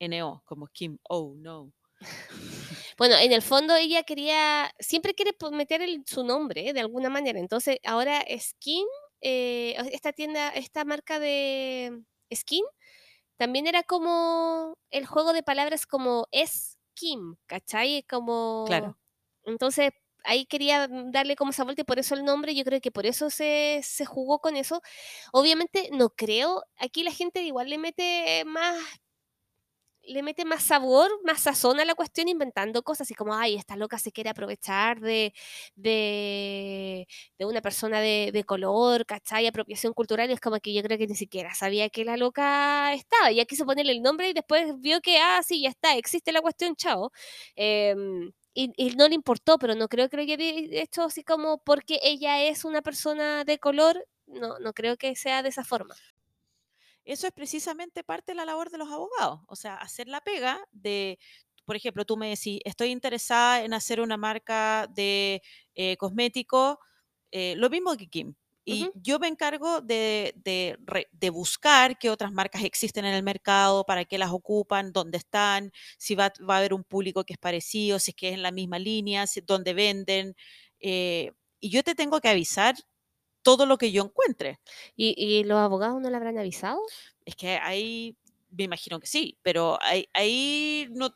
N-O, 0.00 0.42
como 0.44 0.66
Kim 0.68 0.98
Oh, 1.08 1.34
no. 1.36 1.72
Bueno, 2.98 3.16
en 3.16 3.32
el 3.32 3.42
fondo 3.42 3.74
ella 3.74 4.04
quería, 4.04 4.72
siempre 4.78 5.14
quiere 5.14 5.32
meter 5.50 5.82
el- 5.82 6.04
su 6.06 6.22
nombre 6.22 6.68
¿eh? 6.68 6.72
de 6.72 6.80
alguna 6.80 7.10
manera. 7.10 7.40
Entonces, 7.40 7.78
ahora 7.84 8.24
Skin, 8.38 8.86
eh, 9.20 9.74
o- 9.80 9.84
esta 9.90 10.12
tienda, 10.12 10.50
esta 10.50 10.84
marca 10.84 11.18
de 11.18 12.02
Skin, 12.32 12.64
también 13.36 13.66
era 13.66 13.82
como 13.82 14.74
el 14.90 15.06
juego 15.06 15.32
de 15.32 15.42
palabras 15.42 15.86
como 15.86 16.28
es 16.30 16.78
Kim, 16.94 17.34
¿cachai? 17.46 18.04
Como... 18.08 18.64
Claro. 18.68 18.96
Entonces, 19.46 19.90
ahí 20.24 20.46
quería 20.46 20.88
darle 20.88 21.36
como 21.36 21.50
esa 21.50 21.64
vuelta 21.64 21.82
y 21.82 21.84
por 21.84 21.98
eso 21.98 22.14
el 22.14 22.24
nombre, 22.24 22.54
yo 22.54 22.64
creo 22.64 22.80
que 22.80 22.90
por 22.92 23.06
eso 23.06 23.30
se, 23.30 23.80
se 23.84 24.04
jugó 24.06 24.38
con 24.40 24.56
eso. 24.56 24.80
Obviamente, 25.32 25.90
no 25.92 26.10
creo, 26.10 26.62
aquí 26.78 27.02
la 27.04 27.12
gente 27.12 27.42
igual 27.42 27.68
le 27.70 27.78
mete 27.78 28.44
más 28.46 28.76
le 30.06 30.22
mete 30.22 30.44
más 30.44 30.62
sabor, 30.64 31.10
más 31.24 31.40
sazón 31.42 31.80
a 31.80 31.84
la 31.86 31.94
cuestión 31.94 32.28
inventando 32.28 32.82
cosas 32.82 33.06
así 33.06 33.14
como, 33.14 33.34
ay, 33.34 33.54
esta 33.56 33.74
loca 33.76 33.96
se 33.98 34.12
quiere 34.12 34.28
aprovechar 34.30 35.00
de, 35.00 35.32
de, 35.76 37.06
de 37.38 37.44
una 37.46 37.62
persona 37.62 38.00
de, 38.00 38.30
de 38.32 38.44
color, 38.44 39.06
¿cachai? 39.06 39.46
Apropiación 39.46 39.94
cultural, 39.94 40.30
es 40.30 40.40
como 40.40 40.60
que 40.60 40.74
yo 40.74 40.82
creo 40.82 40.98
que 40.98 41.06
ni 41.06 41.14
siquiera 41.14 41.54
sabía 41.54 41.88
que 41.88 42.04
la 42.04 42.18
loca 42.18 42.92
estaba, 42.92 43.32
ya 43.32 43.46
quiso 43.46 43.64
ponerle 43.64 43.92
el 43.92 44.02
nombre 44.02 44.28
y 44.28 44.34
después 44.34 44.78
vio 44.80 45.00
que, 45.00 45.16
ah, 45.18 45.40
sí, 45.42 45.62
ya 45.62 45.70
está, 45.70 45.96
existe 45.96 46.32
la 46.32 46.42
cuestión, 46.42 46.76
chao. 46.76 47.10
Em, 47.56 48.30
y, 48.54 48.72
y 48.76 48.94
no 48.96 49.08
le 49.08 49.14
importó, 49.16 49.58
pero 49.58 49.74
no 49.74 49.88
creo 49.88 50.08
que 50.08 50.16
lo 50.16 50.22
haya 50.22 50.36
hecho 50.38 51.02
así 51.04 51.24
como 51.24 51.58
porque 51.58 51.98
ella 52.02 52.42
es 52.44 52.64
una 52.64 52.82
persona 52.82 53.44
de 53.44 53.58
color, 53.58 54.06
no, 54.26 54.58
no 54.60 54.72
creo 54.72 54.96
que 54.96 55.16
sea 55.16 55.42
de 55.42 55.50
esa 55.50 55.64
forma. 55.64 55.94
Eso 57.04 57.26
es 57.26 57.32
precisamente 57.34 58.02
parte 58.04 58.32
de 58.32 58.36
la 58.36 58.44
labor 58.46 58.70
de 58.70 58.78
los 58.78 58.90
abogados, 58.90 59.40
o 59.48 59.56
sea, 59.56 59.74
hacer 59.76 60.08
la 60.08 60.20
pega 60.22 60.58
de, 60.72 61.18
por 61.66 61.76
ejemplo, 61.76 62.04
tú 62.06 62.16
me 62.16 62.30
decís, 62.30 62.60
estoy 62.64 62.90
interesada 62.90 63.62
en 63.62 63.74
hacer 63.74 64.00
una 64.00 64.16
marca 64.16 64.86
de 64.94 65.42
eh, 65.74 65.96
cosméticos, 65.98 66.78
eh, 67.30 67.54
lo 67.56 67.68
mismo 67.70 67.96
que 67.96 68.08
Kim. 68.08 68.34
Y 68.64 68.90
yo 68.94 69.18
me 69.18 69.28
encargo 69.28 69.80
de, 69.82 70.34
de 71.12 71.30
buscar 71.30 71.98
qué 71.98 72.08
otras 72.10 72.32
marcas 72.32 72.64
existen 72.64 73.04
en 73.04 73.14
el 73.14 73.22
mercado, 73.22 73.84
para 73.84 74.04
qué 74.04 74.16
las 74.18 74.30
ocupan, 74.30 74.92
dónde 74.92 75.18
están, 75.18 75.70
si 75.98 76.14
va, 76.14 76.32
va 76.48 76.54
a 76.56 76.58
haber 76.58 76.72
un 76.74 76.84
público 76.84 77.24
que 77.24 77.34
es 77.34 77.38
parecido, 77.38 77.98
si 77.98 78.12
es 78.12 78.16
que 78.16 78.28
es 78.28 78.34
en 78.34 78.42
la 78.42 78.52
misma 78.52 78.78
línea, 78.78 79.26
si, 79.26 79.40
dónde 79.42 79.74
venden. 79.74 80.34
eh, 80.80 81.32
y 81.60 81.70
yo 81.70 81.82
te 81.82 81.94
tengo 81.94 82.20
que 82.20 82.28
avisar 82.28 82.74
todo 83.42 83.66
lo 83.66 83.78
que 83.78 83.90
yo 83.92 84.02
encuentre. 84.04 84.60
¿Y, 84.96 85.14
y 85.16 85.44
los 85.44 85.58
abogados 85.58 86.00
no 86.00 86.10
le 86.10 86.16
habrán 86.16 86.38
avisado? 86.38 86.80
Es 87.24 87.36
que 87.36 87.56
ahí 87.56 88.16
me 88.50 88.64
imagino 88.64 89.00
que 89.00 89.06
sí, 89.06 89.38
pero 89.42 89.78
ahí, 89.82 90.08
ahí 90.12 90.86
no. 90.90 91.14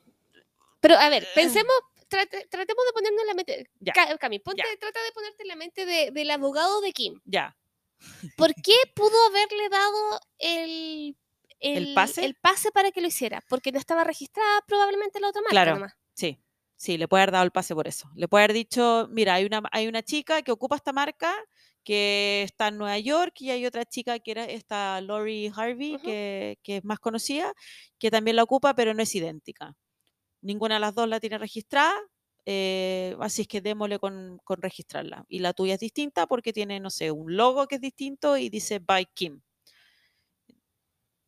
Pero 0.81 0.97
a 0.97 1.09
ver, 1.09 1.25
Eh. 1.25 1.29
pensemos, 1.35 1.75
trate- 2.09 2.47
tratemos 2.49 2.85
de 2.87 2.93
ponernos 2.93 3.21
en 3.23 3.27
la 3.27 3.35
mente. 3.35 3.71
Ya, 3.81 3.93
Ca- 3.93 4.19
Cami, 4.19 4.39
ponte, 4.39 4.63
ya. 4.63 4.79
trata 4.79 5.03
de 5.03 5.13
ponerte 5.13 5.43
en 5.43 5.49
la 5.49 5.57
mente 5.57 5.87
de- 5.87 6.11
del 6.11 6.31
abogado 6.31 6.81
de 6.81 6.93
Kim. 6.93 7.21
Ya. 7.25 7.57
¿Por 8.37 8.53
qué 8.65 8.75
pudo 8.95 9.17
haberle 9.29 9.69
dado 9.69 10.21
el, 10.39 11.17
¿El 11.61 11.95
pase? 11.95 12.25
el 12.25 12.35
pase 12.37 12.71
para 12.73 12.91
que 12.93 13.01
lo 13.01 13.09
hiciera? 13.09 13.43
Porque 13.49 13.73
no 13.73 13.79
estaba 13.79 14.05
registrada 14.05 14.63
probablemente 14.67 15.21
la 15.21 15.29
otra 15.29 15.41
marca. 15.43 15.51
Claro. 15.51 15.75
nomás. 15.75 15.93
Sí, 16.15 16.39
sí, 16.77 16.97
le 16.99 17.09
puede 17.09 17.23
haber 17.25 17.33
dado 17.33 17.45
el 17.45 17.51
pase 17.53 17.75
por 17.75 17.89
eso. 17.89 18.09
Le 18.15 18.29
puede 18.29 18.45
haber 18.45 18.55
dicho, 18.55 19.09
mira, 19.11 19.35
hay 19.35 19.45
una, 19.45 19.63
hay 19.73 19.87
una 19.89 20.03
chica 20.03 20.43
que 20.43 20.53
ocupa 20.53 20.77
esta 20.77 20.93
marca 20.93 21.35
que 21.85 22.43
está 22.45 22.69
en 22.69 22.77
Nueva 22.79 22.99
York 22.99 23.35
y 23.41 23.51
hay 23.51 23.65
otra 23.65 23.85
chica 23.87 24.19
que 24.19 24.31
era 24.33 24.45
esta 24.45 25.01
Lori 25.01 25.51
Harvey, 25.57 25.97
que, 25.99 26.59
que 26.63 26.77
es 26.79 26.85
más 26.85 26.99
conocida, 26.99 27.53
que 27.99 28.11
también 28.11 28.37
la 28.37 28.43
ocupa, 28.43 28.75
pero 28.75 28.93
no 28.95 29.03
es 29.03 29.15
idéntica. 29.15 29.75
Ninguna 30.41 30.75
de 30.75 30.81
las 30.81 30.95
dos 30.95 31.09
la 31.09 31.21
tiene 31.21 31.39
registrada, 31.39 31.95
eh, 32.51 33.15
así 33.21 33.43
es 33.43 33.49
que 33.49 33.61
démosle 33.61 33.99
con, 33.99 34.39
con 34.43 34.63
registrarla. 34.63 35.25
Y 35.29 35.41
la 35.41 35.53
tuya 35.53 35.75
es 35.75 35.81
distinta 35.81 36.27
porque 36.27 36.53
tiene, 36.53 36.81
no 36.81 36.89
sé, 36.89 37.11
un 37.11 37.37
logo 37.37 37.67
que 37.67 37.75
es 37.75 37.81
distinto 37.81 38.39
y 38.39 38.49
dice 38.49 38.79
by 38.79 39.07
Kim. 39.13 39.43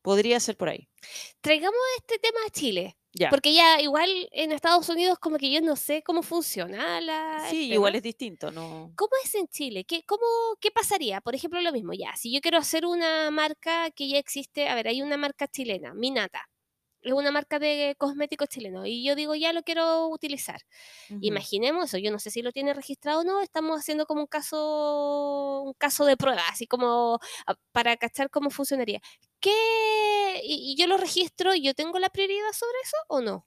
Podría 0.03 0.41
ser 0.41 0.57
por 0.57 0.71
ahí. 0.71 0.89
Traigamos 1.43 1.79
este 1.99 2.19
tema 2.19 2.39
a 2.47 2.51
Chile. 2.51 2.97
Ya. 3.13 3.29
Porque 3.29 3.53
ya 3.53 3.81
igual 3.81 4.09
en 4.31 4.53
Estados 4.53 4.89
Unidos 4.89 5.19
como 5.19 5.37
que 5.37 5.51
yo 5.51 5.61
no 5.61 5.77
sé 5.77 6.03
cómo 6.03 6.23
funciona 6.23 7.01
la... 7.01 7.45
Sí, 7.51 7.73
igual 7.73 7.97
es 7.97 8.03
distinto, 8.03 8.53
¿no? 8.53 8.93
¿Cómo 8.97 9.11
es 9.25 9.35
en 9.35 9.49
Chile? 9.49 9.85
¿Qué, 9.85 10.05
cómo, 10.05 10.25
¿Qué 10.61 10.71
pasaría? 10.71 11.21
Por 11.21 11.35
ejemplo, 11.35 11.61
lo 11.61 11.73
mismo, 11.73 11.93
ya, 11.93 12.15
si 12.17 12.33
yo 12.33 12.41
quiero 12.41 12.59
hacer 12.59 12.87
una 12.87 13.31
marca 13.33 13.91
que 13.91 14.09
ya 14.09 14.19
existe, 14.19 14.69
a 14.69 14.77
ver, 14.77 14.87
hay 14.87 15.03
una 15.03 15.17
marca 15.17 15.49
chilena, 15.49 15.93
Minata, 15.93 16.49
es 17.03 17.13
una 17.13 17.31
marca 17.31 17.59
de 17.59 17.95
cosméticos 17.99 18.49
chileno, 18.49 18.87
y 18.87 19.05
yo 19.05 19.15
digo, 19.15 19.35
ya 19.35 19.53
lo 19.53 19.63
quiero 19.63 20.09
utilizar. 20.09 20.61
Imaginemos 21.21 21.87
eso, 21.87 21.99
yo 21.99 22.11
no 22.11 22.19
sé 22.19 22.31
si 22.31 22.43
lo 22.43 22.53
tiene 22.53 22.75
registrado 22.75 23.21
o 23.21 23.25
no, 23.25 23.41
estamos 23.41 23.79
haciendo 23.79 24.07
como 24.07 24.23
un 24.23 24.27
caso, 24.27 25.63
un 25.63 25.75
caso 25.75 26.05
de 26.05 26.17
prueba, 26.17 26.43
así 26.51 26.67
como 26.67 27.19
ah, 27.47 27.55
para 27.73 27.97
cachar 27.97 28.31
cómo 28.31 28.51
funcionaría. 28.51 29.01
¿Qué? 29.41 30.41
¿Y, 30.45 30.77
yo 30.77 30.87
lo 30.87 30.97
registro 30.97 31.55
y 31.55 31.63
yo 31.63 31.75
tengo 31.75 31.99
la 31.99 32.11
prioridad 32.11 32.53
sobre 32.53 32.79
eso 32.85 32.97
o 33.09 33.21
no? 33.21 33.47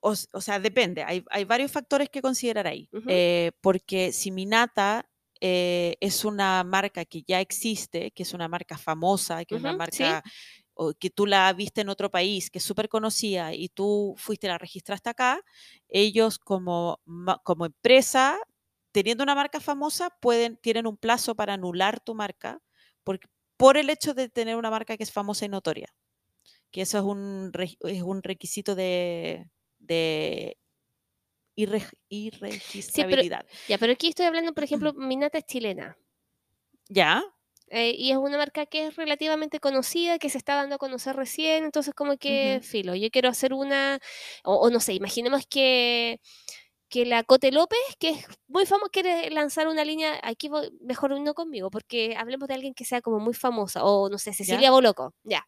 O, 0.00 0.14
sea, 0.14 0.60
depende. 0.60 1.02
Hay, 1.02 1.24
hay 1.30 1.44
varios 1.44 1.72
factores 1.72 2.10
que 2.10 2.20
considerar 2.20 2.66
ahí. 2.66 2.90
Eh, 3.08 3.52
porque 3.62 4.12
si 4.12 4.30
Minata 4.30 5.08
eh, 5.40 5.96
es 6.00 6.24
una 6.24 6.62
marca 6.62 7.04
que 7.04 7.22
ya 7.26 7.40
existe, 7.40 8.10
que 8.12 8.22
es 8.22 8.34
una 8.34 8.48
marca 8.48 8.78
famosa, 8.78 9.44
que 9.44 9.56
es 9.56 9.62
una 9.62 9.76
sí. 9.90 10.04
O 10.74 10.92
que 10.92 11.10
tú 11.10 11.26
la 11.26 11.52
viste 11.52 11.80
en 11.80 11.88
otro 11.88 12.10
país, 12.10 12.50
que 12.50 12.58
es 12.58 12.64
súper 12.64 12.88
conocida 12.88 13.54
y 13.54 13.68
tú 13.68 14.14
fuiste, 14.18 14.48
la 14.48 14.58
registraste 14.58 15.08
acá, 15.10 15.40
ellos 15.88 16.38
como, 16.38 17.00
como 17.44 17.66
empresa, 17.66 18.38
teniendo 18.92 19.22
una 19.24 19.34
marca 19.34 19.60
famosa, 19.60 20.10
pueden, 20.20 20.56
tienen 20.56 20.86
un 20.86 20.96
plazo 20.96 21.34
para 21.34 21.54
anular 21.54 22.00
tu 22.00 22.14
marca 22.14 22.60
por, 23.02 23.20
por 23.56 23.76
el 23.76 23.90
hecho 23.90 24.14
de 24.14 24.28
tener 24.28 24.56
una 24.56 24.70
marca 24.70 24.96
que 24.96 25.02
es 25.04 25.12
famosa 25.12 25.44
y 25.44 25.48
notoria. 25.48 25.88
Que 26.70 26.82
eso 26.82 26.98
es 26.98 27.04
un, 27.04 27.52
es 27.80 28.02
un 28.02 28.22
requisito 28.22 28.74
de, 28.74 29.48
de 29.78 30.58
irre- 31.56 31.96
irregistrabilidad. 32.08 33.46
Ya, 33.68 33.78
pero 33.78 33.92
aquí 33.92 34.08
estoy 34.08 34.26
hablando, 34.26 34.52
por 34.52 34.64
ejemplo, 34.64 34.92
Minata 34.92 35.38
es 35.38 35.46
chilena. 35.46 35.96
¿Ya? 36.88 37.22
Eh, 37.68 37.94
y 37.96 38.10
es 38.12 38.16
una 38.18 38.36
marca 38.36 38.66
que 38.66 38.86
es 38.86 38.96
relativamente 38.96 39.58
conocida, 39.58 40.18
que 40.18 40.28
se 40.30 40.38
está 40.38 40.54
dando 40.54 40.76
a 40.76 40.78
conocer 40.78 41.16
recién, 41.16 41.64
entonces 41.64 41.94
como 41.94 42.16
que, 42.18 42.60
filo, 42.62 42.94
yo 42.94 43.10
quiero 43.10 43.28
hacer 43.30 43.52
una, 43.54 43.98
o, 44.44 44.56
o 44.56 44.70
no 44.70 44.80
sé, 44.80 44.92
imaginemos 44.94 45.46
que, 45.48 46.20
que 46.88 47.06
la 47.06 47.24
Cote 47.24 47.50
López, 47.52 47.78
que 47.98 48.10
es 48.10 48.26
muy 48.48 48.66
famosa, 48.66 48.90
quiere 48.92 49.30
lanzar 49.30 49.66
una 49.68 49.84
línea, 49.84 50.20
aquí 50.22 50.48
voy- 50.48 50.70
mejor 50.82 51.18
no 51.20 51.34
conmigo, 51.34 51.70
porque 51.70 52.14
hablemos 52.16 52.48
de 52.48 52.54
alguien 52.54 52.74
que 52.74 52.84
sea 52.84 53.00
como 53.00 53.18
muy 53.18 53.34
famosa, 53.34 53.82
o 53.84 54.08
no 54.10 54.18
sé, 54.18 54.32
Cecilia 54.34 54.70
Boloco, 54.70 55.14
ya. 55.24 55.46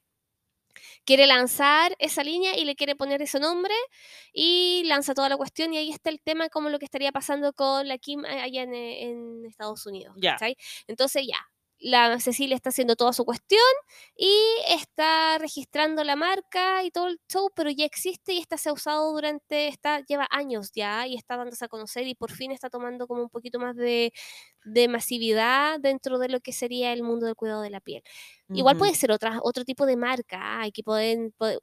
quiere 1.05 1.27
lanzar 1.27 1.95
esa 1.99 2.23
línea 2.25 2.57
y 2.59 2.65
le 2.65 2.75
quiere 2.77 2.97
poner 2.97 3.23
ese 3.23 3.39
nombre 3.41 3.75
y 4.33 4.83
lanza 4.87 5.15
toda 5.15 5.29
la 5.29 5.37
cuestión 5.37 5.73
y 5.73 5.79
ahí 5.79 5.91
está 5.91 6.11
el 6.11 6.21
tema 6.21 6.49
como 6.49 6.69
lo 6.69 6.79
que 6.79 6.85
estaría 6.85 7.13
pasando 7.13 7.53
con 7.53 7.87
la 7.89 7.99
Kim 7.99 8.25
allá 8.25 8.63
en, 8.63 8.75
en 8.75 9.47
Estados 9.47 9.87
Unidos. 9.87 10.15
Ya. 10.19 10.37
Entonces 10.87 11.27
ya, 11.27 11.39
la 11.79 12.19
Cecilia 12.21 12.57
está 12.57 12.71
haciendo 12.71 12.97
toda 12.97 13.13
su 13.13 13.25
cuestión 13.25 13.61
y 14.17 14.33
está 14.69 15.39
registrando 15.39 16.05
la 16.05 16.17
marca 16.17 16.83
y 16.85 16.91
todo 16.91 17.09
el 17.09 17.21
show, 17.31 17.51
pero 17.55 17.71
ya 17.71 17.85
existe 17.85 18.33
y 18.33 18.39
esta 18.39 18.57
se 18.57 18.71
ha 18.71 18.73
usado 18.73 19.13
durante, 19.13 19.69
está, 19.69 20.01
lleva 20.01 20.27
años 20.31 20.73
ya 20.75 21.07
y 21.07 21.17
está 21.17 21.37
dándose 21.37 21.65
a 21.65 21.69
conocer 21.69 22.07
y 22.07 22.15
por 22.15 22.33
fin 22.33 22.51
está 22.51 22.71
tomando 22.71 23.07
como 23.07 23.23
un 23.23 23.31
poquito 23.31 23.59
más 23.59 23.77
de, 23.77 24.13
de 24.65 24.89
masividad 24.89 25.79
dentro 25.81 26.19
de 26.19 26.29
lo 26.29 26.41
que 26.41 26.53
sería 26.53 26.93
el 26.93 27.03
mundo 27.03 27.27
del 27.27 27.37
cuidado 27.37 27.63
de 27.63 27.71
la 27.71 27.81
piel. 27.81 28.03
Igual 28.49 28.77
puede 28.77 28.95
ser 28.95 29.11
otra, 29.11 29.41
otro 29.43 29.65
tipo 29.65 29.87
de 29.87 29.97
marca, 29.97 30.61
hay 30.61 30.71
que 30.71 30.83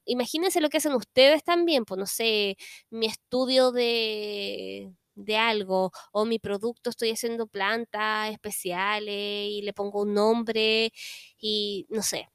imagínense 0.06 0.60
lo 0.60 0.70
que 0.70 0.78
hacen 0.78 0.94
ustedes 0.94 1.44
también, 1.44 1.86
pues 1.86 1.98
no 1.98 2.06
sé, 2.06 2.58
mi 2.90 3.06
estudio 3.06 3.72
de, 3.72 4.94
de 5.16 5.38
algo 5.38 5.92
o 6.12 6.26
mi 6.26 6.40
producto 6.40 6.90
estoy 6.90 7.12
haciendo 7.12 7.48
plantas 7.48 8.32
especiales 8.32 9.16
y 9.50 9.62
le 9.62 9.74
pongo 9.74 10.02
un 10.02 10.14
nombre 10.14 10.92
y 11.40 11.86
no 11.90 12.02
sé, 12.02 12.30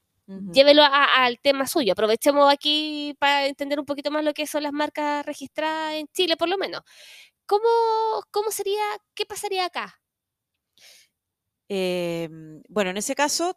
llévelo 0.52 0.82
al 0.84 1.40
tema 1.40 1.66
suyo. 1.66 1.92
Aprovechemos 1.92 2.52
aquí 2.52 3.14
para 3.18 3.46
entender 3.46 3.78
un 3.80 3.86
poquito 3.86 4.10
más 4.10 4.24
lo 4.24 4.34
que 4.34 4.46
son 4.46 4.62
las 4.62 4.72
marcas 4.72 5.24
registradas 5.24 5.94
en 5.94 6.06
Chile, 6.08 6.36
por 6.36 6.48
lo 6.48 6.58
menos. 6.58 6.82
¿Cómo, 7.46 7.64
cómo 8.30 8.50
sería, 8.50 8.82
qué 9.14 9.24
pasaría 9.26 9.64
acá? 9.66 10.00
Em, 11.68 12.62
bueno, 12.68 12.90
en 12.90 12.96
ese 12.96 13.14
caso, 13.14 13.56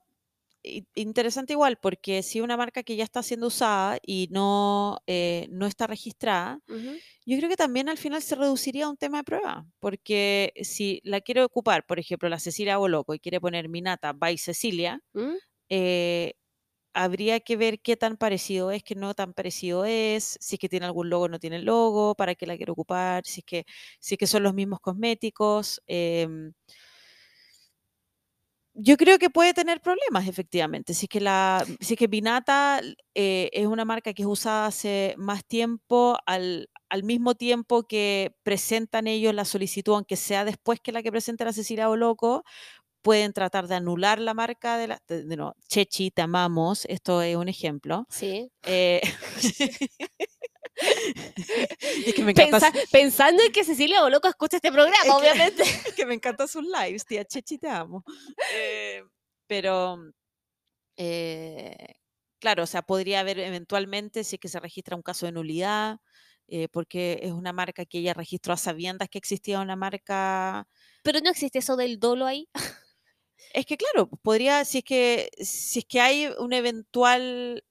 interesante 0.95 1.53
igual, 1.53 1.77
porque 1.81 2.23
si 2.23 2.41
una 2.41 2.57
marca 2.57 2.83
que 2.83 2.95
ya 2.95 3.03
está 3.03 3.23
siendo 3.23 3.47
usada 3.47 3.97
y 4.05 4.27
no, 4.31 4.99
eh, 5.07 5.47
no 5.51 5.65
está 5.67 5.87
registrada, 5.87 6.61
Ujú, 6.67 7.01
yo 7.25 7.37
creo 7.37 7.49
que 7.49 7.57
también 7.57 7.89
al 7.89 7.97
final 7.97 8.21
se 8.23 8.35
reduciría 8.35 8.85
a 8.85 8.89
un 8.89 8.97
tema 8.97 9.19
de 9.19 9.23
prueba, 9.25 9.67
porque 9.79 10.53
si 10.63 11.01
la 11.03 11.21
quiero 11.21 11.45
ocupar, 11.45 11.85
por 11.87 11.99
ejemplo, 11.99 12.29
la 12.29 12.39
Cecilia 12.39 12.77
Boloco 12.77 13.13
y 13.15 13.19
quiere 13.19 13.41
poner 13.41 13.69
Minata 13.69 14.13
by 14.13 14.37
Cecilia, 14.37 15.01
¿Mm? 15.13 15.37
eh, 15.69 16.33
habría 16.93 17.39
que 17.41 17.57
ver 17.57 17.81
qué 17.81 17.97
tan 17.97 18.17
parecido 18.17 18.71
es, 18.71 18.83
qué 18.83 18.95
no 18.95 19.13
tan 19.15 19.33
parecido 19.33 19.85
es, 19.85 20.37
si 20.41 20.55
es 20.55 20.59
que 20.59 20.69
tiene 20.69 20.85
algún 20.87 21.09
logo 21.09 21.25
o 21.25 21.29
no 21.29 21.39
tiene 21.39 21.59
logo, 21.61 22.15
para 22.15 22.35
qué 22.35 22.45
la 22.47 22.57
quiero 22.57 22.73
ocupar, 22.73 23.25
si 23.25 23.41
es 23.41 23.45
que, 23.45 23.65
si 23.99 24.15
es 24.15 24.19
que 24.19 24.27
son 24.27 24.43
los 24.43 24.53
mismos 24.55 24.79
cosméticos. 24.81 25.81
em, 25.87 26.53
yo 28.73 28.97
creo 28.97 29.19
que 29.19 29.29
puede 29.29 29.53
tener 29.53 29.81
problemas, 29.81 30.27
efectivamente. 30.27 30.93
Si 30.93 31.05
es 31.05 31.09
que, 31.09 31.19
la, 31.21 31.65
si 31.79 31.93
es 31.93 31.99
que 31.99 32.07
Vinata 32.07 32.81
eh, 33.15 33.49
es 33.53 33.67
una 33.67 33.85
marca 33.85 34.13
que 34.13 34.21
es 34.23 34.27
usada 34.27 34.65
hace 34.67 35.13
más 35.17 35.45
tiempo, 35.45 36.17
al, 36.25 36.69
al 36.89 37.03
mismo 37.03 37.35
tiempo 37.35 37.83
que 37.83 38.33
presentan 38.43 39.07
ellos 39.07 39.33
la 39.33 39.45
solicitud, 39.45 39.93
aunque 39.95 40.15
sea 40.15 40.45
después 40.45 40.79
que 40.79 40.91
la 40.91 41.03
que 41.03 41.11
presenta 41.11 41.45
la 41.45 41.53
Cecilia 41.53 41.87
Boloco, 41.87 42.43
pueden 43.01 43.33
tratar 43.33 43.67
de 43.67 43.75
anular 43.75 44.19
la 44.19 44.33
marca 44.33 44.77
de 44.77 44.87
la... 44.89 44.99
de- 45.07 45.23
de- 45.25 45.37
no, 45.37 45.55
Chechi, 45.67 46.11
te 46.11 46.21
amamos, 46.21 46.85
esto 46.85 47.21
es 47.21 47.35
un 47.35 47.49
ejemplo. 47.49 48.05
Sí. 48.09 48.51
Eh, 48.63 49.01
es 52.05 52.13
que 52.13 52.23
me 52.23 52.31
encanta, 52.31 52.59
Pensa- 52.59 52.73
pensando 52.91 53.43
en 53.43 53.51
que 53.51 53.63
Cecilia 53.63 54.01
Boloco 54.01 54.27
escucha 54.27 54.57
este 54.57 54.71
programa, 54.71 54.97
Es 54.97 55.03
que- 55.03 55.11
obviamente. 55.11 55.63
es 55.89 55.93
que 55.93 56.05
me 56.05 56.13
encantan 56.15 56.47
sus 56.47 56.63
lives, 56.63 57.05
tía 57.05 57.25
Chechi, 57.25 57.57
te 57.57 57.69
amo. 57.69 58.03
Eh, 58.55 59.03
pero, 59.47 59.97
eh, 60.97 61.95
claro, 62.39 62.63
o 62.63 62.67
sea, 62.67 62.81
podría 62.81 63.19
haber 63.21 63.39
eventualmente, 63.39 64.23
si 64.23 64.35
es 64.35 64.39
que 64.39 64.47
se 64.47 64.59
registra 64.59 64.95
un 64.95 65.01
caso 65.01 65.25
de 65.25 65.31
nulidad, 65.31 65.99
eh, 66.47 66.67
porque 66.69 67.19
es 67.23 67.31
una 67.31 67.53
marca 67.53 67.85
que 67.85 67.99
ella 67.99 68.13
registró 68.13 68.53
a 68.53 68.57
sabiendas 68.57 69.09
que 69.09 69.17
existía 69.17 69.59
una 69.59 69.75
marca. 69.75 70.67
Pero 71.03 71.19
no 71.21 71.29
existe 71.29 71.59
eso 71.59 71.75
del 71.77 71.99
dolo 71.99 72.25
ahí. 72.25 72.49
Es 73.53 73.65
que, 73.65 73.77
claro, 73.77 74.07
podría, 74.21 74.63
si 74.65 74.79
es 74.79 74.83
que, 74.83 75.29
si 75.39 75.79
es 75.79 75.85
que 75.85 75.99
hay 76.01 76.27
un 76.39 76.53
eventual, 76.53 77.63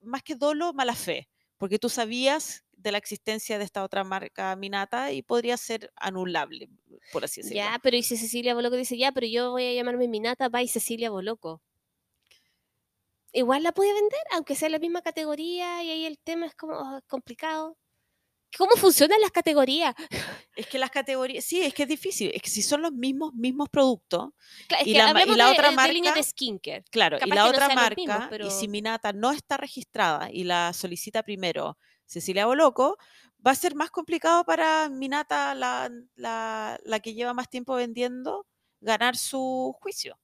más 0.00 0.22
que 0.22 0.34
dolo, 0.36 0.72
mala 0.72 0.94
fe, 0.94 1.28
porque 1.58 1.78
tú 1.78 1.88
sabías 1.88 2.64
de 2.72 2.92
la 2.92 2.98
existencia 2.98 3.58
de 3.58 3.64
esta 3.64 3.82
otra 3.82 4.04
marca 4.04 4.54
Minata 4.56 5.12
y 5.12 5.22
podría 5.22 5.56
ser 5.56 5.92
anulable, 5.96 6.68
por 7.12 7.24
así 7.24 7.42
decirlo. 7.42 7.56
Ya, 7.56 7.78
pero 7.82 7.96
y 7.96 8.02
si 8.02 8.16
Cecilia 8.16 8.54
Boloco 8.54 8.76
dice, 8.76 8.96
ya, 8.96 9.12
pero 9.12 9.26
yo 9.26 9.50
voy 9.50 9.66
a 9.66 9.74
llamarme 9.74 10.08
Minata 10.08 10.48
by 10.48 10.68
Cecilia 10.68 11.10
Boloco. 11.10 11.60
Igual 13.32 13.62
la 13.62 13.72
puede 13.72 13.92
vender, 13.92 14.20
aunque 14.32 14.54
sea 14.54 14.68
la 14.68 14.78
misma 14.78 15.02
categoría 15.02 15.82
y 15.82 15.90
ahí 15.90 16.06
el 16.06 16.18
tema 16.18 16.46
es 16.46 16.54
como 16.54 16.74
ah, 16.74 17.02
complicado. 17.06 17.76
¿Cómo 18.56 18.72
funcionan 18.76 19.20
las 19.20 19.30
categorías? 19.30 19.94
Es 20.56 20.66
que 20.66 20.78
las 20.78 20.90
categorías, 20.90 21.44
sí, 21.44 21.62
es 21.62 21.74
que 21.74 21.82
es 21.84 21.88
difícil, 21.88 22.30
es 22.34 22.42
que 22.42 22.50
si 22.50 22.62
son 22.62 22.82
los 22.82 22.92
mismos, 22.92 23.32
mismos 23.34 23.68
productos, 23.68 24.30
Y 24.84 24.94
la 24.94 25.10
y 25.10 25.14
de, 25.44 25.50
otra 25.50 25.64
de- 25.70 25.70
de 25.70 25.76
marca- 25.76 26.22
skincare. 26.22 26.84
claro, 26.90 27.18
y 27.24 27.28
la 27.30 27.44
no 27.44 27.50
otra 27.50 27.68
marca, 27.74 27.94
mismos, 27.96 28.28
y 28.46 28.50
si 28.50 28.68
Minata 28.68 29.12
no 29.12 29.30
está 29.32 29.56
registrada 29.56 30.30
y 30.32 30.44
la 30.44 30.72
solicita 30.72 31.22
primero 31.22 31.78
Cecilia 32.06 32.46
Boloco, 32.46 32.96
va 33.46 33.50
a 33.52 33.54
ser 33.54 33.74
más 33.74 33.90
complicado 33.90 34.44
para 34.44 34.88
Minata, 34.88 35.54
la, 35.54 35.90
la, 36.16 36.78
la 36.82 37.00
que 37.00 37.14
lleva 37.14 37.34
más 37.34 37.48
tiempo 37.50 37.74
vendiendo, 37.74 38.46
ganar 38.80 39.16
su 39.16 39.76
juicio. 39.80 40.18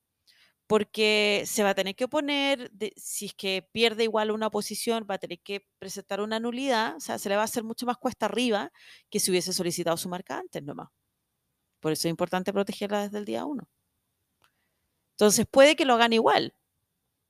Porque 0.67 1.43
se 1.47 1.63
va 1.63 1.71
a 1.71 1.75
tener 1.75 1.95
que 1.95 2.05
oponer, 2.05 2.71
de- 2.71 2.95
si 2.97 3.27
es 3.27 3.35
que 3.35 3.69
pierde 3.73 4.05
igual 4.05 4.31
una 4.31 4.51
posición, 4.51 5.07
va 5.11 5.17
a 5.17 5.19
tener 5.19 5.41
que 5.41 5.67
presentar 5.79 6.21
una 6.23 6.41
nulidad, 6.41 6.97
o 6.97 7.01
sea, 7.01 7.19
se 7.19 7.29
le 7.29 7.37
va 7.37 7.43
a 7.43 7.45
hacer 7.45 7.63
mucho 7.65 7.85
más 7.87 7.99
cuesta 7.99 8.27
arriba 8.27 8.73
que 9.11 9.21
si 9.21 9.31
hubiese 9.31 9.53
solicitado 9.53 9.97
su 9.99 10.09
marca 10.09 10.39
antes 10.39 10.63
nomás. 10.63 10.89
Por 11.81 11.93
eso 11.93 12.09
es 12.09 12.11
importante 12.11 12.53
protegerla 12.53 13.03
desde 13.03 13.19
el 13.19 13.27
día 13.27 13.45
uno. 13.45 13.69
Entonces 15.13 15.47
puede 15.51 15.77
que 15.77 15.85
lo 15.85 15.95
hagan 15.95 16.13
igual, 16.13 16.55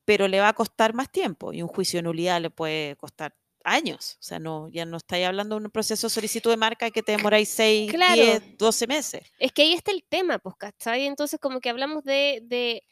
pero 0.04 0.28
le 0.28 0.40
va 0.40 0.48
a 0.48 0.52
costar 0.54 0.94
más 0.94 1.10
tiempo 1.10 1.52
y 1.52 1.60
un 1.62 1.68
juicio 1.68 1.98
de 1.98 2.02
nulidad 2.04 2.40
le 2.40 2.50
puede 2.50 2.96
costar 2.96 3.36
años. 3.64 4.16
O 4.20 4.22
sea, 4.22 4.38
no, 4.38 4.68
ya 4.70 4.84
no 4.84 4.96
estáis 4.98 5.26
hablando 5.26 5.58
de 5.58 5.64
un 5.66 5.70
proceso 5.70 6.06
de 6.06 6.10
solicitud 6.10 6.50
de 6.50 6.56
marca 6.56 6.90
que 6.90 7.02
te 7.02 7.12
demoráis 7.12 7.48
6, 7.48 7.90
Claro. 7.90 8.14
10, 8.14 8.58
12 8.58 8.86
meses. 8.86 9.22
Es 9.38 9.52
que 9.52 9.62
ahí 9.62 9.72
está 9.72 9.90
el 9.90 10.04
tema, 10.08 10.38
pues, 10.38 10.54
¿cachai? 10.56 11.06
Entonces, 11.06 11.40
como 11.40 11.60
que 11.60 11.70
hablamos 11.70 12.04
de, 12.04 12.40
de 12.44 12.82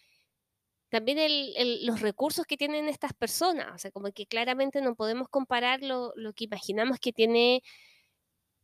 también 0.93 1.18
el- 1.18 1.55
el- 1.57 1.86
los 1.86 2.01
recursos 2.01 2.47
que 2.47 2.57
tienen 2.57 2.88
estas 2.88 3.12
personas. 3.14 3.74
O 3.74 3.78
sea, 3.78 3.90
como 3.90 4.12
que 4.12 4.26
claramente 4.26 4.80
no 4.82 4.95
podemos 4.95 5.28
comparar 5.28 5.82
lo, 5.82 6.12
lo 6.16 6.32
que 6.34 6.45
imaginamos 6.45 7.01
que 7.01 7.12
tiene 7.12 7.62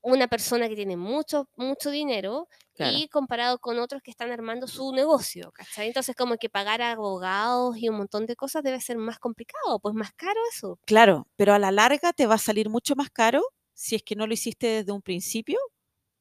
una 0.00 0.28
persona 0.28 0.68
que 0.68 0.76
tiene 0.76 0.96
mucho, 0.96 1.48
mucho 1.56 1.90
dinero 1.90 2.46
Claro. 2.74 2.96
y 2.96 3.08
comparado 3.08 3.58
con 3.58 3.78
otros 3.80 4.00
que 4.02 4.12
están 4.12 4.30
armando 4.30 4.68
su 4.68 4.92
negocio, 4.92 5.50
¿cachai? 5.52 5.88
Entonces, 5.88 6.14
como 6.14 6.36
que 6.36 6.48
pagar 6.48 6.80
a 6.82 6.92
abogados 6.92 7.76
y 7.76 7.88
un 7.88 7.96
montón 7.96 8.24
de 8.26 8.36
cosas 8.36 8.62
debe 8.62 8.80
ser 8.80 8.96
más 8.96 9.18
complicado, 9.18 9.80
pues 9.80 9.94
más 9.96 10.12
caro 10.12 10.38
eso. 10.54 10.78
Claro, 10.86 11.26
pero 11.36 11.52
a 11.54 11.58
la 11.58 11.72
larga 11.72 12.12
te 12.12 12.26
va 12.26 12.36
a 12.36 12.38
salir 12.38 12.68
mucho 12.70 12.94
más 12.94 13.10
caro 13.10 13.42
si 13.74 13.96
es 13.96 14.02
que 14.04 14.14
no 14.14 14.26
lo 14.28 14.34
hiciste 14.34 14.68
desde 14.68 14.92
un 14.92 15.02
principio 15.02 15.58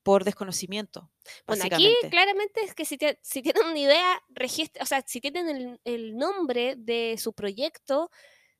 por 0.07 0.23
desconocimiento. 0.23 1.11
Bueno, 1.45 1.63
aquí 1.65 1.83
claramente 2.09 2.61
es 2.63 2.73
que 2.73 2.85
si, 2.85 2.97
te- 2.97 3.19
si 3.21 3.41
tienen 3.41 3.65
una 3.65 3.77
idea, 3.77 4.21
registra, 4.29 4.81
o 4.81 4.85
sea, 4.85 5.03
si 5.05 5.19
tienen 5.19 5.49
el, 5.49 5.81
el 5.83 6.15
nombre 6.15 6.75
de 6.77 7.17
su 7.17 7.33
proyecto, 7.33 8.09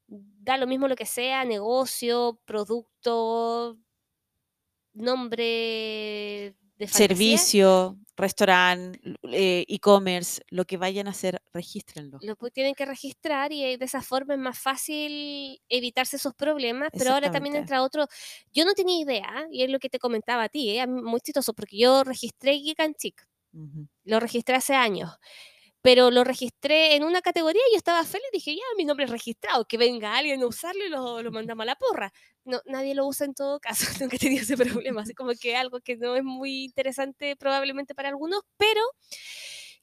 da 0.07 0.57
lo 0.57 0.67
mismo 0.67 0.89
lo 0.89 0.95
que 0.97 1.05
sea, 1.05 1.45
negocio, 1.45 2.41
producto, 2.45 3.77
nombre 4.93 6.55
de. 6.77 6.87
Servicio, 6.87 7.97
restaurante, 8.17 8.99
eh, 9.31 9.65
e-commerce, 9.67 10.41
lo 10.49 10.65
que 10.65 10.77
vayan 10.77 11.07
a 11.07 11.11
hacer, 11.11 11.41
regístrenlo. 11.53 12.17
Lo 12.21 12.35
tienen 12.51 12.73
que 12.73 12.85
registrar 12.85 13.53
y 13.53 13.63
eh, 13.63 13.77
de 13.77 13.85
esa 13.85 14.01
forma 14.01 14.33
es 14.33 14.39
más 14.39 14.59
fácil 14.59 15.61
evitarse 15.69 16.17
esos 16.17 16.33
problemas, 16.33 16.89
pero 16.97 17.11
ahora 17.11 17.31
también 17.31 17.55
entra 17.55 17.83
otro, 17.83 18.07
yo 18.51 18.65
no 18.65 18.73
tenía 18.73 19.01
idea, 19.01 19.47
y 19.51 19.63
es 19.63 19.69
lo 19.69 19.79
que 19.79 19.89
te 19.89 19.99
comentaba 19.99 20.43
a 20.43 20.49
ti, 20.49 20.77
¿eh? 20.77 20.87
muy 20.87 21.21
chistoso, 21.21 21.53
porque 21.53 21.77
yo 21.77 22.03
registré 22.03 22.59
Chic, 22.97 23.23
Ujú. 23.53 23.87
lo 24.03 24.19
registré 24.19 24.55
hace 24.55 24.73
años, 24.73 25.11
pero 25.81 26.09
lo 26.09 26.23
registré 26.23 26.95
en 26.95 27.03
una 27.03 27.21
categoría 27.21 27.61
y 27.69 27.73
yo 27.73 27.77
estaba 27.77 28.03
feliz, 28.03 28.27
dije, 28.33 28.55
ya, 28.55 28.63
mi 28.77 28.83
nombre 28.83 29.05
es 29.05 29.11
registrado, 29.11 29.65
que 29.65 29.77
venga 29.77 30.17
alguien 30.17 30.41
a 30.41 30.47
usarlo 30.47 30.85
y 30.85 30.89
lo, 30.89 31.21
lo 31.21 31.31
mandamos 31.31 31.63
a 31.63 31.65
la 31.67 31.75
porra. 31.75 32.11
No, 32.47 32.61
nadie 32.65 32.95
lo 32.95 33.05
usa 33.05 33.25
en 33.25 33.33
todo 33.33 33.59
caso, 33.59 33.85
nunca 34.01 34.15
he 34.15 34.19
tenido 34.19 34.41
ese 34.41 34.55
problema, 34.55 35.01
así 35.01 35.13
como 35.13 35.33
que 35.33 35.57
algo 35.57 35.81
que 35.81 35.97
no 35.97 36.15
es 36.15 36.23
muy 36.23 36.63
interesante 36.63 37.35
probablemente 37.35 37.93
para 37.93 38.07
algunos, 38.07 38.41
pero 38.55 38.81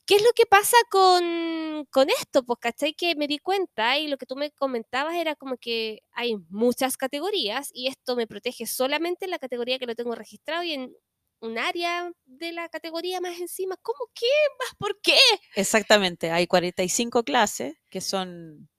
¿qué 0.06 0.16
es 0.16 0.22
lo 0.22 0.30
que 0.34 0.46
pasa 0.46 0.76
con, 0.90 1.86
con 1.90 2.08
esto? 2.08 2.42
Pues, 2.44 2.58
¿cachai? 2.60 2.94
Que 2.94 3.14
me 3.16 3.26
di 3.26 3.38
cuenta 3.38 3.98
y 3.98 4.08
lo 4.08 4.16
que 4.16 4.24
tú 4.24 4.34
me 4.34 4.50
comentabas 4.50 5.14
era 5.14 5.34
como 5.34 5.58
que 5.58 6.00
hay 6.12 6.36
muchas 6.48 6.96
categorías 6.96 7.68
y 7.74 7.88
esto 7.88 8.16
me 8.16 8.26
protege 8.26 8.66
solamente 8.66 9.26
en 9.26 9.32
la 9.32 9.38
categoría 9.38 9.78
que 9.78 9.86
lo 9.86 9.94
tengo 9.94 10.14
registrado 10.14 10.62
y 10.62 10.72
en 10.72 10.96
un 11.40 11.58
área 11.58 12.10
de 12.24 12.52
la 12.52 12.70
categoría 12.70 13.20
más 13.20 13.38
encima. 13.38 13.76
¿Cómo 13.82 13.98
qué? 14.14 14.26
¿Más 14.58 14.74
por 14.78 14.98
qué? 15.02 15.18
Exactamente, 15.54 16.30
hay 16.30 16.46
45 16.46 17.24
clases 17.24 17.76
que 17.90 18.00
son 18.00 18.70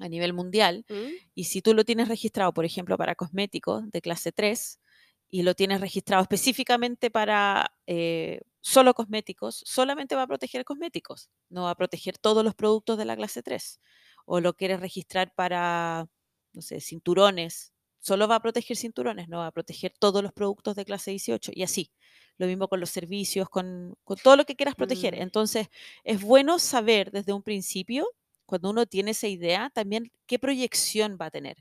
a 0.00 0.08
nivel 0.08 0.32
mundial. 0.32 0.84
¿Mm? 0.88 1.12
Y 1.34 1.44
si 1.44 1.62
tú 1.62 1.74
lo 1.74 1.84
tienes 1.84 2.08
registrado, 2.08 2.52
por 2.52 2.64
ejemplo, 2.64 2.96
para 2.96 3.14
cosméticos 3.14 3.90
de 3.90 4.00
clase 4.00 4.32
3 4.32 4.80
y 5.28 5.42
lo 5.42 5.54
tienes 5.54 5.80
registrado 5.80 6.22
específicamente 6.22 7.10
para 7.10 7.72
eh, 7.86 8.40
solo 8.60 8.94
cosméticos, 8.94 9.62
solamente 9.64 10.14
va 10.16 10.22
a 10.22 10.26
proteger 10.26 10.64
cosméticos, 10.64 11.30
no 11.48 11.64
va 11.64 11.70
a 11.70 11.74
proteger 11.76 12.18
todos 12.18 12.44
los 12.44 12.54
productos 12.54 12.98
de 12.98 13.04
la 13.04 13.16
clase 13.16 13.42
3. 13.42 13.80
O 14.26 14.40
lo 14.40 14.54
quieres 14.54 14.80
registrar 14.80 15.32
para, 15.34 16.08
no 16.52 16.62
sé, 16.62 16.80
cinturones, 16.80 17.72
solo 18.00 18.26
va 18.28 18.36
a 18.36 18.40
proteger 18.40 18.76
cinturones, 18.76 19.28
no 19.28 19.38
va 19.38 19.46
a 19.46 19.52
proteger 19.52 19.92
todos 19.98 20.22
los 20.22 20.32
productos 20.32 20.76
de 20.76 20.84
clase 20.84 21.12
18 21.12 21.52
y 21.54 21.62
así. 21.62 21.92
Lo 22.38 22.46
mismo 22.46 22.68
con 22.68 22.80
los 22.80 22.90
servicios, 22.90 23.48
con, 23.50 23.94
con 24.02 24.16
todo 24.16 24.36
lo 24.36 24.46
que 24.46 24.56
quieras 24.56 24.74
proteger. 24.74 25.14
Mm. 25.14 25.22
Entonces, 25.22 25.68
es 26.04 26.22
bueno 26.22 26.58
saber 26.58 27.10
desde 27.10 27.34
un 27.34 27.42
principio, 27.42 28.08
cuando 28.50 28.70
uno 28.70 28.84
tiene 28.84 29.12
esa 29.12 29.28
idea, 29.28 29.70
también 29.72 30.12
qué 30.26 30.40
proyección 30.40 31.16
va 31.20 31.26
a 31.26 31.30
tener. 31.30 31.56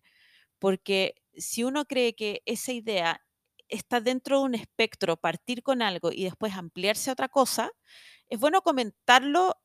Porque 0.60 1.16
si 1.38 1.64
uno 1.64 1.86
cree 1.86 2.16
que 2.16 2.42
esa 2.46 2.74
idea 2.74 3.22
está 3.70 4.02
dentro 4.02 4.40
de 4.40 4.46
un 4.46 4.56
espectro, 4.56 5.16
partir 5.16 5.62
con 5.62 5.84
algo 5.84 6.12
y 6.12 6.24
después 6.24 6.54
ampliarse 6.56 7.12
a 7.12 7.14
otra 7.14 7.30
cosa, 7.30 7.72
es 8.28 8.40
bueno 8.40 8.64
comentarlo, 8.64 9.56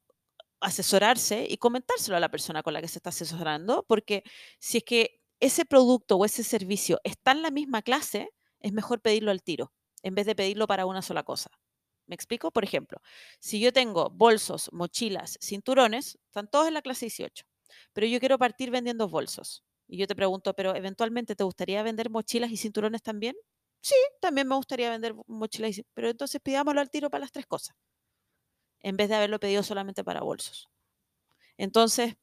asesorarse 0.61 1.47
y 1.49 1.57
comentárselo 1.57 2.17
a 2.19 2.21
la 2.21 2.31
persona 2.31 2.63
con 2.63 2.75
la 2.75 2.83
que 2.83 2.89
se 2.89 2.99
está 2.99 3.09
asesorando, 3.09 3.87
porque 3.89 4.23
si 4.59 4.79
es 4.79 4.85
que 4.85 5.23
ese 5.41 5.65
producto 5.65 6.17
o 6.17 6.27
ese 6.27 6.45
servicio 6.45 7.01
está 7.05 7.33
en 7.33 7.41
la 7.43 7.51
misma 7.51 7.81
clase, 7.81 8.29
es 8.61 8.73
mejor 8.75 9.01
pedirlo 9.01 9.31
al 9.31 9.43
tiro, 9.43 9.73
en 10.03 10.15
vez 10.15 10.27
de 10.27 10.35
pedirlo 10.35 10.67
para 10.67 10.85
una 10.85 11.01
sola 11.01 11.23
cosa. 11.23 11.51
¿Me 12.07 12.15
explico? 12.15 12.51
Por 12.51 12.65
ejemplo, 12.65 12.99
si 13.41 13.61
yo 13.61 13.73
tengo 13.73 14.11
bolsos, 14.11 14.69
mochilas, 14.73 15.39
cinturones, 15.43 16.19
están 16.27 16.49
todos 16.51 16.69
en 16.69 16.75
la 16.75 16.83
clase 16.83 17.07
18, 17.07 17.45
pero 17.93 18.07
yo 18.07 18.21
quiero 18.21 18.39
partir 18.39 18.71
vendiendo 18.71 19.09
bolsos. 19.09 19.65
Y 19.87 19.99
yo 19.99 20.07
te 20.07 20.15
pregunto, 20.17 20.55
¿pero 20.55 20.75
eventualmente 20.77 21.37
te 21.37 21.45
gustaría 21.45 21.83
vender 21.83 22.11
mochilas 22.11 22.51
y 22.51 22.57
cinturones 22.57 23.03
también? 23.03 23.37
Sí, 23.83 23.95
también 24.21 24.49
me 24.49 24.55
gustaría 24.57 24.91
vender 24.91 25.15
mochilas, 25.27 25.71
y 25.79 25.83
cin- 25.83 25.87
pero 25.95 26.09
entonces 26.11 26.41
pidámoslo 26.43 26.81
al 26.81 26.91
tiro 26.91 27.11
para 27.11 27.21
las 27.23 27.33
tres 27.33 27.47
cosas, 27.47 27.77
en 28.81 28.97
vez 28.97 29.09
de 29.09 29.15
haberlo 29.17 29.41
pedido 29.41 29.63
solamente 29.63 30.05
para 30.05 30.21
bolsos. 30.23 30.69
Entonces, 31.59 32.17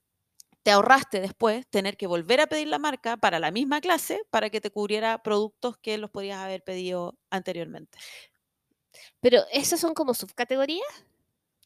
te 0.64 0.72
ahorraste 0.72 1.22
después 1.22 1.68
tener 1.70 1.98
que 1.98 2.08
volver 2.08 2.42
a 2.42 2.48
pedir 2.48 2.68
la 2.70 2.80
marca 2.80 3.18
para 3.18 3.40
la 3.40 3.52
misma 3.52 3.82
clase 3.82 4.22
para 4.32 4.50
que 4.52 4.62
te 4.62 4.72
cubriera 4.72 5.24
productos 5.24 5.78
que 5.80 5.98
los 5.98 6.12
podías 6.12 6.40
haber 6.40 6.64
pedido 6.64 7.18
anteriormente. 7.32 7.98
Pero 9.22 9.40
esas 9.52 9.80
son 9.80 9.94
como 9.94 10.14
subcategorías 10.14 11.06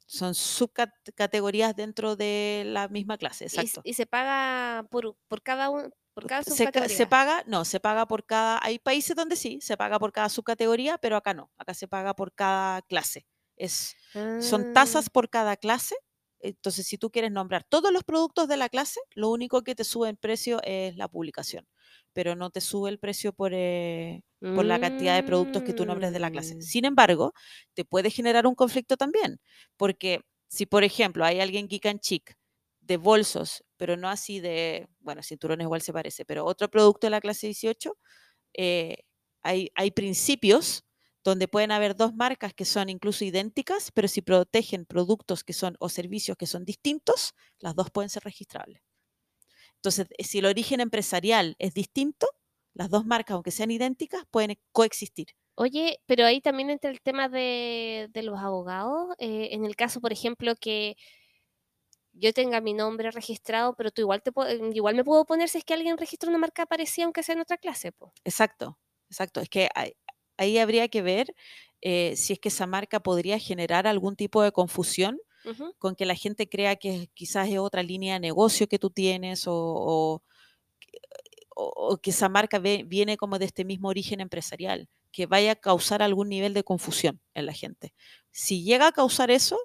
Son 0.07 0.35
subcategorías 0.35 1.75
dentro 1.75 2.15
de 2.15 2.63
la 2.65 2.87
misma 2.87 3.17
clase, 3.17 3.45
exacto. 3.45 3.81
y 3.83 3.93
se 3.95 4.05
paga 4.05 4.87
por, 4.91 5.17
por 5.27 5.41
cada 5.41 5.69
un, 5.71 5.91
por 6.13 6.25
cada 6.27 6.43
subcategoría. 6.43 6.95
se 6.97 7.07
paga, 7.07 7.43
no, 7.47 7.65
se 7.65 7.79
paga 7.79 8.05
por 8.07 8.25
cada, 8.25 8.59
hay 8.63 8.77
países 8.79 9.15
donde 9.15 9.35
sí, 9.35 9.59
se 9.61 9.77
paga 9.77 9.97
por 9.99 10.11
cada 10.11 10.29
subcategoría, 10.29 10.97
pero 10.99 11.17
acá 11.17 11.33
no, 11.33 11.51
acá 11.57 11.73
se 11.73 11.87
paga 11.87 12.15
por 12.15 12.33
cada 12.33 12.81
clase. 12.83 13.25
Es, 13.57 13.95
son 14.37 14.67
Ah, 14.67 14.73
tasas 14.73 15.09
por 15.09 15.29
cada 15.29 15.57
clase. 15.57 15.95
Entonces, 16.39 16.85
si 16.87 16.97
tú 16.97 17.09
quieres 17.09 17.31
nombrar 17.31 17.63
todos 17.63 17.91
los 17.91 18.03
productos 18.03 18.47
de 18.47 18.57
la 18.57 18.69
clase, 18.69 18.99
lo 19.15 19.29
único 19.31 19.63
que 19.63 19.73
te 19.75 19.83
sube 19.83 20.09
el 20.09 20.17
precio 20.17 20.59
es 20.63 20.95
la 20.97 21.07
publicación, 21.07 21.67
pero 22.15 22.35
no 22.35 22.51
te 22.51 22.61
sube 22.61 22.89
el 22.91 22.99
precio 22.99 23.33
por, 23.33 23.53
eh, 23.55 24.23
por 24.53 24.65
la 24.65 24.79
cantidad 24.79 25.15
de 25.17 25.23
productos 25.23 25.63
que 25.63 25.75
tú 25.75 25.85
nombres 25.85 26.13
de 26.13 26.19
la 26.21 26.31
clase. 26.31 26.55
mm, 26.55 26.61
Sin 26.61 26.85
embargo, 26.85 27.33
te 27.75 27.85
puede 27.85 28.11
generar 28.11 28.47
un 28.47 28.55
conflicto 28.55 28.97
también, 28.97 29.39
porque 29.77 30.21
si, 30.49 30.65
por 30.67 30.83
ejemplo, 30.85 31.25
hay 31.25 31.41
alguien 31.41 31.67
geek 31.69 31.85
and 31.87 32.01
chic 32.01 32.35
de 32.81 32.97
bolsos, 32.97 33.63
pero 33.77 33.97
no 33.97 34.09
así 34.09 34.39
de, 34.39 34.87
bueno, 34.99 35.23
cinturones 35.23 35.65
igual 35.65 35.81
se 35.81 35.93
parece, 35.93 36.25
pero 36.25 36.45
otro 36.45 36.69
producto 36.69 37.07
de 37.07 37.11
la 37.11 37.21
clase 37.21 37.47
18, 37.47 37.97
eh, 38.53 38.97
hay, 39.43 39.69
hay 39.75 39.91
principios 39.91 40.83
donde 41.23 41.47
pueden 41.47 41.71
haber 41.71 41.95
dos 41.95 42.13
marcas 42.15 42.53
que 42.53 42.65
son 42.65 42.89
incluso 42.89 43.25
idénticas, 43.25 43.91
pero 43.91 44.07
si 44.07 44.21
protegen 44.21 44.85
productos 44.85 45.43
que 45.43 45.53
son 45.53 45.75
o 45.79 45.89
servicios 45.89 46.37
que 46.37 46.47
son 46.47 46.65
distintos, 46.65 47.33
las 47.59 47.75
dos 47.75 47.89
pueden 47.91 48.09
ser 48.09 48.23
registrables. 48.23 48.81
Entonces, 49.85 50.07
eh, 50.17 50.23
si 50.23 50.39
el 50.39 50.45
origen 50.45 50.79
empresarial 50.79 51.55
es 51.59 51.73
distinto, 51.75 52.27
las 52.73 52.89
dos 52.89 53.05
marcas, 53.05 53.35
aunque 53.35 53.51
sean 53.51 53.69
idénticas, 53.69 54.23
pueden 54.31 54.57
coexistir. 54.71 55.27
Oye, 55.55 55.99
pero 56.07 56.25
ahí 56.25 56.41
también 56.41 56.71
entra 56.71 56.89
el 56.89 57.01
tema 57.01 57.29
de, 57.29 58.09
de 58.11 58.23
los 58.23 58.39
abogados. 58.39 59.15
eh, 59.19 59.49
en 59.51 59.63
el 59.63 59.75
caso, 59.75 60.01
por 60.01 60.11
ejemplo, 60.11 60.55
que 60.59 60.97
yo 62.13 62.33
tenga 62.33 62.61
mi 62.61 62.73
nombre 62.73 63.11
registrado, 63.11 63.75
pero 63.75 63.91
tú 63.91 64.01
igual 64.01 64.23
te 64.23 64.31
eh, 64.47 64.71
igual 64.73 64.95
me 64.95 65.03
puedo 65.03 65.25
poner 65.25 65.49
si 65.49 65.59
es 65.59 65.63
que 65.65 65.73
alguien 65.73 65.97
registra 65.97 66.29
una 66.29 66.39
marca 66.39 66.65
parecida, 66.65 67.05
aunque 67.05 67.23
sea 67.23 67.35
en 67.35 67.41
otra 67.41 67.57
clase, 67.57 67.91
po. 67.91 68.13
Exacto, 68.23 68.79
exacto. 69.09 69.39
Es 69.41 69.49
que 69.49 69.69
ahí, 69.75 69.93
ahí 70.37 70.57
habría 70.57 70.87
que 70.87 71.01
ver 71.01 71.35
eh, 71.81 72.15
si 72.15 72.33
es 72.33 72.39
que 72.39 72.49
esa 72.49 72.67
marca 72.67 73.01
podría 73.01 73.37
generar 73.37 73.85
algún 73.85 74.15
tipo 74.15 74.41
de 74.41 74.51
confusión 74.51 75.19
Con 75.77 75.95
que 75.95 76.05
la 76.05 76.15
gente 76.15 76.47
crea 76.49 76.75
que 76.77 77.09
quizás 77.13 77.49
es 77.49 77.57
otra 77.59 77.83
línea 77.83 78.15
de 78.15 78.19
negocio 78.21 78.67
que 78.67 78.79
tú 78.79 78.89
tienes 78.89 79.47
o, 79.47 79.53
o- 79.55 80.23
o- 81.55 81.73
o 81.93 81.97
que 81.97 82.09
esa 82.11 82.29
marca 82.29 82.59
ve- 82.59 82.83
viene 82.85 83.17
como 83.17 83.39
de 83.39 83.45
este 83.45 83.65
mismo 83.65 83.89
origen 83.89 84.19
empresarial, 84.21 84.89
que 85.11 85.25
vaya 85.25 85.53
a 85.53 85.55
causar 85.55 86.01
algún 86.03 86.29
nivel 86.29 86.53
de 86.53 86.63
confusión 86.63 87.21
en 87.33 87.45
la 87.45 87.53
gente. 87.53 87.93
Si 88.31 88.63
llega 88.63 88.87
a 88.87 88.91
causar 88.91 89.31
eso, 89.31 89.57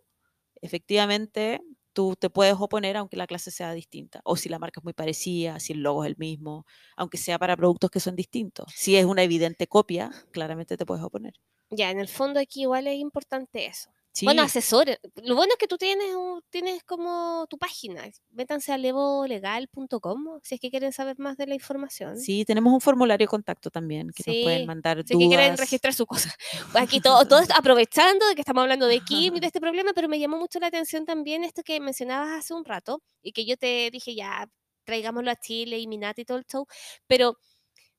efectivamente 0.62 1.60
tú 1.92 2.14
te 2.18 2.30
puedes 2.30 2.54
oponer 2.58 2.96
aunque 2.96 3.16
la 3.16 3.26
clase 3.26 3.50
sea 3.50 3.72
distinta, 3.72 4.20
o 4.24 4.36
si 4.36 4.48
la 4.48 4.58
marca 4.60 4.80
es 4.80 4.84
muy 4.84 4.92
parecida, 4.92 5.58
si 5.60 5.72
el 5.72 5.80
logo 5.82 6.04
es 6.04 6.10
el 6.10 6.16
mismo, 6.18 6.64
aunque 6.96 7.18
sea 7.18 7.38
para 7.38 7.56
productos 7.56 7.90
que 7.90 8.00
son 8.00 8.16
distintos. 8.16 8.72
Si 8.76 8.96
es 8.96 9.04
una 9.04 9.22
evidente 9.24 9.66
copia, 9.66 10.10
claramente 10.32 10.76
te 10.76 10.86
puedes 10.86 11.04
oponer. 11.04 11.34
Ya, 11.70 11.90
en 11.90 11.98
el 12.00 12.08
fondo 12.08 12.40
aquí 12.40 12.62
igual 12.62 12.86
es 12.86 12.96
importante 12.98 13.66
eso. 13.66 13.90
Bueno, 14.22 14.42
Sí, 14.42 14.46
asesores. 14.46 14.98
Lo 15.22 15.34
bueno 15.36 15.52
es 15.54 15.58
que 15.58 15.66
tú 15.68 15.78
tienes, 15.78 16.14
un- 16.14 16.42
tienes 16.50 16.82
como 16.84 17.46
tu 17.48 17.58
página. 17.58 18.04
Métanse 18.30 18.72
a 18.72 18.78
levolegal.com 18.78 20.40
si 20.42 20.56
es 20.56 20.60
que 20.60 20.70
quieren 20.70 20.92
saber 20.92 21.18
más 21.18 21.36
de 21.36 21.46
la 21.46 21.54
información. 21.54 22.16
sí, 22.18 22.44
tenemos 22.44 22.72
un 22.72 22.80
formulario 22.80 23.24
de 23.24 23.28
contacto 23.28 23.70
también 23.70 24.10
que 24.14 24.22
nos 24.26 24.36
pueden 24.42 24.60
Sí, 24.62 24.66
mandar 24.66 24.96
Si 25.06 25.14
es 25.14 25.18
que 25.18 25.28
quieren 25.28 25.56
registrar 25.56 25.94
su 25.94 26.06
cosa. 26.06 26.34
Aquí 26.74 27.00
todo, 27.00 27.24
todo 27.26 27.38
esto 27.40 27.54
aprovechando 27.58 28.26
de 28.28 28.34
que 28.34 28.40
estamos 28.42 28.62
hablando 28.62 28.86
de 28.86 29.00
Kim 29.00 29.36
y 29.36 29.40
de 29.40 29.46
este 29.46 29.60
problema, 29.60 29.92
pero 29.94 30.08
me 30.08 30.18
llamó 30.18 30.38
mucho 30.38 30.58
la 30.60 30.66
atención 30.68 31.04
también 31.06 31.44
esto 31.44 31.62
que 31.62 31.80
mencionabas 31.80 32.30
hace 32.38 32.52
un 32.54 32.64
rato 32.64 33.02
y 33.22 33.32
que 33.32 33.44
yo 33.46 33.56
te 33.56 33.90
dije 33.90 34.14
ya, 34.14 34.46
traigámoslo 34.84 35.30
a 35.30 35.36
Chile 35.36 35.78
y 35.78 35.86
Minata 35.86 36.20
y 36.20 36.24
todo 36.24 36.38
el 36.38 36.44
show, 36.46 36.66
pero 37.06 37.36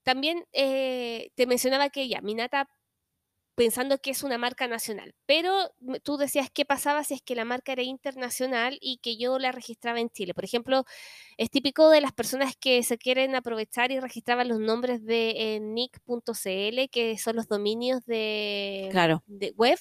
también 0.04 0.46
eh, 0.54 1.32
te 1.36 1.48
mencionaba 1.48 1.90
que 1.90 2.08
ya, 2.08 2.22
Minata 2.22 2.68
pensando 3.62 4.00
que 4.00 4.10
es 4.10 4.24
una 4.24 4.40
marca 4.40 4.68
nacional, 4.68 5.14
pero 5.28 5.70
tú 6.02 6.18
decías 6.18 6.50
qué 6.52 6.66
pasaba 6.66 7.04
si 7.04 7.14
es 7.14 7.22
que 7.22 7.36
la 7.36 7.46
marca 7.46 7.74
era 7.74 7.84
internacional 7.84 8.80
y 8.82 8.98
que 9.04 9.18
yo 9.18 9.38
la 9.38 9.52
registraba 9.52 10.00
en 10.00 10.10
Chile. 10.10 10.34
Por 10.34 10.44
ejemplo, 10.46 10.84
es 11.38 11.52
típico 11.52 11.92
de 11.92 12.02
las 12.02 12.12
personas 12.12 12.56
que 12.60 12.82
se 12.82 12.98
quieren 12.98 13.36
aprovechar 13.36 13.92
y 13.92 14.00
registraban 14.00 14.48
los 14.48 14.58
nombres 14.60 15.06
de 15.06 15.30
eh, 15.38 15.60
nick.cl, 15.60 16.90
que 16.90 17.18
son 17.20 17.36
los 17.36 17.48
dominios 17.48 18.04
de, 18.08 18.88
Claro. 18.90 19.22
de 19.28 19.52
web. 19.56 19.78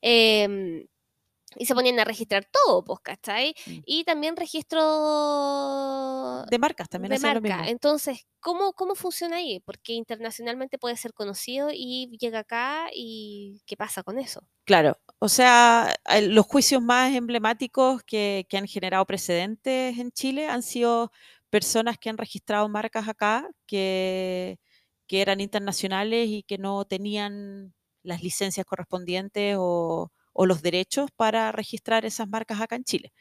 em, 0.00 0.86
y 1.58 1.66
se 1.66 1.74
ponían 1.74 1.98
a 2.00 2.04
registrar 2.04 2.46
todo, 2.50 2.84
pues, 2.84 3.00
¿cachai? 3.02 3.54
Mm. 3.66 3.84
Y 3.84 4.04
también 4.04 4.36
registro 4.36 4.80
De 6.46 6.58
marcas 6.58 6.88
también 6.88 7.12
de 7.12 7.18
lo 7.32 7.40
marca. 7.40 7.40
mismo. 7.40 7.68
Entonces, 7.68 8.26
¿cómo, 8.40 8.72
¿cómo 8.74 8.94
funciona 8.94 9.36
ahí? 9.36 9.60
Porque 9.60 9.92
internacionalmente 9.94 10.78
puede 10.78 10.96
ser 10.96 11.12
conocido 11.14 11.70
y 11.72 12.16
llega 12.20 12.40
acá 12.40 12.88
y 12.94 13.62
¿qué 13.66 13.76
pasa 13.76 14.02
con 14.02 14.18
eso? 14.18 14.48
Claro, 14.66 14.98
o 15.18 15.28
sea, 15.28 15.94
el- 16.06 16.34
los 16.34 16.44
juicios 16.46 16.82
más 16.82 17.14
emblemáticos 17.14 18.02
que, 18.04 18.46
que 18.50 18.58
han 18.58 18.66
generado 18.66 19.06
precedentes 19.06 19.98
en 19.98 20.10
Chile 20.12 20.46
han 20.48 20.62
sido 20.62 21.10
personas 21.48 21.96
que 21.98 22.10
han 22.10 22.18
registrado 22.18 22.68
marcas 22.68 23.08
acá 23.08 23.48
que, 23.66 24.58
que 25.06 25.22
eran 25.22 25.40
internacionales 25.40 26.28
y 26.28 26.42
que 26.42 26.58
no 26.58 26.84
tenían 26.84 27.74
las 28.02 28.22
licencias 28.22 28.66
correspondientes 28.66 29.56
o, 29.58 30.12
o 30.40 30.46
los 30.46 30.62
derechos 30.62 31.10
para 31.16 31.50
registrar 31.50 32.04
esas 32.04 32.28
marcas 32.28 32.60
acá 32.60 32.76
en 32.76 32.84
Chile. 32.84 33.12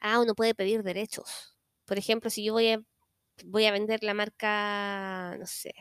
Ah, 0.00 0.18
uno 0.18 0.34
puede 0.34 0.56
pedir 0.56 0.82
derechos. 0.82 1.56
Por 1.84 1.98
ejemplo, 1.98 2.30
si 2.30 2.42
yo 2.42 2.52
voy 2.54 2.70
a, 2.70 2.82
voy 3.44 3.66
a 3.66 3.70
vender 3.70 4.02
la 4.02 4.12
marca, 4.12 5.36
no 5.38 5.46
sé. 5.46 5.72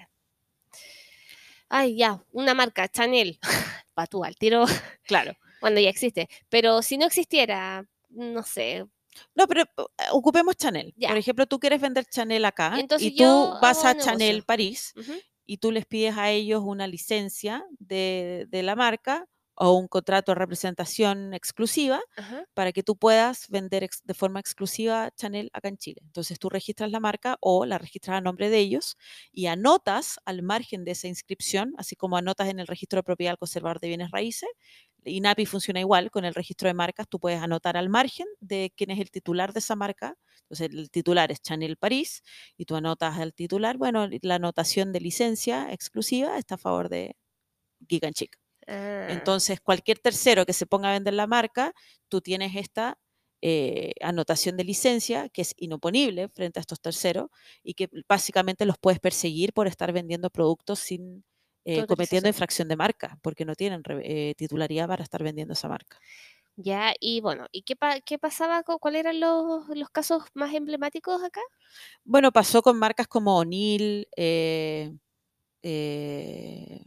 Ay, 1.67 1.97
ya, 1.97 2.23
una 2.31 2.53
marca, 2.53 2.87
Chanel. 2.87 3.39
Patú, 3.95 4.23
al 4.23 4.35
tiro, 4.35 4.65
Claro. 5.01 5.35
cuando 5.59 5.81
ya 5.81 5.89
existe. 5.89 6.29
Pero 6.49 6.83
si 6.83 6.99
no 6.99 7.07
existiera, 7.07 7.89
no 8.09 8.43
sé. 8.43 8.85
No, 9.33 9.47
pero 9.47 9.63
eh, 9.63 9.65
ocupemos 10.11 10.55
Chanel. 10.57 10.93
Ya. 10.95 11.07
Por 11.07 11.17
ejemplo, 11.17 11.47
tú 11.47 11.59
quieres 11.59 11.81
vender 11.81 12.05
Chanel 12.05 12.45
acá 12.45 12.75
Entonces 12.77 13.07
y 13.07 13.15
tú 13.15 13.55
vas 13.59 13.83
a. 13.83 13.97
Chanel 13.97 14.43
París 14.43 14.93
y 15.43 15.57
tú 15.57 15.71
les 15.71 15.87
pides 15.87 16.15
a 16.19 16.29
ellos 16.29 16.61
una 16.63 16.85
licencia 16.85 17.65
de, 17.79 18.45
de 18.49 18.61
la 18.61 18.75
marca 18.75 19.27
o 19.55 19.73
un 19.73 19.87
contrato 19.87 20.31
de 20.31 20.35
representación 20.35 21.33
exclusiva 21.33 22.01
Ajá. 22.17 22.45
para 22.53 22.71
que 22.71 22.83
tú 22.83 22.95
puedas 22.97 23.47
vender 23.49 23.83
ex- 23.83 24.01
de 24.03 24.13
forma 24.13 24.39
exclusiva 24.39 25.11
Chanel 25.15 25.49
acá 25.53 25.69
en 25.69 25.77
Chile. 25.77 26.01
Entonces 26.03 26.39
tú 26.39 26.49
registras 26.49 26.91
la 26.91 26.99
marca 26.99 27.37
o 27.41 27.65
la 27.65 27.77
registras 27.77 28.17
a 28.17 28.21
nombre 28.21 28.49
de 28.49 28.59
ellos 28.59 28.97
y 29.31 29.47
anotas 29.47 30.19
al 30.25 30.43
margen 30.43 30.83
de 30.85 30.91
esa 30.91 31.07
inscripción, 31.07 31.73
así 31.77 31.95
como 31.95 32.17
anotas 32.17 32.49
en 32.49 32.59
el 32.59 32.67
registro 32.67 32.97
de 32.99 33.03
propiedad 33.03 33.31
al 33.31 33.37
conservador 33.39 33.79
de 33.79 33.87
bienes 33.89 34.11
raíces. 34.11 34.49
INAPI 35.05 35.45
funciona 35.45 35.79
igual 35.81 36.11
con 36.11 36.23
el 36.25 36.33
registro 36.33 36.67
de 36.67 36.73
marcas, 36.73 37.07
tú 37.09 37.19
puedes 37.19 37.41
anotar 37.41 37.75
al 37.77 37.89
margen 37.89 38.27
de 38.39 38.71
quién 38.75 38.89
es 38.91 38.99
el 38.99 39.11
titular 39.11 39.51
de 39.53 39.59
esa 39.59 39.75
marca. 39.75 40.15
Entonces 40.43 40.69
el 40.71 40.89
titular 40.91 41.31
es 41.31 41.41
Chanel 41.41 41.77
París 41.77 42.23
y 42.57 42.65
tú 42.65 42.75
anotas 42.75 43.17
al 43.19 43.33
titular, 43.33 43.77
bueno, 43.77 44.07
la 44.21 44.35
anotación 44.35 44.91
de 44.93 45.01
licencia 45.01 45.71
exclusiva 45.73 46.37
está 46.37 46.55
a 46.55 46.57
favor 46.57 46.89
de 46.89 47.15
Geek 47.87 48.05
and 48.05 48.15
Chic. 48.15 48.37
Ah, 48.37 48.42
Entonces, 49.07 49.59
cualquier 49.61 49.99
tercero 49.99 50.45
que 50.45 50.53
se 50.53 50.65
ponga 50.65 50.89
a 50.89 50.93
vender 50.93 51.13
la 51.13 51.27
marca, 51.27 51.73
tú 52.09 52.21
tienes 52.21 52.55
esta 52.55 52.97
eh, 53.41 53.93
anotación 54.01 54.55
de 54.57 54.63
licencia 54.63 55.27
que 55.29 55.41
es 55.41 55.53
inoponible 55.57 56.29
frente 56.29 56.59
a 56.59 56.61
estos 56.61 56.79
terceros 56.81 57.29
y 57.63 57.73
que 57.73 57.89
básicamente 58.07 58.65
los 58.65 58.77
puedes 58.79 58.99
perseguir 59.01 59.53
por 59.53 59.67
estar 59.67 59.91
vendiendo 59.93 60.29
productos 60.29 60.79
sin 60.79 61.25
eh, 61.65 61.83
cometiendo 61.85 62.29
infracción 62.29 62.67
de 62.69 62.75
marca, 62.77 63.17
porque 63.21 63.45
no 63.45 63.55
tienen 63.55 63.83
eh, 64.03 64.33
titularidad 64.37 64.87
para 64.87 65.03
estar 65.03 65.23
vendiendo 65.23 65.53
esa 65.53 65.67
marca. 65.69 66.01
ya, 66.55 66.93
y 66.99 67.21
bueno, 67.21 67.47
¿y 67.51 67.63
qué, 67.63 67.75
pa- 67.75 68.01
qué 68.01 68.19
pasaba? 68.19 68.63
con- 68.63 68.77
¿Cuáles 68.79 69.01
eran 69.01 69.19
los, 69.19 69.67
los 69.69 69.89
casos 69.89 70.23
más 70.33 70.53
emblemáticos 70.53 71.23
acá? 71.23 71.41
Bueno, 72.03 72.31
pasó 72.31 72.61
con 72.61 72.77
marcas 72.79 73.07
como 73.07 73.37
O'Neill, 73.37 74.07
eh, 74.15 74.93
eh, 75.63 76.85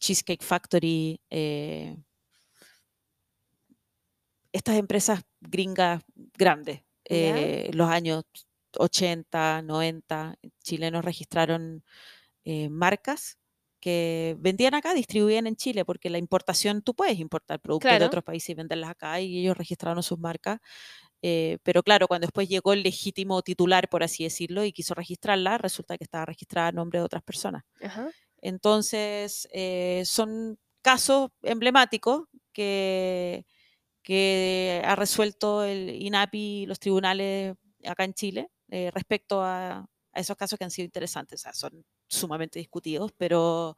Cheesecake 0.00 0.42
Factory, 0.44 1.20
eh, 1.30 1.96
estas 4.52 4.76
empresas 4.76 5.22
gringas 5.40 6.02
grandes, 6.14 6.82
eh, 7.04 7.70
los 7.72 7.88
años 7.90 8.24
80, 8.78 9.62
90, 9.62 10.36
chilenos 10.62 11.04
registraron 11.04 11.84
eh, 12.44 12.68
marcas 12.70 13.38
que 13.80 14.36
vendían 14.40 14.74
acá, 14.74 14.94
distribuían 14.94 15.46
en 15.46 15.56
Chile, 15.56 15.84
porque 15.86 16.10
la 16.10 16.18
importación, 16.18 16.82
tú 16.82 16.94
puedes 16.94 17.18
importar 17.20 17.60
productos 17.60 17.98
de 17.98 18.04
Claro. 18.04 18.06
otros 18.06 18.24
países 18.24 18.50
y 18.50 18.54
venderlas 18.54 18.90
acá, 18.90 19.20
y 19.20 19.40
ellos 19.40 19.56
registraron 19.58 20.02
sus 20.04 20.18
marcas. 20.18 20.60
eh, 21.22 21.58
pero 21.64 21.82
claro, 21.84 22.08
cuando 22.08 22.26
después 22.26 22.48
llegó 22.48 22.72
el 22.74 22.82
legítimo 22.84 23.42
titular, 23.42 23.88
por 23.90 24.02
así 24.04 24.24
decirlo, 24.24 24.64
y 24.64 24.72
quiso 24.72 24.94
registrarla, 24.94 25.58
resulta 25.58 25.98
que 25.98 26.04
estaba 26.04 26.26
registrada 26.26 26.68
a 26.68 26.72
nombre 26.72 27.00
de 27.00 27.04
otras 27.06 27.22
personas. 27.24 27.64
Ajá. 27.80 28.12
Entonces, 28.42 29.48
eh, 29.52 30.02
son 30.06 30.58
casos 30.82 31.30
emblemáticos 31.42 32.24
que, 32.52 33.46
que 34.02 34.82
ha 34.84 34.96
resuelto 34.96 35.64
el 35.64 35.90
INAPI 35.90 36.62
y 36.62 36.66
los 36.66 36.80
tribunales 36.80 37.56
acá 37.86 38.04
en 38.04 38.14
Chile 38.14 38.50
eh, 38.70 38.90
respecto 38.92 39.42
a, 39.42 39.78
a 39.80 40.20
esos 40.20 40.36
casos 40.36 40.58
que 40.58 40.64
han 40.64 40.70
sido 40.70 40.86
interesantes. 40.86 41.40
O 41.40 41.44
sea, 41.44 41.54
son 41.54 41.84
sumamente 42.08 42.58
discutidos, 42.58 43.12
pero 43.16 43.76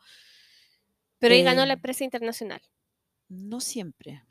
Pero 1.21 1.33
ahí 1.35 1.43
ganó 1.43 1.63
Eh, 1.63 1.67
la 1.67 1.73
empresa 1.73 2.05
internacional. 2.05 2.61
no 3.29 3.61
siempre. 3.61 4.23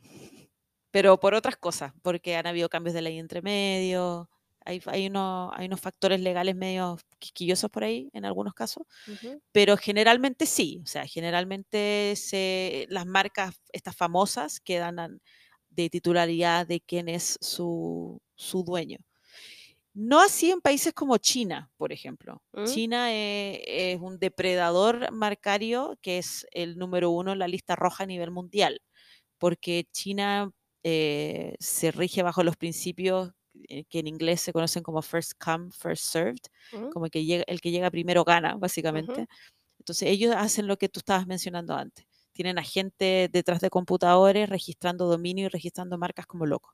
Pero 0.92 1.20
por 1.20 1.34
otras 1.34 1.56
cosas, 1.58 1.94
porque 2.02 2.36
han 2.36 2.48
habido 2.48 2.70
cambios 2.70 2.94
de 2.94 3.02
ley 3.02 3.18
entre 3.20 3.42
medio, 3.42 4.30
hay, 4.66 4.82
hay, 4.88 5.08
unos, 5.08 5.52
hay 5.56 5.68
unos 5.68 5.82
factores 5.82 6.20
legales 6.22 6.56
medio 6.56 6.98
quisquillosos 7.20 7.70
por 7.72 7.84
ahí 7.84 8.10
en 8.14 8.26
algunos 8.26 8.54
casos, 8.54 8.84
Ujú. 9.08 9.42
pero 9.52 9.78
generalmente 9.78 10.46
sí, 10.46 10.82
o 10.84 10.88
sea, 10.88 11.06
generalmente 11.08 12.14
se, 12.18 12.88
las 12.90 13.06
marcas, 13.06 13.56
estas 13.74 13.96
famosas, 13.96 14.60
quedan 14.62 15.00
an- 15.00 15.22
de 15.70 15.90
titularidad 15.90 16.68
de 16.68 16.82
quién 16.82 17.10
es 17.10 17.38
su, 17.42 18.22
su 18.36 18.64
dueño. 18.64 19.00
No 19.94 20.22
así 20.22 20.52
en 20.52 20.62
países 20.62 20.94
como 20.94 21.18
China, 21.18 21.72
por 21.78 21.92
ejemplo. 21.92 22.42
¿Mm? 22.54 22.64
China 22.64 23.14
eh, 23.14 23.94
es 23.94 24.00
un 24.00 24.20
depredador 24.20 25.12
marcario 25.12 25.98
que 26.02 26.18
es 26.18 26.48
el 26.52 26.78
número 26.78 27.10
uno 27.12 27.34
en 27.34 27.40
la 27.40 27.48
lista 27.48 27.76
roja 27.76 28.04
a 28.04 28.08
nivel 28.08 28.32
mundial, 28.32 28.82
porque 29.40 29.86
China 29.92 30.52
eh, 30.84 31.56
se 31.60 31.92
rige 31.92 32.24
bajo 32.24 32.44
los 32.44 32.58
principios 32.58 33.32
que 33.90 34.00
en 34.00 34.08
inglés 34.08 34.42
se 34.42 34.54
conocen 34.54 34.84
como 34.84 35.02
first 35.02 35.34
come, 35.44 35.70
first 35.72 36.06
served, 36.06 36.42
¿Mm? 36.72 36.90
como 36.90 37.08
que 37.08 37.26
llega, 37.26 37.44
el 37.48 37.62
que 37.62 37.72
llega 37.72 37.92
primero 37.92 38.24
gana, 38.24 38.56
básicamente. 38.58 39.28
Entonces 39.80 40.10
ellos 40.10 40.36
hacen 40.38 40.68
lo 40.68 40.78
que 40.78 40.90
tú 40.90 41.00
estabas 41.00 41.28
mencionando 41.28 41.76
antes. 41.76 42.06
Tienen 42.34 42.60
a 42.60 42.64
gente 42.64 43.30
detrás 43.32 43.62
de 43.62 43.70
computadores 43.70 44.50
registrando 44.50 45.08
dominio 45.08 45.46
y 45.46 45.50
registrando 45.50 45.98
marcas 45.98 46.28
como 46.28 46.46
locos 46.46 46.74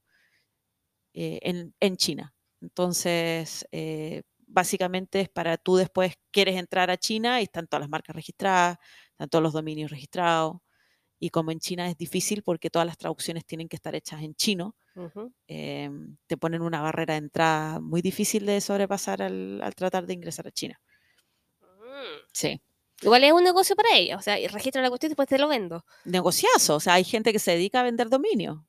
eh, 1.13 1.39
en, 1.43 1.73
en 1.79 1.97
China. 1.97 2.33
Entonces, 2.61 3.65
eh, 3.71 4.23
básicamente 4.47 5.21
es 5.21 5.29
para 5.29 5.57
tú 5.57 5.75
después 5.75 6.13
quieres 6.31 6.55
entrar 6.57 6.89
a 6.91 6.97
China 6.97 7.41
y 7.41 7.43
están 7.43 7.67
todas 7.67 7.81
las 7.81 7.89
marcas 7.89 8.15
registradas, 8.15 8.77
están 9.11 9.29
todos 9.29 9.43
los 9.43 9.53
dominios 9.53 9.91
registrados. 9.91 10.57
Y 11.19 11.29
como 11.29 11.51
en 11.51 11.59
China 11.59 11.89
es 11.89 11.97
difícil 11.97 12.43
porque 12.43 12.69
todas 12.69 12.85
las 12.85 12.97
traducciones 12.97 13.45
tienen 13.45 13.67
que 13.67 13.75
estar 13.75 13.95
hechas 13.95 14.21
en 14.21 14.35
chino, 14.35 14.75
Ujú. 14.95 15.33
eh, 15.47 15.89
te 16.27 16.37
ponen 16.37 16.61
una 16.61 16.81
barrera 16.81 17.13
de 17.13 17.19
entrada 17.19 17.79
muy 17.79 18.01
difícil 18.01 18.45
de 18.45 18.61
sobrepasar 18.61 19.21
al, 19.21 19.61
al 19.61 19.75
tratar 19.75 20.05
de 20.05 20.13
ingresar 20.13 20.47
a 20.47 20.51
China. 20.51 20.79
Mm. 21.61 22.25
Sí. 22.31 22.61
Igual 23.01 23.23
es 23.23 23.31
un 23.31 23.43
negocio 23.43 23.75
para 23.75 23.95
ella, 23.95 24.17
o 24.17 24.21
sea, 24.21 24.39
y 24.39 24.47
registro 24.47 24.81
la 24.81 24.89
cuestión 24.89 25.09
y 25.09 25.11
después 25.11 25.29
te 25.29 25.37
lo 25.37 25.47
vendo. 25.47 25.85
Negociazo, 26.05 26.75
o 26.75 26.79
sea, 26.79 26.95
hay 26.95 27.03
gente 27.03 27.31
que 27.31 27.39
se 27.39 27.51
dedica 27.51 27.81
a 27.81 27.83
vender 27.83 28.09
dominio, 28.09 28.65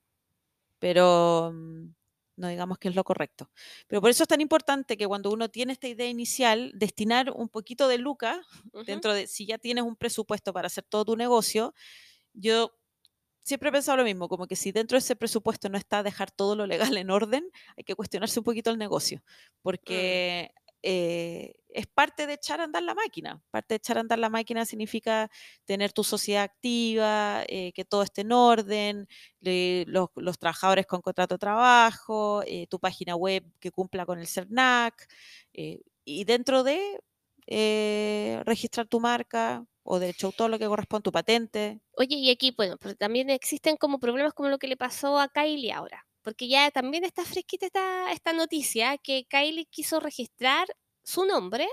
pero 0.79 1.51
mm, 1.55 1.95
no 2.37 2.49
digamos 2.49 2.79
que 2.79 2.89
es 2.89 2.95
lo 2.95 3.05
correcto. 3.05 3.51
Pero 3.87 4.03
por 4.03 4.11
eso 4.11 4.25
es 4.25 4.29
tan 4.29 4.43
importante 4.43 4.99
que 4.99 5.07
cuando 5.07 5.31
uno 5.31 5.49
tiene 5.49 5.73
esta 5.73 5.89
idea 5.89 6.09
inicial, 6.09 6.73
destinar 6.75 7.31
un 7.31 7.49
poquito 7.49 7.89
de 7.89 7.97
lucas 7.97 8.39
Ujú. 8.73 8.85
dentro 8.85 9.15
de, 9.15 9.27
si 9.27 9.47
ya 9.47 9.57
tienes 9.57 9.85
un 9.85 9.97
presupuesto 9.97 10.53
para 10.53 10.67
hacer 10.67 10.85
todo 10.85 11.07
tu 11.07 11.17
negocio, 11.17 11.75
yo 12.39 12.73
siempre 13.41 13.71
he 13.71 13.73
pensado 13.73 13.99
lo 13.99 14.05
mismo, 14.05 14.29
como 14.29 14.47
que 14.47 14.57
si 14.57 14.73
dentro 14.73 14.97
de 14.97 15.01
ese 15.01 15.17
presupuesto 15.17 15.69
no 15.71 15.79
está 15.79 16.03
dejar 16.03 16.31
todo 16.31 16.57
lo 16.57 16.67
legal 16.67 16.97
en 16.99 17.11
orden, 17.11 17.51
hay 17.77 17.85
que 17.85 17.95
cuestionarse 17.97 18.41
un 18.41 18.45
poquito 18.45 18.71
el 18.71 18.79
negocio, 18.79 19.23
porque 19.63 20.51
eh, 20.83 21.55
es 21.71 21.87
parte 21.89 22.27
de 22.27 22.35
echar 22.35 22.61
a 22.61 22.65
andar 22.65 22.83
la 22.85 22.95
máquina. 22.95 23.43
Parte 23.51 23.75
de 23.75 23.77
echar 23.79 23.97
a 23.99 24.01
andar 24.01 24.19
la 24.19 24.31
máquina 24.31 24.65
significa 24.67 25.31
tener 25.65 25.93
tu 25.93 26.05
sociedad 26.05 26.45
activa, 26.45 27.43
eh, 27.49 27.73
que 27.75 27.85
todo 27.85 28.03
esté 28.03 28.21
en 28.23 28.33
orden, 28.33 29.09
le- 29.41 29.85
los, 29.89 30.09
los 30.17 30.39
trabajadores 30.39 30.87
con 30.87 31.01
contrato 31.03 31.35
de 31.35 31.39
trabajo, 31.41 32.43
eh, 32.47 32.67
tu 32.69 32.79
página 32.79 33.17
web 33.17 33.45
que 33.61 33.71
cumpla 33.73 34.07
con 34.07 34.19
el 34.21 34.27
CERNAC, 34.29 35.09
y 36.05 36.25
dentro 36.25 36.63
de 36.65 37.01
registrar 38.45 38.87
tu 38.87 39.01
marca 39.01 39.65
o 39.91 39.99
de 39.99 40.11
hecho 40.11 40.33
todo 40.33 40.49
lo 40.49 40.59
que 40.59 40.67
corresponde, 40.67 41.05
tu 41.05 41.13
patente. 41.13 41.81
Oye, 41.97 42.17
y 42.17 42.31
aquí, 42.31 42.53
bueno, 42.57 42.77
pero 42.79 42.95
también 42.95 43.31
existen 43.31 43.77
como 43.77 43.99
problemas 43.99 44.35
como 44.35 44.51
lo 44.51 44.59
que 44.59 44.69
le 44.69 44.77
pasó 44.77 45.19
a 45.19 45.29
Kylie 45.29 45.73
ahora, 45.73 46.07
porque 46.23 46.47
ya 46.47 46.71
también 46.71 47.05
está 47.05 47.25
fresquita 47.25 47.67
esta, 47.67 48.13
esta 48.13 48.33
noticia 48.35 48.99
que 48.99 49.25
Kylie 49.29 49.67
quiso 49.67 49.99
registrar 49.99 50.67
su 51.03 51.25
nombre, 51.25 51.67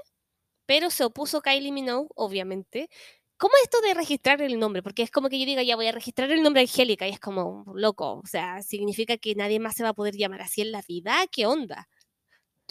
pero 0.65 0.89
se 0.91 1.03
opuso 1.05 1.41
Kylie 1.41 1.71
Minogue, 1.73 2.09
obviamente. 2.15 2.89
¿Cómo 3.37 3.53
es 3.57 3.63
esto 3.63 3.81
de 3.81 3.93
registrar 3.93 4.41
el 4.41 4.59
nombre? 4.59 4.81
Porque 4.81 5.03
es 5.03 5.11
como 5.11 5.29
que 5.29 5.39
yo 5.39 5.45
diga, 5.45 5.63
ya 5.63 5.75
voy 5.75 5.87
a 5.87 5.91
registrar 5.91 6.31
el 6.31 6.41
nombre 6.43 6.61
Angélica, 6.61 7.07
y 7.07 7.11
es 7.11 7.19
como, 7.19 7.65
loco, 7.75 8.21
o 8.23 8.27
sea, 8.27 8.61
significa 8.63 9.17
que 9.17 9.35
nadie 9.35 9.59
más 9.59 9.75
se 9.75 9.83
va 9.83 9.89
a 9.89 9.93
poder 9.93 10.15
llamar 10.15 10.41
así 10.41 10.61
en 10.61 10.71
la 10.71 10.81
vida, 10.87 11.25
¿qué 11.31 11.45
onda? 11.47 11.89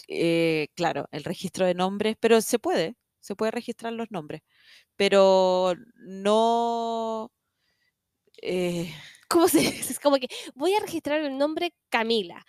eh, 0.07 0.67
claro, 0.75 1.07
el 1.11 1.23
registro 1.23 1.65
de 1.65 1.73
nombres, 1.73 2.15
pero 2.19 2.41
se 2.41 2.59
puede, 2.59 2.95
se 3.25 3.35
puede 3.35 3.51
registrar 3.51 3.93
los 3.93 4.11
nombres, 4.11 4.41
pero 4.95 5.73
no... 5.95 7.31
eh, 8.41 8.93
¿Cómo 9.29 9.47
se 9.47 9.59
dice? 9.59 9.91
Es 9.93 9.99
como 9.99 10.17
que 10.17 10.27
voy 10.53 10.73
a 10.75 10.79
registrar 10.79 11.19
el 11.21 11.37
nombre 11.37 11.73
Camila. 11.89 12.45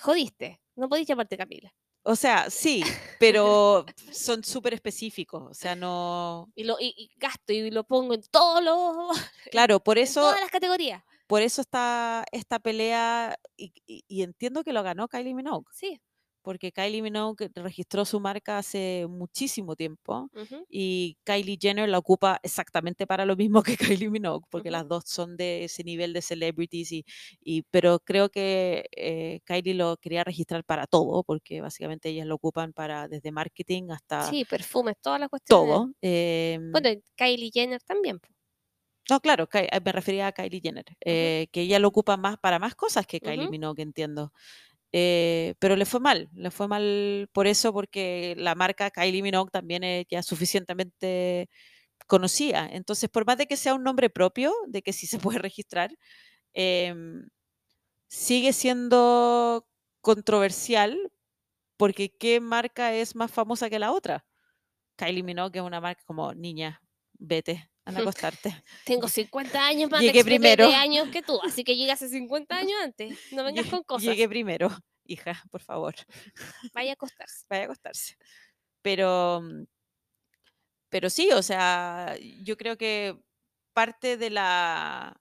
Jodiste, 0.00 0.60
no 0.76 0.88
podéis 0.88 1.06
llamarte 1.08 1.36
Camila. 1.36 1.72
o 2.02 2.16
sea, 2.16 2.50
sí, 2.50 2.82
pero 3.20 3.86
son 4.12 4.44
súper 4.44 4.74
específicos, 4.74 5.42
o 5.50 5.54
sea, 5.54 5.74
no... 5.76 6.50
Y 6.54 6.64
lo 6.64 6.76
y, 6.80 6.94
y 6.96 7.10
gasto 7.16 7.52
y 7.52 7.70
lo 7.70 7.84
pongo 7.84 8.14
en 8.14 8.22
todos 8.30 8.62
los 8.62 9.16
Claro, 9.50 9.80
por 9.80 9.98
en 9.98 10.04
eso, 10.04 10.20
todas 10.20 10.40
las 10.40 10.50
categorías. 10.50 11.02
por 11.26 11.42
eso 11.42 11.60
está 11.60 12.24
esta 12.32 12.58
pelea, 12.58 13.36
y, 13.56 13.72
y- 13.86 14.04
y 14.08 14.22
entiendo 14.22 14.62
que 14.64 14.72
lo 14.72 14.82
ganó 14.82 15.08
Kylie 15.08 15.34
Minogue, 15.34 15.66
Sí. 15.72 16.00
Porque 16.44 16.72
Kylie 16.72 17.02
Minogue 17.02 17.50
registró 17.56 18.04
su 18.04 18.20
marca 18.20 18.58
hace 18.58 19.06
muchísimo 19.08 19.76
tiempo, 19.76 20.30
ujú. 20.34 20.66
y 20.68 21.18
Kylie 21.24 21.58
Jenner 21.60 21.88
la 21.88 21.98
ocupa 21.98 22.38
exactamente 22.44 23.06
para 23.06 23.24
lo 23.26 23.36
mismo 23.36 23.62
que 23.64 23.76
Kylie 23.98 24.10
Minogue, 24.10 24.46
porque 24.50 24.70
las 24.70 24.86
dos 24.88 25.04
son 25.06 25.36
de 25.36 25.64
ese 25.64 25.84
nivel 25.84 26.12
de 26.12 26.22
celebrities, 26.22 26.92
y, 26.92 27.04
y- 27.42 27.62
pero 27.70 27.98
creo 28.00 28.28
que 28.30 28.86
eh, 28.96 29.40
Kylie 29.44 29.74
lo 29.74 29.96
quería 29.96 30.24
registrar 30.24 30.64
para 30.64 30.86
todo, 30.86 31.24
porque 31.24 31.60
básicamente 31.62 32.10
ellas 32.10 32.26
lo 32.26 32.36
ocupan 32.36 32.72
para 32.72 33.08
desde 33.08 33.32
marketing 33.32 33.90
hasta 33.90 34.30
Sí, 34.30 34.44
perfumes, 34.44 34.96
todas 35.00 35.20
las 35.20 35.28
cuestiones. 35.28 35.80
todo. 35.80 35.92
em, 36.02 36.72
Bueno, 36.72 36.90
Kylie 37.16 37.50
Jenner 37.52 37.82
también. 37.82 38.20
No, 39.10 39.20
claro, 39.20 39.46
eh, 39.52 39.68
me 39.84 39.92
refería 39.92 40.28
a 40.28 40.32
Kylie 40.32 40.60
Jenner, 40.62 40.84
eh, 41.04 41.48
que 41.52 41.60
ella 41.62 41.78
lo 41.78 41.88
ocupa 41.88 42.16
más 42.16 42.38
para 42.38 42.58
más 42.58 42.74
cosas 42.74 43.06
que 43.06 43.20
Kylie. 43.20 43.48
Minogue, 43.48 43.82
entiendo. 43.82 44.32
Eh, 44.96 45.54
pero 45.58 45.74
le 45.74 45.86
fue 45.86 45.98
mal, 45.98 46.28
le 46.34 46.52
fue 46.52 46.68
mal 46.68 47.28
por 47.32 47.48
eso, 47.48 47.72
porque 47.72 48.34
la 48.38 48.54
marca 48.54 48.90
Kylie 48.92 49.22
Minogue 49.22 49.50
también 49.50 49.82
es 49.82 50.06
ya 50.08 50.22
suficientemente 50.22 51.48
conocida. 52.06 52.68
Entonces, 52.72 53.10
por 53.10 53.26
más 53.26 53.38
de 53.38 53.46
que 53.46 53.56
sea 53.56 53.74
un 53.74 53.84
nombre 53.84 54.10
propio, 54.10 54.52
de 54.68 54.82
que 54.82 54.92
sí 54.92 55.06
se 55.08 55.18
puede 55.38 55.38
registrar, 55.40 55.90
em, 56.54 57.28
sigue 58.08 58.52
siendo 58.54 59.66
controversial 60.02 60.98
porque 61.78 62.16
¿qué 62.16 62.40
marca 62.40 62.94
es 62.94 63.16
más 63.16 63.30
famosa 63.32 63.70
que 63.70 63.78
la 63.80 63.92
otra? 63.92 64.26
Kylie 64.96 65.22
Minogue 65.24 65.60
es 65.60 65.64
una 65.66 65.80
marca 65.80 66.02
como 66.06 66.34
niña, 66.34 66.82
vete, 67.14 67.70
anda 67.84 68.00
a 68.00 68.02
acostarte. 68.02 68.62
Tengo 68.86 69.08
50 69.08 69.66
años 69.66 69.90
más 69.90 70.00
Llegué 70.00 70.18
de, 70.20 70.24
primero. 70.24 70.66
años 70.68 71.08
que 71.10 71.22
tú, 71.22 71.40
así 71.42 71.64
que 71.64 71.76
llega 71.76 71.94
hace 71.94 72.08
50 72.08 72.56
años 72.56 72.76
antes. 72.82 73.18
No 73.32 73.44
vengas 73.44 73.66
con 73.66 73.82
cosas. 73.84 74.04
Llegué 74.06 74.28
primero, 74.28 74.68
hija, 75.04 75.42
por 75.50 75.60
favor, 75.62 75.94
Vaya 76.72 76.92
a 76.92 76.94
acostarse. 76.94 77.44
vaya 77.48 77.62
a 77.62 77.64
acostarse. 77.66 78.16
Pero, 78.82 79.42
pero 80.88 81.10
sí, 81.10 81.30
o 81.32 81.42
sea, 81.42 82.16
yo 82.42 82.56
creo 82.56 82.76
que 82.76 83.18
parte 83.72 84.16
de 84.16 84.30
la, 84.30 85.20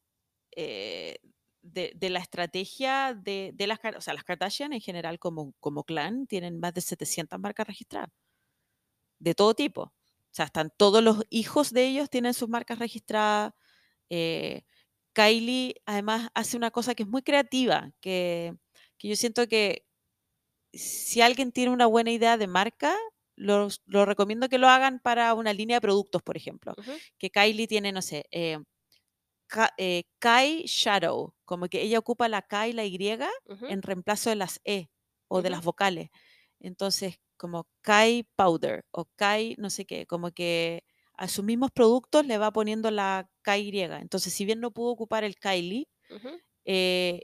eh, 0.56 1.18
de, 1.62 1.94
de 1.96 2.10
la 2.10 2.20
estrategia 2.20 3.14
de, 3.16 3.52
de 3.54 3.68
las, 3.68 3.80
o 3.98 4.02
sea, 4.02 4.14
las 4.14 4.24
Kardashian 4.24 4.74
en 4.74 4.82
general 4.82 5.18
como, 5.18 5.54
como 5.60 5.84
clan 5.84 6.28
tienen 6.28 6.60
más 6.60 6.74
de 6.74 6.82
700 6.82 7.40
marcas 7.40 7.66
registradas, 7.68 8.10
de 9.20 9.34
todo 9.34 9.54
tipo. 9.56 9.94
O 10.34 10.36
sea, 10.36 10.46
están 10.46 10.72
todos 10.78 11.04
los 11.04 11.24
hijos 11.30 11.72
de 11.74 11.86
ellos 11.88 12.10
tienen 12.10 12.34
sus 12.34 12.50
marcas 12.50 12.80
registradas. 12.80 13.54
eh, 14.10 14.64
Kylie 15.14 15.76
además 15.86 16.30
hace 16.36 16.58
una 16.58 16.72
cosa 16.72 16.96
que 16.96 17.04
es 17.04 17.10
muy 17.10 17.24
creativa, 17.24 17.92
que, 18.02 18.56
que 18.98 19.08
yo 19.10 19.16
siento 19.18 19.48
que 19.48 19.86
si 20.74 21.22
alguien 21.22 21.52
tiene 21.52 21.72
una 21.72 21.86
buena 21.88 22.12
idea 22.12 22.38
de 22.38 22.48
marca, 22.48 22.96
lo, 23.36 23.68
lo 23.86 24.06
recomiendo 24.06 24.50
que 24.50 24.58
lo 24.58 24.68
hagan 24.70 25.00
para 25.00 25.34
una 25.36 25.54
línea 25.54 25.78
de 25.78 25.82
productos, 25.82 26.22
por 26.24 26.38
ejemplo. 26.38 26.78
Que 27.20 27.30
Kylie 27.32 27.68
tiene, 27.68 27.92
no 27.92 28.02
sé, 28.02 28.26
eh, 28.32 28.60
Ka- 29.48 29.74
eh, 29.78 30.04
Kai 30.20 30.64
Shadow, 30.66 31.36
como 31.46 31.68
que 31.68 31.82
ella 31.82 32.00
ocupa 32.00 32.28
la 32.30 32.42
K 32.42 32.68
y 32.70 32.74
la 32.74 32.86
Y 32.86 32.98
en 33.68 33.82
reemplazo 33.82 34.30
de 34.30 34.36
las 34.36 34.60
E 34.66 34.90
o 35.28 35.42
de 35.42 35.50
las 35.50 35.64
vocales. 35.64 36.10
Entonces, 36.64 37.18
como 37.38 37.68
Kai 37.84 38.26
Powder 38.38 38.86
o 38.92 39.06
Kai 39.18 39.56
no 39.60 39.72
sé 39.72 39.86
qué, 39.86 40.08
como 40.08 40.32
que 40.32 40.86
a 41.16 41.30
sus 41.30 41.46
mismos 41.46 41.72
productos 41.72 42.26
le 42.28 42.40
va 42.40 42.52
poniendo 42.54 42.92
la 42.92 43.30
KY. 43.44 44.02
Entonces, 44.02 44.34
si 44.34 44.46
bien 44.46 44.62
no 44.62 44.72
pudo 44.72 44.92
ocupar 44.92 45.26
el 45.26 45.38
Kylie, 45.38 45.90
eh, 46.66 47.24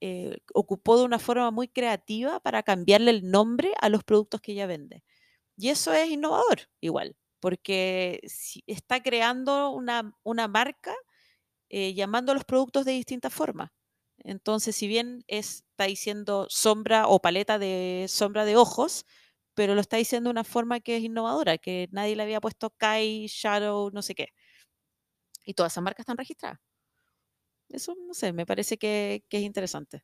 eh, 0.00 0.38
ocupó 0.54 0.98
de 0.98 1.04
una 1.04 1.18
forma 1.18 1.50
muy 1.50 1.68
creativa 1.68 2.40
para 2.40 2.62
cambiarle 2.62 3.10
el 3.12 3.30
nombre 3.30 3.72
a 3.80 3.88
los 3.88 4.04
productos 4.04 4.40
que 4.40 4.52
ella 4.52 4.66
vende. 4.66 5.04
Y 5.56 5.70
eso 5.70 5.92
es 5.94 6.10
innovador 6.10 6.62
igual, 6.80 7.16
porque 7.40 8.20
si- 8.26 8.64
está 8.66 9.02
creando 9.02 9.70
una, 9.72 10.14
una 10.24 10.48
marca 10.48 10.94
eh, 11.70 11.94
llamando 11.94 12.32
a 12.32 12.36
los 12.36 12.44
productos 12.44 12.84
de 12.86 12.92
distintas 12.92 13.32
formas. 13.34 13.70
Entonces, 14.28 14.76
si 14.76 14.86
bien 14.88 15.24
es- 15.28 15.64
está 15.70 15.84
diciendo 15.86 16.46
sombra 16.50 17.08
o 17.08 17.20
paleta 17.20 17.58
de 17.58 18.06
sombra 18.08 18.44
de 18.44 18.56
ojos, 18.56 19.06
pero 19.54 19.74
lo 19.74 19.80
está 19.80 19.96
diciendo 19.96 20.28
de 20.28 20.32
una 20.32 20.44
forma 20.44 20.80
que 20.80 20.96
es 20.98 21.02
innovadora, 21.04 21.58
que 21.58 21.88
nadie 21.92 22.16
le 22.16 22.22
había 22.24 22.40
puesto 22.40 22.70
Kai, 22.70 23.26
Shadow, 23.28 23.90
no 23.92 24.02
sé 24.02 24.14
qué. 24.14 24.28
Y 25.44 25.54
todas 25.54 25.72
esas 25.72 25.82
marcas 25.82 26.04
están 26.04 26.16
registradas. 26.16 26.60
Eso, 27.68 27.94
no 28.06 28.14
sé, 28.14 28.32
me 28.32 28.46
parece 28.46 28.78
que, 28.78 29.24
que 29.28 29.38
es 29.38 29.42
interesante. 29.42 30.02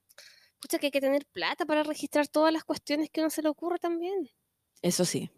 Pucha, 0.60 0.78
que 0.78 0.86
hay 0.86 0.90
que 0.92 1.00
tener 1.00 1.26
plata 1.26 1.64
para 1.66 1.82
registrar 1.82 2.28
todas 2.28 2.52
las 2.52 2.64
cuestiones 2.64 3.10
que 3.10 3.20
uno 3.20 3.30
se 3.30 3.42
le 3.42 3.48
ocurre 3.48 3.78
también. 3.78 4.30
Eso 4.82 5.04
sí. 5.04 5.30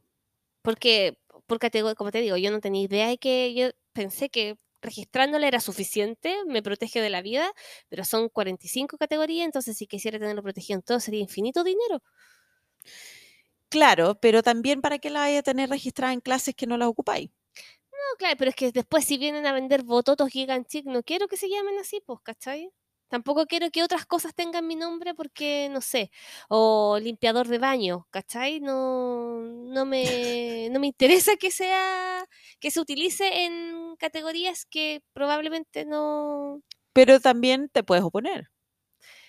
Porque, 0.63 1.19
por 1.47 1.59
categoría, 1.59 1.95
como 1.95 2.11
te 2.11 2.21
digo, 2.21 2.37
yo 2.37 2.51
no 2.51 2.61
tenía 2.61 2.83
idea 2.83 3.09
de 3.09 3.19
que 3.19 3.55
yo 3.55 3.71
pensé 3.93 4.29
que 4.31 4.57
registrándola 4.87 5.47
era 5.49 5.61
suficiente, 5.61 6.37
me 6.47 6.63
protege 6.63 7.01
de 7.03 7.11
la 7.11 7.23
vida, 7.23 7.53
pero 7.89 8.05
son 8.05 8.29
45 8.31 8.97
categorías, 8.99 9.47
entonces 9.47 9.77
si 9.77 9.87
quisiera 9.87 10.19
tenerlo 10.19 10.43
protegido 10.43 10.79
en 10.79 10.83
todo 10.83 11.01
sería 11.01 11.21
infinito 11.21 11.65
dinero. 11.65 12.03
Claro, 13.69 14.17
pero 14.21 14.43
también 14.43 14.81
para 14.81 14.99
qué 14.99 15.09
la 15.11 15.21
vaya 15.21 15.39
a 15.41 15.43
tener 15.43 15.69
registrada 15.71 16.13
en 16.13 16.21
clases 16.21 16.55
que 16.57 16.67
no 16.67 16.77
las 16.77 16.89
ocupáis. 16.89 17.31
No, 17.93 18.17
claro, 18.19 18.37
pero 18.39 18.51
es 18.51 18.57
que 18.57 18.73
después 18.73 19.05
si 19.05 19.19
vienen 19.19 19.47
a 19.47 19.53
vender 19.53 19.83
bototos 19.83 20.29
gigantic, 20.31 20.87
no 20.87 21.03
quiero 21.03 21.29
que 21.29 21.37
se 21.37 21.49
llamen 21.49 21.79
así, 21.79 22.01
pues, 22.05 22.21
¿cachai? 22.23 22.71
Tampoco 23.09 23.47
quiero 23.47 23.71
que 23.71 23.83
otras 23.83 24.07
cosas 24.07 24.35
tengan 24.35 24.67
mi 24.67 24.75
nombre 24.75 25.15
porque, 25.15 25.69
no 25.71 25.81
sé, 25.81 26.11
o 26.49 26.99
limpiador 27.01 27.47
de 27.49 27.59
baño, 27.59 28.07
¿cachai? 28.11 28.61
No, 28.61 29.41
no, 29.41 29.85
me, 29.85 30.69
no 30.71 30.81
me 30.81 30.89
interesa 30.89 31.37
que 31.37 31.51
sea, 31.51 32.25
que 32.59 32.71
se 32.71 32.81
utilice 32.81 33.45
en 33.45 33.97
categorías 33.99 34.67
que 34.67 35.03
probablemente 35.13 35.85
no... 35.85 36.63
Pero 36.93 37.21
también 37.21 37.69
te 37.69 37.85
puedes 37.85 38.05
oponer. 38.05 38.51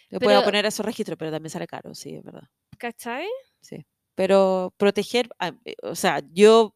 Te 0.10 0.20
puedes 0.20 0.40
oponer 0.40 0.66
a 0.66 0.70
esos 0.70 0.86
registros, 0.86 1.18
pero 1.18 1.32
también 1.32 1.50
sale 1.50 1.68
caro, 1.68 1.94
sí, 1.94 2.16
es 2.16 2.24
verdad. 2.24 2.48
¿Cachai? 2.78 3.28
Sí. 3.62 3.86
Pero 4.16 4.74
proteger, 4.78 5.30
ah, 5.38 5.52
eh, 5.66 5.76
o 5.84 5.96
sea, 5.96 6.22
yo, 6.32 6.74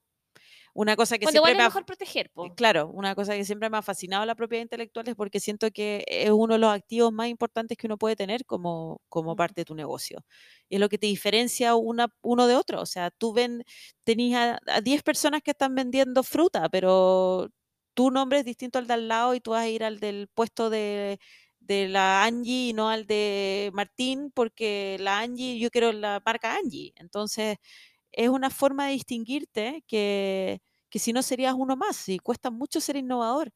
una 0.74 0.96
cosa 0.96 1.18
que 1.18 1.28
Bueno, 1.28 1.38
siempre 1.38 1.54
igual 1.54 1.56
me 1.56 1.62
es 1.62 1.64
ha, 1.64 1.70
mejor 1.70 1.86
proteger, 1.86 2.30
po. 2.32 2.56
claro, 2.56 2.88
una 2.90 3.16
cosa 3.16 3.36
que 3.36 3.46
siempre 3.46 3.70
me 3.70 3.78
ha 3.78 3.82
fascinado 3.82 4.26
la 4.26 4.36
propiedad 4.36 4.64
intelectual 4.64 5.08
es 5.08 5.16
porque 5.16 5.40
siento 5.40 5.72
que 5.72 6.04
es 6.08 6.30
uno 6.32 6.54
de 6.56 6.60
los 6.60 6.72
activos 6.74 7.12
más 7.14 7.28
importantes 7.30 7.78
que 7.78 7.88
uno 7.88 7.98
puede 7.98 8.16
tener 8.16 8.46
como, 8.46 9.02
como 9.10 9.36
parte 9.36 9.62
de 9.62 9.66
tu 9.66 9.76
negocio. 9.76 10.26
Y 10.70 10.76
es 10.76 10.82
lo 10.82 10.90
que 10.90 10.98
te 10.98 11.08
diferencia 11.08 11.76
una, 11.76 12.08
uno 12.22 12.48
de 12.48 12.56
otro. 12.56 12.82
O 12.82 12.86
sea, 12.86 13.12
tú 13.12 13.34
ven, 13.34 13.64
tenías 14.04 14.60
a, 14.68 14.76
a 14.78 14.82
10 14.82 15.04
personas 15.04 15.42
que 15.44 15.52
están 15.52 15.76
vendiendo 15.76 16.24
fruta, 16.24 16.70
pero 16.70 17.50
tu 17.94 18.12
nombre 18.12 18.40
es 18.40 18.46
distinto 18.46 18.80
al 18.80 18.88
de 18.88 18.94
al 18.94 19.08
lado 19.08 19.36
y 19.36 19.42
tú 19.42 19.52
vas 19.52 19.64
a 19.64 19.70
ir 19.70 19.84
al 19.84 20.00
del 20.00 20.28
puesto 20.34 20.70
de, 20.70 21.20
de 21.60 21.88
la 21.90 22.24
Angie 22.24 22.70
y 22.70 22.74
no 22.74 22.90
al 22.90 23.06
de 23.08 23.70
Martín, 23.74 24.32
porque 24.34 24.98
la 25.00 25.20
Angie, 25.20 25.60
yo 25.60 25.70
quiero 25.70 25.92
la 25.92 26.22
marca 26.26 26.56
Angie. 26.56 26.94
Entonces, 26.96 27.58
es 28.12 28.30
una 28.30 28.50
forma 28.50 28.88
de 28.88 28.94
distinguirte 28.94 29.84
que, 29.88 30.62
que 30.90 31.00
si 31.00 31.14
no 31.14 31.22
serías 31.24 31.54
uno 31.58 31.76
más 31.76 32.10
y 32.10 32.20
cuesta 32.20 32.52
mucho 32.52 32.82
ser 32.82 32.96
innovador. 32.96 33.52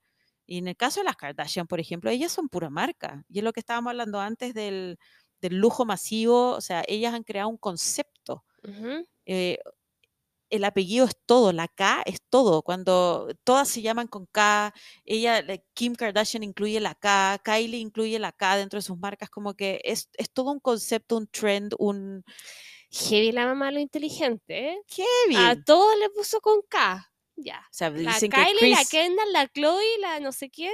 Y 0.46 0.60
en 0.60 0.68
el 0.68 0.76
caso 0.76 1.00
de 1.00 1.06
las 1.06 1.16
Kardashian, 1.16 1.68
por 1.68 1.80
ejemplo, 1.80 2.10
ellas 2.10 2.32
son 2.32 2.50
pura 2.50 2.70
marca. 2.70 3.24
Y 3.30 3.40
es 3.40 3.44
lo 3.44 3.52
que 3.52 3.62
estábamos 3.62 3.92
hablando 3.92 4.20
antes 4.20 4.54
del, 4.54 4.98
del 5.42 5.58
lujo 5.58 5.86
masivo. 5.86 6.52
O 6.52 6.62
sea, 6.62 6.84
ellas 6.88 7.14
han 7.14 7.24
creado 7.24 7.50
un 7.50 7.58
concepto. 7.58 8.44
Eh, 9.26 9.58
el 10.52 10.64
apellido 10.64 11.06
es 11.06 11.16
todo, 11.26 11.52
la 11.52 11.68
K 11.68 12.04
es 12.06 12.22
todo. 12.30 12.62
Cuando 12.62 13.28
todas 13.44 13.68
se 13.68 13.82
llaman 13.82 14.08
con 14.08 14.28
K, 14.28 14.74
ella, 15.04 15.42
la- 15.42 15.58
Kim 15.74 15.96
Kardashian 15.96 16.44
incluye 16.44 16.80
la 16.80 16.94
K, 16.94 17.42
Kylie 17.44 17.80
incluye 17.80 18.20
la 18.20 18.32
K 18.32 18.58
dentro 18.58 18.78
de 18.78 18.84
sus 18.84 18.98
marcas, 18.98 19.30
como 19.30 19.56
que 19.56 19.82
es, 19.84 20.10
es 20.14 20.32
todo 20.32 20.52
un 20.52 20.60
concepto, 20.60 21.18
un 21.18 21.28
trend, 21.28 21.74
un 21.80 22.24
Heavy 22.96 23.32
la 23.32 23.46
mamá 23.46 23.72
lo 23.72 23.80
inteligente, 23.80 24.70
¿eh? 24.70 24.78
heavy. 24.88 25.36
A 25.36 25.56
todos 25.64 25.98
le 26.00 26.10
puso 26.10 26.40
con 26.42 26.62
K. 26.70 27.12
Ya. 27.38 27.60
o 27.60 27.74
sea, 27.74 27.90
La 27.90 28.14
dicen 28.14 28.32
Kylie, 28.32 28.60
que 28.60 28.70
la 28.70 28.78
Chris, 28.78 28.90
Kendall, 28.90 29.34
la 29.34 29.48
Chloe, 29.50 29.84
la 30.00 30.20
no 30.22 30.32
sé 30.32 30.50
quién. 30.50 30.74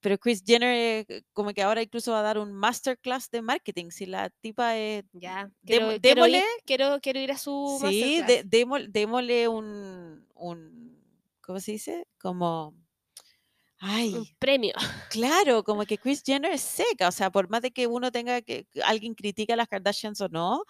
pero 0.00 0.16
Chris 0.18 0.42
Jenner 0.46 1.04
eh, 1.08 1.22
como 1.32 1.52
que 1.52 1.62
ahora 1.62 1.82
incluso 1.82 2.12
va 2.12 2.20
a 2.20 2.22
dar 2.22 2.38
un 2.38 2.52
masterclass 2.52 3.28
de 3.30 3.42
marketing. 3.42 3.90
Si 3.90 4.06
la 4.06 4.30
tipa 4.40 4.76
es, 4.76 5.04
Ya. 5.12 5.50
Demo- 5.62 5.62
Quiero, 5.64 5.86
quiero, 5.88 5.94
ir, 5.94 6.00
démosle, 6.00 6.44
quiero, 6.64 7.00
quiero 7.00 7.18
ir 7.20 7.32
a 7.32 7.38
su 7.38 7.78
sí, 7.88 8.22
de- 8.22 8.44
démol- 8.44 8.86
démosle 8.88 9.48
un, 9.48 10.26
un, 10.34 11.02
¿cómo 11.40 11.58
se 11.58 11.72
dice? 11.72 12.06
Como, 12.20 12.68
Un 12.68 12.86
ay, 13.80 14.34
premio. 14.38 14.74
claro, 15.10 15.64
como 15.64 15.84
que 15.84 15.98
Chris 15.98 16.22
Jenner 16.24 16.52
es 16.52 16.62
seca, 16.62 17.08
o 17.08 17.12
sea, 17.12 17.30
por 17.30 17.48
más 17.50 17.62
de 17.62 17.72
que 17.72 17.86
uno 17.88 18.12
tenga 18.12 18.42
que, 18.42 18.66
que 18.70 18.82
alguien 18.82 19.14
critique 19.14 19.52
a 19.52 19.56
las 19.56 19.66
Kardashians 19.68 20.20
o 20.20 20.28
no, 20.28 20.62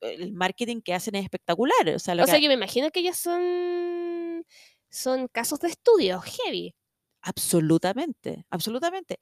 el 0.00 0.32
marketing 0.32 0.80
que 0.82 0.94
hacen 0.94 1.14
es 1.14 1.24
espectacular. 1.24 1.88
O 1.94 1.98
sea, 1.98 2.14
lo 2.14 2.22
O 2.22 2.26
que 2.26 2.32
sea, 2.32 2.40
yo 2.40 2.48
me 2.48 2.54
imagino 2.54 2.90
que 2.90 3.00
ellas 3.00 3.18
son 3.18 4.44
son 4.90 5.28
casos 5.28 5.60
de 5.60 5.68
estudio 5.68 6.20
heavy. 6.20 6.74
Absolutamente, 7.22 8.44
absolutamente. 8.50 9.18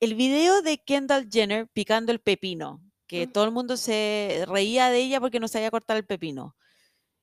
El 0.00 0.14
video 0.14 0.62
de 0.62 0.78
Kendall 0.78 1.28
Jenner 1.30 1.68
picando 1.72 2.12
el 2.12 2.20
pepino, 2.20 2.82
que 3.06 3.26
Mm. 3.26 3.32
todo 3.32 3.44
el 3.44 3.52
mundo 3.52 3.76
se 3.76 4.44
reía 4.48 4.88
de 4.90 4.98
ella 5.00 5.20
porque 5.20 5.40
no 5.40 5.48
sabía 5.48 5.70
cortar 5.70 5.96
el 5.98 6.06
pepino. 6.06 6.56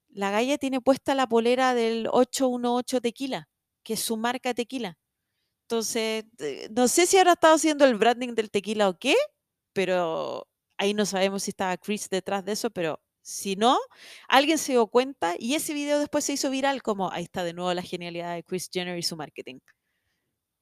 La 0.10 0.32
galla 0.32 0.58
tiene 0.58 0.82
puesta 0.82 1.16
la 1.16 1.28
polera 1.28 1.74
del 1.76 2.08
818 2.12 3.02
Tequila, 3.02 3.50
que 3.84 3.94
es 3.94 4.02
su 4.02 4.18
marca 4.18 4.54
tequila. 4.54 4.98
Entonces, 5.66 6.26
eh, 6.40 6.70
no 6.72 6.88
sé 6.90 7.06
si 7.08 7.18
habrá 7.18 7.34
estado 7.34 7.56
haciendo 7.56 7.86
el 7.86 7.96
branding 7.96 8.36
del 8.36 8.52
tequila 8.52 8.90
o 8.90 8.98
qué, 9.00 9.16
pero 9.74 10.49
ahí 10.80 10.94
no 10.96 11.06
sabemos 11.06 11.44
si 11.44 11.52
estaba 11.52 11.78
Chris 11.78 12.10
detrás 12.10 12.46
de 12.46 12.54
eso, 12.54 12.72
pero 12.72 13.02
si 13.22 13.56
no, 13.56 13.78
alguien 14.28 14.58
se 14.58 14.74
dio 14.74 14.88
cuenta 14.88 15.36
y 15.40 15.56
ese 15.56 15.74
video 15.74 16.00
después 16.00 16.26
se 16.26 16.34
hizo 16.34 16.50
viral 16.50 16.82
como 16.84 17.12
ahí 17.12 17.24
está 17.26 17.44
de 17.44 17.54
nuevo 17.54 17.74
la 17.74 17.84
genialidad 17.84 18.36
de 18.36 18.44
Chris 18.44 18.70
Jenner 18.74 18.98
y 18.98 19.04
su 19.04 19.16
marketing. 19.18 19.60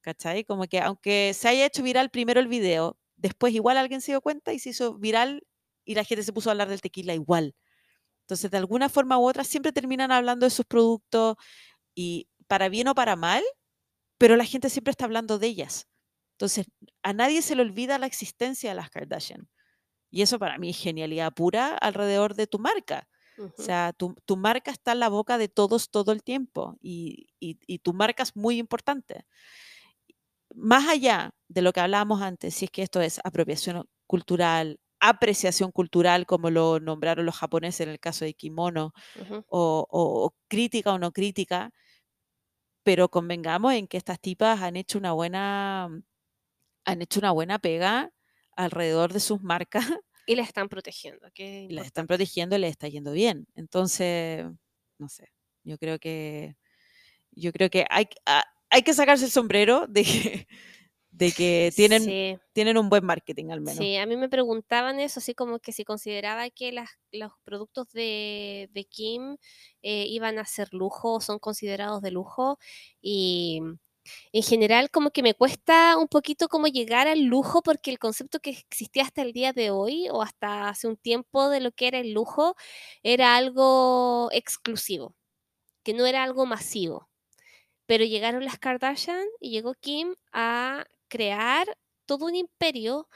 ¿cachai? 0.07 0.45
Como 0.45 0.65
que 0.67 0.79
aunque 0.79 1.33
se 1.33 1.49
haya 1.49 1.65
hecho 1.65 1.83
viral 1.83 2.09
primero 2.09 2.39
el 2.39 2.47
video, 2.47 2.97
después 3.17 3.53
igual 3.53 3.77
alguien 3.77 3.99
se 4.01 4.13
dio 4.13 4.21
cuenta 4.21 4.53
y 4.53 4.59
se 4.59 4.69
hizo 4.69 4.97
viral 4.97 5.45
y 5.85 5.95
la 5.95 6.05
gente 6.05 6.23
se 6.23 6.31
puso 6.31 6.49
a 6.49 6.53
hablar 6.53 6.69
del 6.69 6.79
tequila 6.81 7.13
igual. 7.13 7.55
Entonces, 8.21 8.51
de 8.51 8.57
alguna 8.57 8.89
forma 8.89 9.19
u 9.19 9.27
otra, 9.27 9.43
siempre 9.43 9.73
terminan 9.73 10.11
hablando 10.11 10.45
de 10.45 10.51
sus 10.51 10.65
productos 10.65 11.35
y 11.95 12.29
para 12.47 12.69
bien 12.69 12.87
o 12.89 12.95
para 12.95 13.15
mal, 13.17 13.43
pero 14.17 14.37
la 14.37 14.45
gente 14.45 14.69
siempre 14.69 14.91
está 14.91 15.05
hablando 15.05 15.39
de 15.39 15.47
ellas. 15.47 15.87
Entonces, 16.33 16.67
a 17.03 17.13
nadie 17.13 17.41
se 17.41 17.55
le 17.55 17.63
olvida 17.63 17.97
la 17.99 18.07
existencia 18.07 18.71
de 18.71 18.75
las 18.75 18.89
Kardashian. 18.89 19.49
Y 20.09 20.21
eso 20.21 20.39
para 20.39 20.57
mí 20.57 20.69
es 20.69 20.77
genialidad 20.77 21.33
pura 21.33 21.75
alrededor 21.75 22.35
de 22.35 22.47
tu 22.47 22.59
marca. 22.59 23.07
O 23.37 23.61
sea, 23.61 23.93
tu, 23.93 24.37
marca 24.37 24.71
está 24.71 24.93
en 24.93 24.99
la 24.99 25.09
boca 25.09 25.37
de 25.37 25.47
todos 25.47 25.91
todo 25.91 26.11
el 26.11 26.23
tiempo 26.23 26.75
y, 26.81 27.27
y, 27.39 27.79
tu 27.79 27.93
marca 27.93 28.23
es 28.23 28.35
muy 28.35 28.57
importante. 28.57 29.25
Más 30.55 30.87
allá 30.87 31.31
de 31.47 31.61
lo 31.61 31.71
que 31.71 31.79
hablábamos 31.79 32.21
antes, 32.21 32.55
si 32.55 32.65
es 32.65 32.71
que 32.71 32.81
esto 32.81 32.99
es 32.99 33.19
apropiación 33.23 33.87
cultural, 34.07 34.79
apreciación 34.99 35.71
cultural, 35.71 36.25
como 36.25 36.49
lo 36.49 36.79
nombraron 36.79 37.25
los 37.25 37.35
japoneses 37.35 37.81
en 37.81 37.89
el 37.89 37.99
caso 37.99 38.25
de 38.25 38.33
Kimono, 38.33 38.93
o, 39.49 40.33
crítica 40.47 40.93
o 40.93 40.97
no 40.99 41.11
crítica, 41.11 41.71
pero 42.83 43.09
convengamos 43.09 43.73
en 43.73 43.87
que 43.87 43.97
estas 43.97 44.19
tipas 44.19 44.61
han 44.61 44.77
hecho 44.77 44.97
una 44.97 45.11
buena, 45.11 45.89
han 46.85 47.01
hecho 47.01 47.19
una 47.19 47.31
buena 47.31 47.59
pega 47.59 48.11
alrededor 48.57 49.13
de 49.13 49.21
sus 49.21 49.41
marcas. 49.41 49.85
Y 50.29 50.35
las 50.35 50.47
están 50.49 50.67
protegiendo. 50.67 51.25
las 51.69 51.85
están 51.85 52.05
protegiendo 52.05 52.57
y 52.57 52.59
les 52.59 52.71
está 52.71 52.89
yendo 52.89 53.13
bien. 53.13 53.47
Entonces, 53.55 54.45
no 54.99 55.07
sé, 55.07 55.29
yo 55.63 55.77
creo 55.77 55.99
que, 55.99 56.57
yo 57.31 57.53
creo 57.53 57.69
que 57.69 57.85
hay, 57.89 58.09
ah, 58.25 58.43
hay 58.69 58.81
que 58.81 58.93
sacarse 58.93 59.23
el 59.23 59.31
sombrero 59.31 59.87
de 59.87 60.03
que, 60.03 60.47
de 61.11 61.31
que 61.31 61.71
tienen, 61.73 62.41
tienen 62.51 62.77
un 62.77 62.89
buen 62.89 63.05
marketing 63.05 63.51
al 63.51 63.61
menos. 63.61 63.77
Sí, 63.77 63.95
a 63.95 64.05
mí 64.05 64.17
me 64.17 64.27
preguntaban 64.27 64.99
eso, 64.99 65.21
así 65.21 65.33
como 65.33 65.59
que 65.59 65.71
si 65.71 65.85
consideraba 65.85 66.49
que 66.49 66.73
las, 66.73 66.89
los 67.13 67.31
productos 67.45 67.89
de, 67.93 68.69
de 68.73 68.83
Kim 68.83 69.37
eh, 69.81 70.07
iban 70.09 70.39
a 70.39 70.45
ser 70.45 70.73
lujo 70.73 71.21
son 71.21 71.39
considerados 71.39 72.01
de 72.01 72.11
lujo 72.11 72.59
y 73.01 73.61
en 74.31 74.43
general 74.43 74.89
como 74.91 75.11
que 75.11 75.23
me 75.23 75.33
cuesta 75.33 75.97
un 75.97 76.07
poquito 76.07 76.47
como 76.47 76.67
llegar 76.67 77.07
al 77.07 77.23
lujo 77.23 77.61
porque 77.61 77.91
el 77.91 77.99
concepto 77.99 78.39
que 78.39 78.51
existía 78.51 79.03
hasta 79.03 79.21
el 79.21 79.33
día 79.33 79.53
de 79.53 79.71
hoy 79.71 80.09
o 80.09 80.21
hasta 80.21 80.69
hace 80.69 80.87
un 80.87 80.97
tiempo 80.97 81.49
de 81.49 81.59
lo 81.61 81.71
que 81.71 81.87
era 81.87 81.99
el 81.99 82.13
lujo 82.13 82.55
era 83.03 83.35
algo 83.35 84.29
exclusivo, 84.31 85.15
que 85.83 85.93
no 85.93 86.05
era 86.05 86.23
algo 86.23 86.45
masivo. 86.45 87.09
Pero 87.85 88.05
llegaron 88.05 88.45
las 88.45 88.59
Kardashian 88.59 89.25
y 89.39 89.51
llegó 89.51 89.73
Kim 89.75 90.15
a 90.33 90.85
crear 91.07 91.77
todo 92.05 92.25
un 92.25 92.35
imperio 92.35 93.07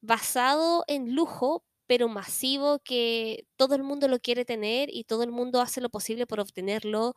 basado 0.00 0.84
en 0.86 1.14
lujo, 1.14 1.64
pero 1.86 2.08
masivo, 2.08 2.80
que 2.80 3.46
todo 3.56 3.74
el 3.74 3.82
mundo 3.82 4.08
lo 4.08 4.18
quiere 4.18 4.44
tener 4.44 4.88
y 4.92 5.04
todo 5.04 5.22
el 5.22 5.30
mundo 5.30 5.60
hace 5.60 5.80
lo 5.80 5.90
posible 5.90 6.26
por 6.26 6.40
obtenerlo. 6.40 7.14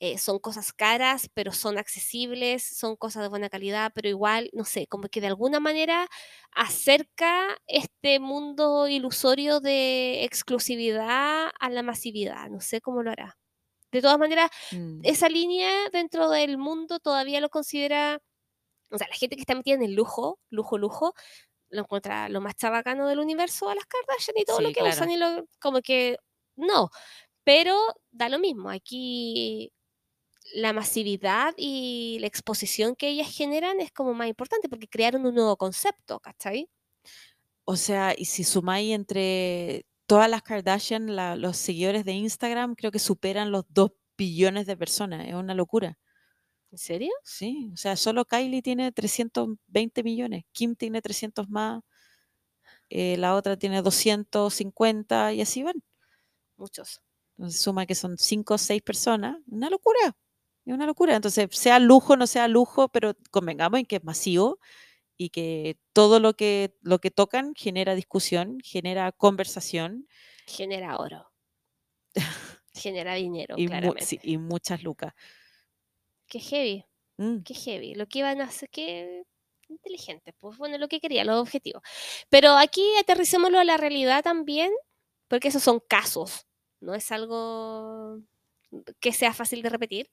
Eh, 0.00 0.18
son 0.18 0.38
cosas 0.38 0.72
caras, 0.72 1.28
pero 1.34 1.52
son 1.52 1.78
accesibles, 1.78 2.64
son 2.64 2.96
cosas 2.96 3.22
de 3.22 3.28
buena 3.28 3.48
calidad, 3.48 3.92
pero 3.94 4.08
igual, 4.08 4.50
no 4.52 4.64
sé, 4.64 4.86
como 4.88 5.08
que 5.08 5.20
de 5.20 5.28
alguna 5.28 5.60
manera 5.60 6.08
acerca 6.52 7.56
este 7.66 8.18
mundo 8.20 8.88
ilusorio 8.88 9.60
de 9.60 10.24
exclusividad 10.24 11.50
a 11.58 11.70
la 11.70 11.82
masividad. 11.82 12.48
No 12.50 12.60
sé 12.60 12.80
cómo 12.80 13.02
lo 13.02 13.10
hará. 13.10 13.38
De 13.92 14.00
todas 14.02 14.18
maneras, 14.18 14.50
mm. 14.72 15.00
esa 15.04 15.28
línea 15.28 15.70
dentro 15.92 16.30
del 16.30 16.58
mundo 16.58 16.98
todavía 16.98 17.40
lo 17.40 17.50
considera 17.50 18.20
o 18.92 18.98
sea, 18.98 19.08
la 19.08 19.14
gente 19.14 19.36
que 19.36 19.42
está 19.42 19.54
metida 19.54 19.74
en 19.74 19.82
el 19.82 19.94
lujo, 19.94 20.38
lujo, 20.50 20.76
lujo, 20.76 21.14
lo 21.72 21.80
encuentra 21.80 22.28
lo 22.28 22.40
más 22.40 22.54
chabacano 22.54 23.08
del 23.08 23.18
universo 23.18 23.68
a 23.68 23.74
las 23.74 23.86
Kardashian 23.86 24.36
y 24.36 24.44
todo 24.44 24.60
lo 24.60 24.72
que 24.72 24.82
usan 24.82 25.10
y 25.10 25.16
lo, 25.16 25.46
como 25.60 25.80
que 25.80 26.18
no, 26.54 26.90
pero 27.44 27.76
da 28.10 28.28
lo 28.28 28.38
mismo, 28.38 28.70
aquí 28.70 29.72
la 30.54 30.72
masividad 30.72 31.54
y 31.56 32.18
la 32.20 32.26
exposición 32.26 32.94
que 32.94 33.08
ellas 33.08 33.34
generan 33.34 33.80
es 33.80 33.90
como 33.90 34.14
más 34.14 34.28
importante 34.28 34.68
porque 34.68 34.88
crearon 34.88 35.24
un 35.26 35.34
nuevo 35.34 35.56
concepto, 35.56 36.20
¿cachai? 36.20 36.68
O 37.64 37.76
sea, 37.76 38.14
y 38.16 38.26
si 38.26 38.44
sumáis 38.44 38.92
entre 38.92 39.86
todas 40.06 40.28
las 40.28 40.42
Kardashian, 40.42 41.16
los 41.40 41.56
seguidores 41.56 42.04
de 42.04 42.12
Instagram 42.12 42.74
creo 42.74 42.90
que 42.90 42.98
superan 42.98 43.50
los 43.50 43.64
2 43.68 43.92
billones 44.16 44.66
de 44.66 44.76
personas, 44.76 45.26
es 45.26 45.34
una 45.34 45.54
locura. 45.54 45.98
¿En 46.72 46.78
serio? 46.78 47.12
Sí, 47.22 47.70
o 47.74 47.76
sea, 47.76 47.96
solo 47.96 48.24
Kylie 48.24 48.62
tiene 48.62 48.90
320 48.92 50.02
millones, 50.02 50.44
Kim 50.52 50.74
tiene 50.74 51.02
300 51.02 51.50
más, 51.50 51.82
eh, 52.88 53.18
la 53.18 53.34
otra 53.34 53.58
tiene 53.58 53.82
250 53.82 55.34
y 55.34 55.42
así 55.42 55.62
van. 55.62 55.82
Muchos. 56.56 57.02
Entonces 57.36 57.60
suma 57.60 57.84
que 57.84 57.94
son 57.94 58.16
5 58.16 58.54
o 58.54 58.58
6 58.58 58.80
personas, 58.80 59.36
una 59.48 59.68
locura, 59.68 60.16
es 60.64 60.74
una 60.74 60.86
locura. 60.86 61.14
Entonces, 61.14 61.48
sea 61.52 61.78
lujo, 61.78 62.16
no 62.16 62.26
sea 62.26 62.48
lujo, 62.48 62.88
pero 62.88 63.14
convengamos 63.30 63.80
en 63.80 63.86
que 63.86 63.96
es 63.96 64.04
masivo 64.04 64.58
y 65.18 65.28
que 65.28 65.78
todo 65.92 66.20
lo 66.20 66.32
que, 66.34 66.74
lo 66.80 67.00
que 67.00 67.10
tocan 67.10 67.54
genera 67.54 67.94
discusión, 67.94 68.58
genera 68.64 69.12
conversación. 69.12 70.06
Genera 70.46 70.96
oro. 70.96 71.32
genera 72.72 73.14
dinero, 73.14 73.56
y 73.58 73.66
claramente. 73.66 74.20
y 74.22 74.38
muchas 74.38 74.82
lucas. 74.82 75.12
Qué 76.32 76.40
heavy. 76.40 76.86
Mm. 77.18 77.42
Qué 77.42 77.52
heavy. 77.52 77.94
Lo 77.94 78.06
que 78.06 78.20
iban 78.20 78.40
a 78.40 78.44
hacer, 78.44 78.70
qué 78.70 79.22
inteligente. 79.68 80.32
Pues 80.40 80.56
bueno, 80.56 80.78
lo 80.78 80.88
que 80.88 80.98
quería, 80.98 81.24
los 81.26 81.38
objetivos. 81.38 81.82
Pero 82.30 82.56
aquí 82.56 82.82
aterricémoslo 82.98 83.58
a 83.58 83.64
la 83.64 83.76
realidad 83.76 84.24
también, 84.24 84.72
porque 85.28 85.48
esos 85.48 85.62
son 85.62 85.78
casos. 85.86 86.46
No 86.80 86.94
es 86.94 87.12
algo 87.12 88.18
que 88.98 89.12
sea 89.12 89.34
fácil 89.34 89.60
de 89.60 89.68
repetir. 89.68 90.10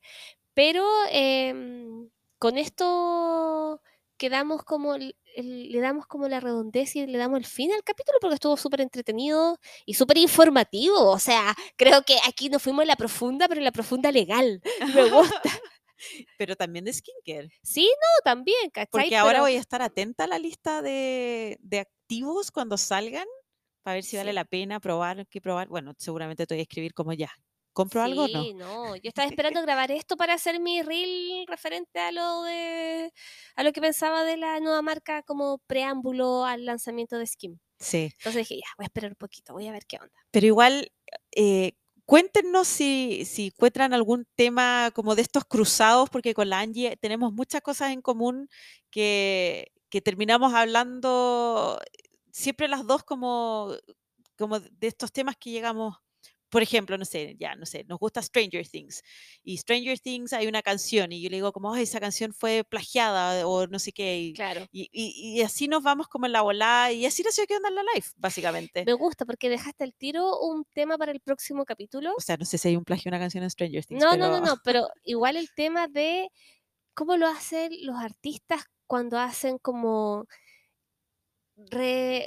Pero 0.54 0.86
em, 1.10 2.10
con 2.38 2.58
esto 2.58 3.82
quedamos 4.18 4.64
como 4.66 4.98
le 4.98 5.80
damos 5.80 6.06
como 6.06 6.28
la 6.28 6.42
redondez 6.42 6.98
y 6.98 7.08
le 7.08 7.18
damos 7.18 7.38
el 7.38 7.46
fin 7.46 7.72
al 7.72 7.84
capítulo 7.84 8.18
porque 8.20 8.34
estuvo 8.34 8.58
súper 8.58 8.82
entretenido 8.82 9.58
y 9.86 9.94
súper 9.94 10.18
informativo. 10.18 11.12
O 11.12 11.20
sea, 11.20 11.56
creo 11.78 12.04
que 12.04 12.18
aquí 12.28 12.50
nos 12.50 12.62
fuimos 12.62 12.82
en 12.82 12.90
la 12.90 12.98
profunda, 12.98 13.48
pero 13.48 13.60
en 13.62 13.66
la 13.66 13.72
profunda 13.72 14.12
legal. 14.12 14.62
Me 14.94 15.10
gusta. 15.10 15.50
Pero 16.38 16.56
también 16.56 16.86
de 16.86 16.94
skincare. 16.94 17.50
Sí, 17.64 17.86
no, 17.86 18.24
también, 18.24 18.70
¿cachai? 18.72 18.90
Porque 18.92 19.18
ahora 19.18 19.42
voy 19.42 19.56
a 19.56 19.60
estar 19.60 19.82
atenta 19.82 20.26
a 20.26 20.28
la 20.28 20.40
lista 20.40 20.82
de, 20.82 21.58
activos 21.80 22.52
cuando 22.52 22.78
salgan 22.78 23.28
para 23.84 23.96
ver 23.96 24.04
si 24.04 24.18
vale 24.18 24.34
la 24.34 24.46
pena 24.46 24.80
probar, 24.80 25.28
qué 25.28 25.42
probar. 25.42 25.68
Bueno, 25.68 25.94
seguramente 25.98 26.46
te 26.46 26.54
voy 26.54 26.60
a 26.60 26.64
escribir 26.64 26.94
como 26.94 27.14
ya. 27.14 27.32
¿Compro 27.72 28.02
algo 28.02 28.26
o 28.26 28.28
no? 28.28 28.44
Sí, 28.44 28.54
no. 28.54 28.96
Yo 28.96 29.08
estaba 29.08 29.28
esperando 29.38 29.62
grabar 29.62 29.92
esto 29.92 30.18
para 30.18 30.34
hacer 30.34 30.60
mi 30.60 30.82
reel 30.82 31.46
referente 31.48 32.00
a 32.00 32.12
lo 32.12 32.44
de 32.44 33.14
a 33.56 33.64
lo 33.64 33.72
que 33.72 33.80
pensaba 33.80 34.24
de 34.24 34.38
la 34.38 34.60
nueva 34.60 34.82
marca 34.82 35.24
como 35.24 35.60
preámbulo 35.68 36.46
al 36.46 36.66
lanzamiento 36.66 37.18
de 37.18 37.28
Skim. 37.28 37.60
Sí. 37.80 38.12
Entonces 38.18 38.48
dije, 38.48 38.56
ya, 38.58 38.68
voy 38.78 38.84
a 38.84 38.88
esperar 38.88 39.12
un 39.12 39.16
poquito, 39.16 39.54
voy 39.54 39.68
a 39.68 39.72
ver 39.72 39.86
qué 39.86 39.98
onda. 39.98 40.14
Pero 40.32 40.46
igual, 40.48 40.92
eh, 41.32 41.74
Cuéntenos 42.10 42.68
si, 42.68 43.24
encuentran 43.38 43.94
algún 43.94 44.26
tema 44.36 44.90
como 44.96 45.14
de 45.14 45.22
estos 45.22 45.46
cruzados, 45.46 46.10
porque 46.10 46.34
con 46.34 46.50
la 46.50 46.60
Angie 46.60 46.98
tenemos 46.98 47.32
muchas 47.34 47.62
cosas 47.62 47.92
en 47.92 48.02
común 48.02 48.50
que, 48.90 49.72
que 49.92 50.02
terminamos 50.02 50.56
hablando 50.56 51.80
siempre 52.32 52.68
las 52.68 52.88
dos 52.88 53.04
como, 53.04 53.76
como 54.40 54.60
de 54.60 54.88
estos 54.88 55.12
temas 55.12 55.36
que 55.38 55.52
llegamos 55.52 55.98
por 56.50 56.64
ejemplo, 56.64 56.98
no 56.98 57.06
sé, 57.06 57.36
ya, 57.40 57.56
no 57.56 57.66
sé, 57.66 57.86
nos 57.88 58.00
gusta 58.00 58.22
Stranger 58.22 58.68
Things. 58.68 59.04
Y 59.44 59.58
Stranger 59.58 60.00
Things 60.00 60.34
hay 60.34 60.48
una 60.48 60.62
canción 60.62 61.12
y 61.12 61.22
yo 61.22 61.30
le 61.30 61.38
digo 61.38 61.52
como, 61.52 61.76
esa 61.76 62.00
canción 62.00 62.34
fue 62.34 62.64
plagiada 62.64 63.48
o 63.48 63.68
no 63.68 63.80
sé 63.80 63.92
qué. 63.92 64.20
Y, 64.20 64.34
claro. 64.34 64.66
Y, 64.72 64.90
y, 64.92 65.42
así 65.42 65.68
nos 65.68 65.84
vamos 65.84 66.08
como 66.08 66.26
en 66.26 66.32
la 66.32 66.42
volada 66.42 66.92
y 66.92 67.06
así 67.06 67.24
nació 67.24 67.46
que 67.46 67.56
onda 67.56 67.70
en 67.70 67.76
la 67.76 67.84
live, 67.94 68.08
básicamente. 68.18 68.84
Me 68.86 68.94
gusta 68.94 69.26
porque 69.26 69.50
dejaste 69.50 69.84
el 69.84 69.94
tiro 69.94 70.40
un 70.40 70.66
tema 70.74 70.98
para 70.98 71.12
el 71.12 71.20
próximo 71.20 71.66
capítulo. 71.66 72.14
O 72.18 72.22
sea, 72.22 72.38
no 72.38 72.46
sé 72.46 72.58
si 72.58 72.70
hay 72.70 72.76
un 72.76 72.86
plagio 72.86 73.10
una 73.10 73.20
canción 73.20 73.44
en 73.44 73.50
Stranger 73.50 73.86
Things. 73.86 74.02
No, 74.02 74.18
no, 74.18 74.30
no, 74.30 74.40
no, 74.40 74.58
pero 74.64 74.88
igual 75.04 75.38
el 75.38 75.50
tema 75.54 75.88
de 75.88 76.30
cómo 76.94 77.16
lo 77.18 77.28
hacen 77.28 77.72
los 77.84 77.96
artistas 77.98 78.66
cuando 78.88 79.20
hacen 79.20 79.60
como 79.60 80.26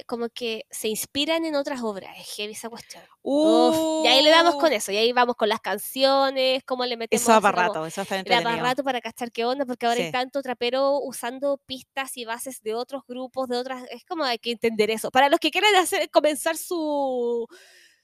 como 0.05 0.29
que 0.29 0.65
se 0.69 0.87
inspiran 0.87 1.45
en 1.45 1.55
otras 1.55 1.81
obras. 1.81 2.17
Es 2.19 2.35
heavy 2.35 2.53
esa 2.53 2.69
cuestión. 2.69 3.03
y 3.23 4.07
ahí 4.07 4.23
le 4.23 4.29
damos 4.29 4.55
con 4.55 4.71
uh. 4.71 4.75
eso. 4.75 4.91
Y 4.91 4.97
ahí 4.97 5.11
vamos 5.13 5.35
con 5.35 5.49
las 5.49 5.59
canciones, 5.59 6.63
cómo 6.65 6.85
le 6.85 6.97
metemos. 6.97 7.21
Eso 7.21 7.39
rato, 7.39 7.85
eso 7.85 8.01
está 8.01 8.19
El 8.19 8.43
rato 8.59 8.83
para 8.83 9.01
cachar 9.01 9.31
qué 9.31 9.45
onda, 9.45 9.65
porque 9.65 9.85
ahora 9.85 10.03
hay 10.03 10.11
tanto 10.11 10.41
trapero 10.41 10.99
usando 10.99 11.57
pistas 11.65 12.17
y 12.17 12.25
bases 12.25 12.61
de 12.61 12.73
otros 12.73 13.03
grupos, 13.07 13.47
de 13.47 13.57
otras. 13.57 13.83
Es 13.89 14.05
como 14.05 14.23
hay 14.23 14.37
que 14.37 14.51
entender 14.51 14.91
eso. 14.91 15.11
Para 15.11 15.29
los 15.29 15.39
que 15.39 15.51
quieran 15.51 15.75
hacer, 15.75 16.09
comenzar 16.09 16.57
su 16.57 17.47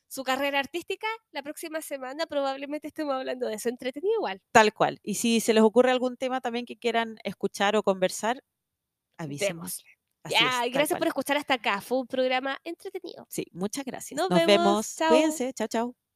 su 0.09 0.23
carrera 0.23 0.59
artística, 0.59 1.07
la 1.31 1.43
próxima 1.43 1.81
semana 1.81 2.25
probablemente 2.25 2.87
estemos 2.87 3.13
hablando 3.13 3.47
de 3.47 3.55
eso. 3.55 3.69
Entretenido 3.69 4.15
igual. 4.15 4.41
Tal 4.51 4.73
cual. 4.73 4.99
Y 5.03 5.15
si 5.15 5.39
se 5.39 5.53
les 5.53 5.61
ocurre 5.61 5.91
algún 5.91 6.17
tema 6.17 6.41
también 6.41 6.65
que 6.65 6.77
quieran 6.77 7.17
escuchar 7.23 7.75
o 7.75 7.83
conversar, 7.83 8.43
avísenme. 9.17 9.49
Démosle. 9.49 9.98
Así 10.23 10.35
Ya, 10.35 10.65
es, 10.65 10.73
gracias 10.73 10.99
por 10.99 11.07
escuchar 11.07 11.37
hasta 11.37 11.55
acá. 11.55 11.81
Fue 11.81 11.99
un 11.99 12.07
programa 12.07 12.59
entretenido. 12.63 13.25
Sí, 13.29 13.45
muchas 13.51 13.85
gracias. 13.85 14.17
Nos 14.17 14.29
Nos 14.29 14.39
vemos. 14.45 14.65
vemos. 14.65 14.95
Chao. 14.95 15.09
Cuídense. 15.09 15.53
Chao, 15.53 15.67
chao. 15.67 16.08